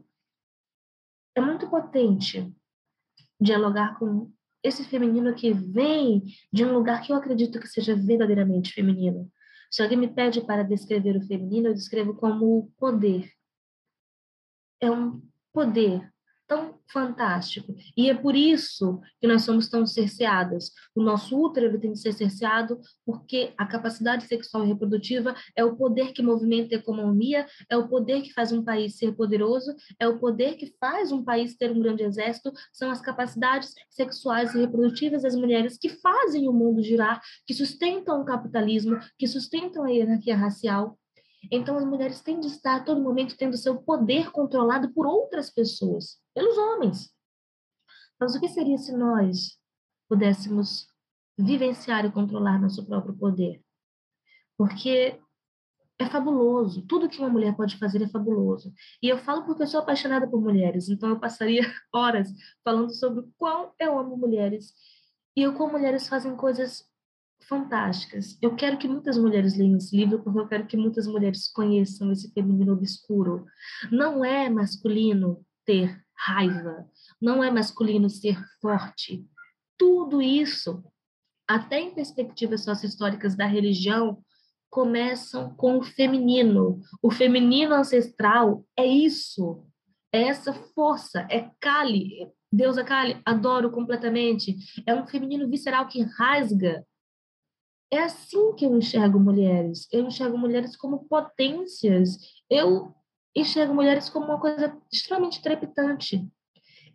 É 1.34 1.40
muito 1.40 1.68
potente 1.68 2.54
dialogar 3.40 3.98
com 3.98 4.32
esse 4.62 4.84
feminino 4.84 5.34
que 5.34 5.52
vem 5.52 6.22
de 6.52 6.64
um 6.64 6.72
lugar 6.72 7.02
que 7.02 7.10
eu 7.12 7.16
acredito 7.16 7.58
que 7.58 7.66
seja 7.66 7.96
verdadeiramente 7.96 8.72
feminino. 8.72 9.28
Se 9.68 9.82
alguém 9.82 9.98
me 9.98 10.06
pede 10.06 10.42
para 10.42 10.62
descrever 10.62 11.16
o 11.16 11.26
feminino, 11.26 11.68
eu 11.70 11.74
descrevo 11.74 12.14
como 12.14 12.72
poder. 12.78 13.28
É 14.80 14.88
um 14.88 15.20
poder 15.52 16.08
tão 16.50 16.80
fantástico. 16.92 17.72
E 17.96 18.10
é 18.10 18.14
por 18.14 18.34
isso 18.34 19.00
que 19.20 19.28
nós 19.28 19.42
somos 19.42 19.68
tão 19.68 19.86
cerceadas. 19.86 20.72
O 20.92 21.00
nosso 21.00 21.40
útero 21.40 21.78
tem 21.78 21.92
que 21.92 21.98
ser 22.00 22.12
cerceado 22.12 22.80
porque 23.06 23.54
a 23.56 23.64
capacidade 23.64 24.26
sexual 24.26 24.64
e 24.64 24.68
reprodutiva 24.68 25.32
é 25.54 25.64
o 25.64 25.76
poder 25.76 26.12
que 26.12 26.20
movimenta 26.20 26.74
a 26.74 26.78
economia, 26.78 27.46
é 27.70 27.76
o 27.76 27.86
poder 27.86 28.22
que 28.22 28.32
faz 28.32 28.50
um 28.50 28.64
país 28.64 28.98
ser 28.98 29.12
poderoso, 29.12 29.72
é 29.96 30.08
o 30.08 30.18
poder 30.18 30.56
que 30.56 30.74
faz 30.80 31.12
um 31.12 31.22
país 31.22 31.56
ter 31.56 31.70
um 31.70 31.80
grande 31.80 32.02
exército, 32.02 32.52
são 32.72 32.90
as 32.90 33.00
capacidades 33.00 33.72
sexuais 33.88 34.52
e 34.52 34.58
reprodutivas 34.58 35.22
das 35.22 35.36
mulheres 35.36 35.78
que 35.78 35.88
fazem 35.88 36.48
o 36.48 36.52
mundo 36.52 36.82
girar, 36.82 37.20
que 37.46 37.54
sustentam 37.54 38.20
o 38.20 38.24
capitalismo, 38.24 38.98
que 39.16 39.28
sustentam 39.28 39.84
a 39.84 39.88
hierarquia 39.88 40.36
racial. 40.36 40.98
Então, 41.50 41.76
as 41.76 41.84
mulheres 41.84 42.20
têm 42.20 42.40
de 42.40 42.48
estar 42.48 42.76
a 42.76 42.84
todo 42.84 43.00
momento 43.00 43.36
tendo 43.36 43.56
seu 43.56 43.80
poder 43.80 44.30
controlado 44.30 44.92
por 44.92 45.06
outras 45.06 45.50
pessoas, 45.50 46.18
pelos 46.34 46.56
homens. 46.58 47.10
Mas 48.18 48.34
o 48.34 48.40
que 48.40 48.48
seria 48.48 48.76
se 48.76 48.92
nós 48.92 49.58
pudéssemos 50.08 50.86
vivenciar 51.38 52.04
e 52.04 52.12
controlar 52.12 52.60
nosso 52.60 52.84
próprio 52.84 53.16
poder? 53.16 53.62
Porque 54.58 55.18
é 55.98 56.06
fabuloso. 56.06 56.82
Tudo 56.86 57.08
que 57.08 57.18
uma 57.18 57.28
mulher 57.28 57.54
pode 57.56 57.78
fazer 57.78 58.02
é 58.02 58.08
fabuloso. 58.08 58.72
E 59.02 59.08
eu 59.08 59.18
falo 59.18 59.44
porque 59.44 59.62
eu 59.62 59.66
sou 59.66 59.80
apaixonada 59.80 60.28
por 60.28 60.40
mulheres, 60.40 60.88
então 60.88 61.08
eu 61.10 61.20
passaria 61.20 61.62
horas 61.92 62.28
falando 62.64 62.90
sobre 62.94 63.26
quão 63.38 63.72
eu 63.78 63.98
amo 63.98 64.16
mulheres 64.16 64.74
e 65.36 65.46
o 65.46 65.54
quão 65.54 65.70
mulheres 65.70 66.08
fazem 66.08 66.34
coisas 66.36 66.89
fantásticas. 67.50 68.38
Eu 68.40 68.54
quero 68.54 68.78
que 68.78 68.86
muitas 68.86 69.18
mulheres 69.18 69.58
leiam 69.58 69.76
esse 69.76 69.94
livro 69.96 70.22
porque 70.22 70.38
eu 70.38 70.46
quero 70.46 70.66
que 70.68 70.76
muitas 70.76 71.08
mulheres 71.08 71.50
conheçam 71.52 72.12
esse 72.12 72.32
feminino 72.32 72.72
obscuro. 72.72 73.44
Não 73.90 74.24
é 74.24 74.48
masculino 74.48 75.44
ter 75.66 76.00
raiva, 76.16 76.88
não 77.20 77.42
é 77.42 77.50
masculino 77.50 78.08
ser 78.08 78.40
forte. 78.62 79.26
Tudo 79.76 80.22
isso, 80.22 80.84
até 81.48 81.80
em 81.80 81.92
perspectivas 81.92 82.62
sociohistóricas 82.62 83.34
da 83.34 83.46
religião, 83.46 84.22
começam 84.70 85.52
com 85.56 85.78
o 85.78 85.82
feminino. 85.82 86.80
O 87.02 87.10
feminino 87.10 87.74
ancestral 87.74 88.64
é 88.78 88.86
isso, 88.86 89.66
é 90.12 90.22
essa 90.28 90.52
força, 90.52 91.26
é 91.28 91.50
Kali, 91.58 92.28
deusa 92.52 92.84
Kali, 92.84 93.20
adoro 93.24 93.72
completamente. 93.72 94.56
É 94.86 94.94
um 94.94 95.04
feminino 95.04 95.48
visceral 95.48 95.88
que 95.88 96.02
rasga 96.02 96.84
É 97.90 97.98
assim 97.98 98.54
que 98.54 98.64
eu 98.64 98.76
enxergo 98.76 99.18
mulheres. 99.18 99.88
Eu 99.92 100.06
enxergo 100.06 100.38
mulheres 100.38 100.76
como 100.76 101.04
potências. 101.06 102.18
Eu 102.48 102.94
enxergo 103.34 103.74
mulheres 103.74 104.08
como 104.08 104.26
uma 104.26 104.40
coisa 104.40 104.76
extremamente 104.92 105.42
trepidante. 105.42 106.28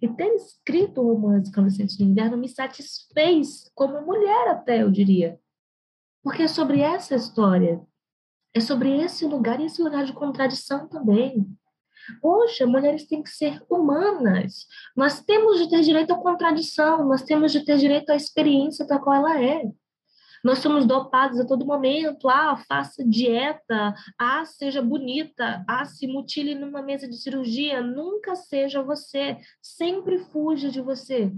E 0.01 0.07
ter 0.07 0.33
escrito 0.35 1.01
o 1.01 1.13
romance 1.13 1.49
Adolescentes 1.51 1.97
do 1.97 2.03
Inverno 2.03 2.37
me 2.37 2.47
satisfez 2.47 3.69
como 3.73 4.01
mulher 4.01 4.49
até, 4.49 4.83
eu 4.83 4.91
diria. 4.91 5.39
Porque 6.23 6.43
é 6.43 6.47
sobre 6.47 6.81
essa 6.81 7.15
história. 7.15 7.81
É 8.53 8.59
sobre 8.59 8.95
esse 9.01 9.25
lugar 9.25 9.59
e 9.59 9.65
esse 9.65 9.81
lugar 9.81 10.05
de 10.05 10.13
contradição 10.13 10.87
também. 10.87 11.45
Poxa, 12.21 12.65
mulheres 12.65 13.07
têm 13.07 13.21
que 13.21 13.29
ser 13.29 13.61
humanas. 13.69 14.67
Nós 14.95 15.21
temos 15.21 15.57
de 15.57 15.69
ter 15.69 15.81
direito 15.81 16.13
à 16.13 16.17
contradição, 16.17 17.05
nós 17.05 17.23
temos 17.23 17.51
de 17.51 17.65
ter 17.65 17.77
direito 17.77 18.09
à 18.11 18.15
experiência 18.15 18.85
da 18.85 18.99
qual 18.99 19.15
ela 19.15 19.43
é. 19.43 19.63
Nós 20.45 20.59
somos 20.59 20.85
dopados 20.85 21.39
a 21.39 21.47
todo 21.47 21.65
momento. 21.65 22.29
Ah, 22.29 22.55
faça 22.55 23.03
dieta. 23.03 23.95
Ah, 24.15 24.45
seja 24.45 24.79
bonita. 24.79 25.65
Ah, 25.67 25.85
se 25.85 26.05
mutile 26.05 26.53
numa 26.53 26.83
mesa 26.83 27.09
de 27.09 27.17
cirurgia. 27.17 27.81
Nunca 27.81 28.35
seja 28.35 28.83
você. 28.83 29.39
Sempre 29.59 30.19
fuja 30.19 30.69
de 30.69 30.79
você. 30.81 31.33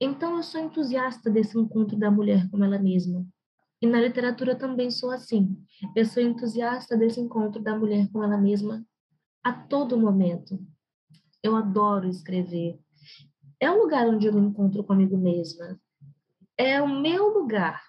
Então, 0.00 0.36
eu 0.36 0.42
sou 0.42 0.60
entusiasta 0.60 1.30
desse 1.30 1.56
encontro 1.56 1.96
da 1.96 2.10
mulher 2.10 2.50
com 2.50 2.64
ela 2.64 2.76
mesma. 2.76 3.24
E 3.80 3.86
na 3.86 4.00
literatura 4.00 4.56
também 4.56 4.90
sou 4.90 5.12
assim. 5.12 5.56
Eu 5.94 6.04
sou 6.06 6.20
entusiasta 6.20 6.96
desse 6.96 7.20
encontro 7.20 7.62
da 7.62 7.78
mulher 7.78 8.10
com 8.10 8.20
ela 8.20 8.36
mesma 8.36 8.84
a 9.44 9.52
todo 9.52 9.96
momento. 9.96 10.58
Eu 11.40 11.54
adoro 11.54 12.08
escrever. 12.08 12.80
É 13.60 13.70
um 13.70 13.78
lugar 13.78 14.08
onde 14.08 14.26
eu 14.26 14.32
me 14.32 14.40
encontro 14.40 14.82
comigo 14.82 15.16
mesma 15.16 15.78
é 16.58 16.80
o 16.80 16.88
meu 16.88 17.28
lugar. 17.28 17.82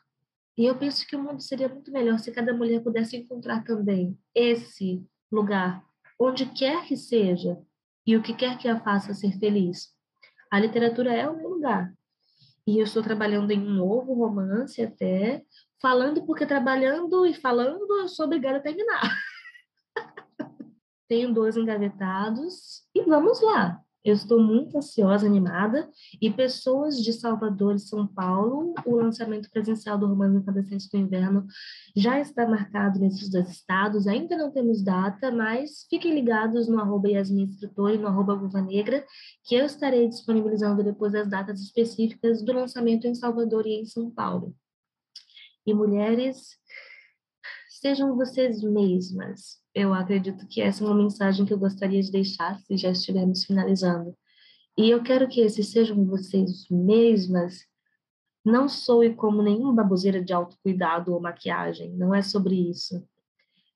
E 0.58 0.66
eu 0.66 0.76
penso 0.76 1.06
que 1.06 1.16
o 1.16 1.22
mundo 1.22 1.42
seria 1.42 1.70
muito 1.70 1.92
melhor 1.92 2.18
se 2.20 2.32
cada 2.32 2.54
mulher 2.54 2.82
pudesse 2.82 3.16
encontrar 3.16 3.64
também 3.64 4.18
esse 4.34 5.06
lugar, 5.32 5.84
onde 6.20 6.48
quer 6.48 6.86
que 6.86 6.98
seja, 6.98 7.58
e 8.06 8.16
o 8.16 8.24
que 8.24 8.34
quer 8.34 8.58
que 8.58 8.68
a 8.68 8.80
faça 8.80 9.14
ser 9.14 9.38
feliz. 9.38 9.94
A 10.52 10.60
literatura 10.60 11.14
é 11.14 11.30
o 11.30 11.38
meu 11.38 11.50
lugar. 11.50 11.94
E 12.66 12.80
eu 12.80 12.84
estou 12.84 13.04
trabalhando 13.04 13.52
em 13.52 13.60
um 13.60 13.74
novo 13.74 14.14
romance 14.14 14.82
até, 14.82 15.46
falando 15.82 16.26
porque 16.26 16.46
trabalhando 16.46 17.26
e 17.26 17.34
falando 17.34 18.00
eu 18.00 18.08
sou 18.08 18.26
obrigada 18.26 18.58
a 18.58 18.62
terminar. 18.62 19.02
Tenho 21.08 21.34
dois 21.34 21.56
engavetados 21.56 22.84
e 22.94 23.04
vamos 23.04 23.42
lá. 23.42 23.82
Eu 24.08 24.14
estou 24.14 24.42
muito 24.42 24.78
ansiosa, 24.78 25.26
animada, 25.26 25.90
e 26.22 26.32
pessoas 26.32 26.96
de 26.96 27.12
Salvador 27.12 27.76
e 27.76 27.80
São 27.80 28.08
Paulo, 28.08 28.74
o 28.86 28.96
lançamento 28.96 29.52
presencial 29.52 29.98
do 29.98 30.08
Romano 30.08 30.40
Incandescente 30.40 30.90
do 30.90 30.98
Inverno 30.98 31.46
já 31.94 32.18
está 32.18 32.48
marcado 32.48 33.02
nesses 33.02 33.30
dois 33.30 33.50
estados, 33.50 34.08
ainda 34.08 34.38
não 34.38 34.50
temos 34.50 34.82
data, 34.82 35.30
mas 35.30 35.86
fiquem 35.90 36.16
ligados 36.16 36.70
no 36.70 36.80
arroba 36.80 37.10
Yasmin 37.10 37.50
Escritor 37.50 37.96
e 37.96 37.98
no 37.98 38.08
arroba 38.08 38.38
Viva 38.38 38.62
Negra, 38.62 39.06
que 39.44 39.56
eu 39.56 39.66
estarei 39.66 40.08
disponibilizando 40.08 40.82
depois 40.82 41.14
as 41.14 41.28
datas 41.28 41.60
específicas 41.60 42.42
do 42.42 42.54
lançamento 42.54 43.08
em 43.08 43.14
Salvador 43.14 43.68
e 43.68 43.82
em 43.82 43.86
São 43.86 44.10
Paulo. 44.10 44.56
E 45.66 45.74
mulheres, 45.74 46.56
sejam 47.80 48.16
vocês 48.16 48.62
mesmas, 48.64 49.62
eu 49.74 49.94
acredito 49.94 50.48
que 50.48 50.62
essa 50.62 50.84
é 50.84 50.88
uma 50.88 50.96
mensagem 50.96 51.46
que 51.46 51.54
eu 51.54 51.60
gostaria 51.60 52.02
de 52.02 52.12
deixar 52.12 52.60
se 52.60 52.76
já 52.76 52.90
estivermos 52.90 53.46
finalizando. 53.46 54.18
E 54.78 54.90
eu 54.90 55.04
quero 55.04 55.28
que 55.28 55.42
esses 55.42 55.72
sejam 55.72 56.06
vocês 56.06 56.68
mesmas. 56.70 57.66
Não 58.44 58.68
soe 58.68 59.14
como 59.14 59.42
nenhuma 59.42 59.74
baboseira 59.74 60.24
de 60.24 60.34
autocuidado 60.34 61.14
ou 61.14 61.22
maquiagem, 61.22 61.94
não 61.94 62.14
é 62.14 62.22
sobre 62.22 62.56
isso. 62.70 63.08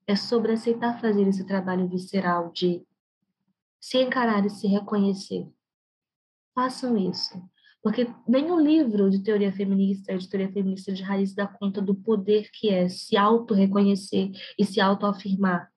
É 0.07 0.15
sobre 0.15 0.53
aceitar 0.53 0.99
fazer 0.99 1.27
esse 1.27 1.45
trabalho 1.45 1.87
visceral 1.87 2.51
de 2.51 2.83
se 3.79 3.99
encarar 3.99 4.45
e 4.45 4.49
se 4.49 4.67
reconhecer. 4.67 5.47
Façam 6.55 6.97
isso. 6.97 7.41
Porque 7.81 8.07
nenhum 8.27 8.59
livro 8.59 9.09
de 9.09 9.23
teoria 9.23 9.51
feminista, 9.51 10.15
de 10.15 10.29
teoria 10.29 10.51
feminista 10.51 10.93
de 10.93 11.01
raiz, 11.01 11.33
dá 11.33 11.47
conta 11.47 11.81
do 11.81 11.95
poder 11.95 12.49
que 12.51 12.69
é 12.69 12.87
se 12.87 13.17
auto-reconhecer 13.17 14.31
e 14.57 14.63
se 14.63 14.79
auto-afirmar 14.79 15.71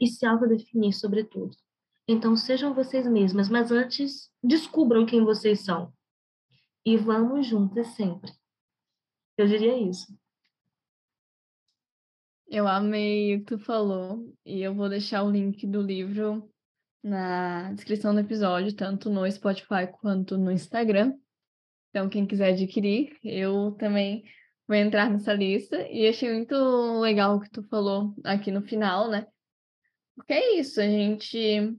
e 0.00 0.06
se 0.06 0.24
autodefinir, 0.24 0.92
sobretudo. 0.92 1.56
Então, 2.06 2.36
sejam 2.36 2.74
vocês 2.74 3.06
mesmas, 3.06 3.48
mas 3.48 3.72
antes, 3.72 4.30
descubram 4.42 5.06
quem 5.06 5.24
vocês 5.24 5.60
são. 5.60 5.92
E 6.84 6.96
vamos 6.96 7.46
juntas 7.46 7.88
sempre. 7.88 8.30
Eu 9.36 9.46
diria 9.46 9.76
isso. 9.78 10.16
Eu 12.46 12.68
amei 12.68 13.36
o 13.36 13.38
que 13.40 13.46
tu 13.46 13.58
falou, 13.58 14.32
e 14.44 14.60
eu 14.60 14.74
vou 14.74 14.88
deixar 14.88 15.22
o 15.22 15.30
link 15.30 15.66
do 15.66 15.80
livro 15.80 16.48
na 17.04 17.70
descrição 17.74 18.14
do 18.14 18.20
episódio, 18.20 18.74
tanto 18.74 19.10
no 19.10 19.30
Spotify 19.30 19.86
quanto 20.00 20.38
no 20.38 20.50
Instagram. 20.50 21.12
Então, 21.90 22.08
quem 22.08 22.26
quiser 22.26 22.54
adquirir, 22.54 23.16
eu 23.22 23.72
também 23.78 24.24
vou 24.66 24.74
entrar 24.74 25.10
nessa 25.10 25.34
lista. 25.34 25.76
E 25.88 26.08
achei 26.08 26.32
muito 26.32 26.54
legal 27.00 27.36
o 27.36 27.40
que 27.40 27.50
tu 27.50 27.62
falou 27.64 28.14
aqui 28.24 28.50
no 28.50 28.62
final, 28.62 29.10
né? 29.10 29.26
Porque 30.16 30.32
é 30.32 30.58
isso, 30.58 30.80
a 30.80 30.86
gente 30.86 31.76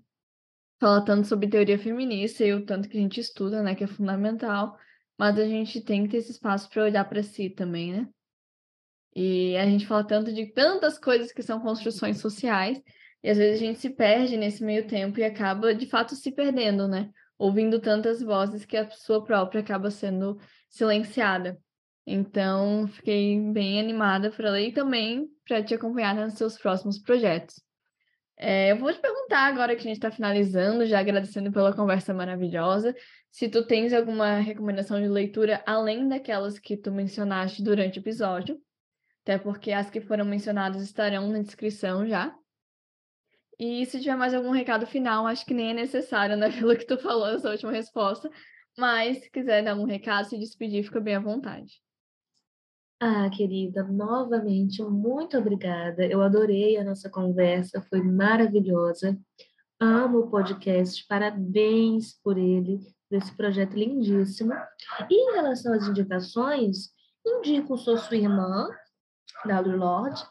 fala 0.79 1.03
tanto 1.03 1.27
sobre 1.27 1.49
teoria 1.49 1.79
feminista 1.79 2.43
e 2.43 2.53
o 2.53 2.65
tanto 2.65 2.87
que 2.87 2.97
a 2.97 3.01
gente 3.01 3.19
estuda, 3.19 3.63
né, 3.63 3.73
que 3.73 3.83
é 3.83 3.87
fundamental, 3.87 4.77
mas 5.17 5.39
a 5.39 5.47
gente 5.47 5.81
tem 5.81 6.03
que 6.03 6.09
ter 6.09 6.17
esse 6.17 6.31
espaço 6.31 6.69
para 6.69 6.83
olhar 6.83 7.05
para 7.05 7.23
si 7.23 7.49
também, 7.49 7.93
né? 7.93 8.09
E 9.15 9.55
a 9.55 9.65
gente 9.65 9.87
fala 9.87 10.03
tanto 10.03 10.33
de 10.33 10.51
tantas 10.51 10.99
coisas 10.99 11.31
que 11.31 11.41
são 11.41 11.61
construções 11.61 12.19
sociais, 12.19 12.81
e 13.25 13.29
às 13.31 13.39
vezes 13.39 13.59
a 13.59 13.65
gente 13.65 13.79
se 13.79 13.89
perde 13.89 14.37
nesse 14.37 14.63
meio 14.63 14.85
tempo 14.85 15.19
e 15.19 15.23
acaba 15.23 15.73
de 15.73 15.87
fato 15.87 16.13
se 16.15 16.31
perdendo, 16.31 16.87
né? 16.87 17.09
Ouvindo 17.39 17.79
tantas 17.79 18.21
vozes 18.21 18.65
que 18.65 18.77
a 18.77 18.87
sua 18.91 19.23
própria 19.23 19.61
acaba 19.61 19.89
sendo 19.89 20.37
silenciada. 20.69 21.59
Então, 22.05 22.87
fiquei 22.87 23.41
bem 23.51 23.79
animada 23.79 24.29
para 24.29 24.51
ler 24.51 24.67
e 24.67 24.71
também 24.71 25.27
para 25.43 25.63
te 25.63 25.73
acompanhar 25.73 26.13
nos 26.13 26.35
seus 26.35 26.55
próximos 26.55 26.99
projetos. 26.99 27.55
É, 28.37 28.71
eu 28.71 28.77
vou 28.77 28.93
te 28.93 28.99
perguntar 28.99 29.47
agora 29.47 29.75
que 29.75 29.81
a 29.81 29.85
gente 29.85 29.95
está 29.97 30.11
finalizando, 30.11 30.85
já 30.85 30.99
agradecendo 30.99 31.51
pela 31.51 31.73
conversa 31.73 32.13
maravilhosa, 32.13 32.95
se 33.31 33.49
tu 33.49 33.65
tens 33.65 33.91
alguma 33.91 34.37
recomendação 34.37 35.01
de 35.01 35.07
leitura 35.07 35.63
além 35.65 36.07
daquelas 36.07 36.59
que 36.59 36.77
tu 36.77 36.91
mencionaste 36.91 37.63
durante 37.63 37.97
o 37.97 38.03
episódio, 38.03 38.61
até 39.23 39.39
porque 39.39 39.71
as 39.71 39.89
que 39.89 39.99
foram 39.99 40.25
mencionadas 40.25 40.83
estarão 40.83 41.27
na 41.31 41.39
descrição 41.39 42.05
já. 42.05 42.31
E 43.59 43.85
se 43.85 43.99
tiver 43.99 44.15
mais 44.15 44.33
algum 44.33 44.51
recado 44.51 44.85
final, 44.85 45.25
acho 45.25 45.45
que 45.45 45.53
nem 45.53 45.71
é 45.71 45.73
necessário, 45.73 46.35
né, 46.35 46.49
pelo 46.59 46.75
que 46.75 46.85
tu 46.85 46.97
falou 46.97 47.27
nessa 47.27 47.49
última 47.49 47.71
resposta, 47.71 48.29
mas 48.77 49.19
se 49.19 49.31
quiser 49.31 49.63
dar 49.63 49.75
um 49.75 49.85
recado, 49.85 50.25
se 50.25 50.37
despedir, 50.37 50.83
fica 50.83 50.99
bem 50.99 51.15
à 51.15 51.19
vontade. 51.19 51.81
Ah, 52.99 53.29
querida, 53.29 53.83
novamente, 53.83 54.81
muito 54.83 55.37
obrigada. 55.37 56.05
Eu 56.05 56.21
adorei 56.21 56.77
a 56.77 56.83
nossa 56.83 57.09
conversa, 57.09 57.81
foi 57.89 58.01
maravilhosa. 58.01 59.17
Amo 59.79 60.19
o 60.19 60.29
podcast, 60.29 61.05
parabéns 61.07 62.19
por 62.23 62.37
ele, 62.37 62.79
por 63.09 63.17
esse 63.17 63.35
projeto 63.35 63.73
lindíssimo. 63.73 64.53
E 65.09 65.13
em 65.13 65.35
relação 65.35 65.73
às 65.73 65.87
indicações, 65.87 66.89
indico 67.25 67.77
Sou 67.77 67.97
Sua 67.97 68.15
Irmã, 68.15 68.69
da 69.45 69.59
Lorde, 69.59 70.23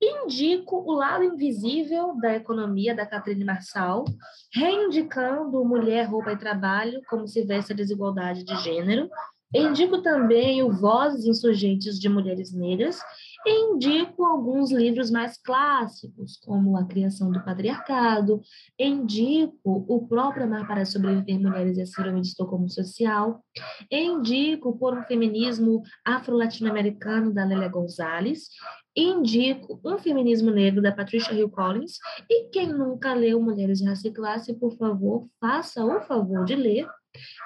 indico 0.00 0.76
O 0.76 0.92
Lado 0.92 1.24
Invisível 1.24 2.16
da 2.20 2.34
Economia, 2.34 2.94
da 2.94 3.04
Catherine 3.04 3.44
Marçal, 3.44 4.04
reindicando 4.52 5.64
Mulher, 5.64 6.04
Roupa 6.04 6.32
e 6.32 6.38
Trabalho, 6.38 7.02
como 7.08 7.26
se 7.26 7.42
veste 7.42 7.72
a 7.72 7.76
desigualdade 7.76 8.44
de 8.44 8.56
gênero, 8.62 9.10
Indico 9.52 10.00
também 10.00 10.62
o 10.62 10.70
Vozes 10.70 11.24
Insurgentes 11.24 11.98
de 11.98 12.08
Mulheres 12.08 12.52
Negras 12.52 13.00
indico 13.46 14.24
alguns 14.24 14.70
livros 14.70 15.10
mais 15.10 15.36
clássicos, 15.36 16.38
como 16.44 16.76
A 16.76 16.84
Criação 16.84 17.30
do 17.30 17.42
Patriarcado, 17.42 18.40
indico 18.78 19.84
o 19.88 20.06
próprio 20.06 20.44
Amar 20.44 20.66
para 20.66 20.84
Sobreviver 20.84 21.40
Mulheres 21.40 21.78
e 21.78 21.82
a 21.82 21.86
Síndrome 21.86 22.20
de 22.20 22.28
Estocolmo 22.28 22.68
Social, 22.68 23.42
indico 23.90 24.76
Por 24.76 24.98
um 24.98 25.02
Feminismo 25.02 25.82
Afro-Latino-Americano, 26.04 27.32
da 27.32 27.44
Lélia 27.44 27.68
Gonzalez, 27.68 28.48
indico 28.94 29.80
Um 29.84 29.98
Feminismo 29.98 30.50
Negro, 30.50 30.82
da 30.82 30.92
Patricia 30.92 31.32
Hill 31.32 31.50
Collins, 31.50 31.98
e 32.28 32.48
quem 32.50 32.68
nunca 32.68 33.14
leu 33.14 33.40
Mulheres 33.40 33.84
Raça 33.84 34.08
e 34.08 34.12
Classe, 34.12 34.54
por 34.54 34.76
favor, 34.76 35.26
faça 35.40 35.84
o 35.84 36.00
favor 36.02 36.44
de 36.44 36.54
ler, 36.54 36.86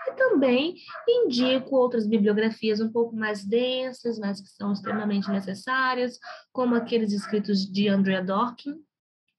e 0.09 0.13
também 0.13 0.75
indico 1.09 1.77
outras 1.77 2.07
bibliografias 2.07 2.81
um 2.81 2.91
pouco 2.91 3.15
mais 3.17 3.45
densas, 3.45 4.19
mas 4.19 4.41
que 4.41 4.49
são 4.49 4.73
extremamente 4.73 5.31
necessárias, 5.31 6.19
como 6.53 6.75
aqueles 6.75 7.13
escritos 7.13 7.71
de 7.71 7.89
Andrea 7.89 8.23
Dworkin, 8.23 8.75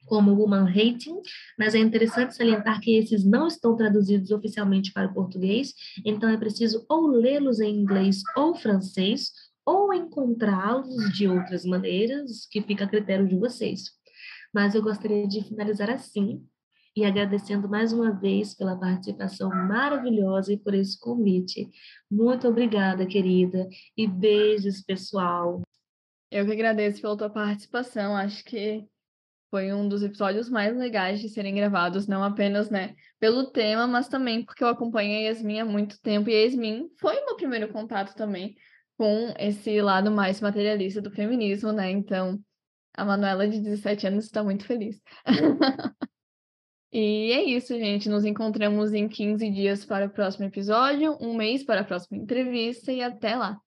como 0.06 0.36
Woman 0.36 0.70
Hating, 0.70 1.20
mas 1.58 1.74
é 1.74 1.80
interessante 1.80 2.36
salientar 2.36 2.80
que 2.80 2.96
esses 2.96 3.26
não 3.26 3.48
estão 3.48 3.76
traduzidos 3.76 4.32
oficialmente 4.32 4.94
para 4.94 5.08
o 5.08 5.14
português, 5.14 5.74
então 6.06 6.30
é 6.30 6.38
preciso 6.38 6.86
ou 6.88 7.08
lê-los 7.08 7.60
em 7.60 7.76
inglês 7.76 8.22
ou 8.36 8.56
francês, 8.56 9.32
ou 9.66 9.92
encontrá-los 9.92 11.12
de 11.12 11.28
outras 11.28 11.66
maneiras, 11.66 12.46
que 12.52 12.62
fica 12.62 12.86
a 12.86 12.88
critério 12.88 13.28
de 13.28 13.36
vocês. 13.36 13.86
Mas 14.54 14.76
eu 14.76 14.82
gostaria 14.82 15.28
de 15.28 15.44
finalizar 15.44 15.90
assim, 15.90 16.46
e 16.96 17.04
agradecendo 17.04 17.68
mais 17.68 17.92
uma 17.92 18.12
vez 18.12 18.54
pela 18.54 18.80
participação 18.80 19.50
maravilhosa 19.50 20.54
e 20.54 20.58
por 20.58 20.74
esse 20.74 20.98
convite. 21.00 21.70
Muito 22.10 22.48
obrigada, 22.48 23.06
querida, 23.06 23.68
e 23.98 24.08
beijos, 24.08 24.82
pessoal. 24.82 25.62
Eu 26.32 26.46
que 26.46 26.52
agradeço 26.54 27.02
pela 27.02 27.18
tua 27.18 27.30
participação. 27.30 28.16
Acho 28.16 28.44
que 28.46 28.88
foi 29.52 29.74
um 29.74 29.88
dos 29.88 30.04
episódios 30.04 30.50
mais 30.50 30.76
legais 30.76 31.20
de 31.20 31.30
serem 31.30 31.56
gravados, 31.56 32.08
não 32.08 32.24
apenas, 32.24 32.70
né, 32.70 32.96
pelo 33.20 33.52
tema, 33.52 33.86
mas 33.88 34.08
também 34.08 34.44
porque 34.44 34.64
eu 34.64 34.68
acompanho 34.68 35.16
a 35.16 35.30
Yasmin 35.30 35.60
há 35.60 35.66
muito 35.66 36.02
tempo 36.02 36.30
e 36.30 36.34
a 36.34 36.44
Yasmin 36.44 36.90
foi 37.00 37.24
meu 37.26 37.36
primeiro 37.36 37.72
contato 37.72 38.16
também 38.16 38.56
com 38.98 39.34
esse 39.38 39.82
lado 39.82 40.12
mais 40.12 40.40
materialista 40.42 41.02
do 41.02 41.12
feminismo, 41.12 41.72
né? 41.72 41.92
Então, 41.92 42.40
a 42.94 43.04
Manuela 43.04 43.48
de 43.48 43.60
17 43.60 44.08
anos 44.08 44.26
está 44.26 44.44
muito 44.44 44.66
feliz. 44.66 45.02
E 46.98 47.34
é 47.34 47.44
isso, 47.44 47.78
gente. 47.78 48.08
Nos 48.08 48.24
encontramos 48.24 48.94
em 48.94 49.10
15 49.10 49.52
dias 49.52 49.84
para 49.84 50.06
o 50.06 50.10
próximo 50.10 50.46
episódio, 50.46 51.18
um 51.20 51.36
mês 51.36 51.62
para 51.62 51.82
a 51.82 51.84
próxima 51.84 52.18
entrevista 52.18 52.90
e 52.90 53.02
até 53.02 53.36
lá. 53.36 53.60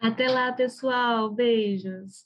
Até 0.00 0.30
lá, 0.30 0.50
pessoal. 0.50 1.30
Beijos. 1.30 2.24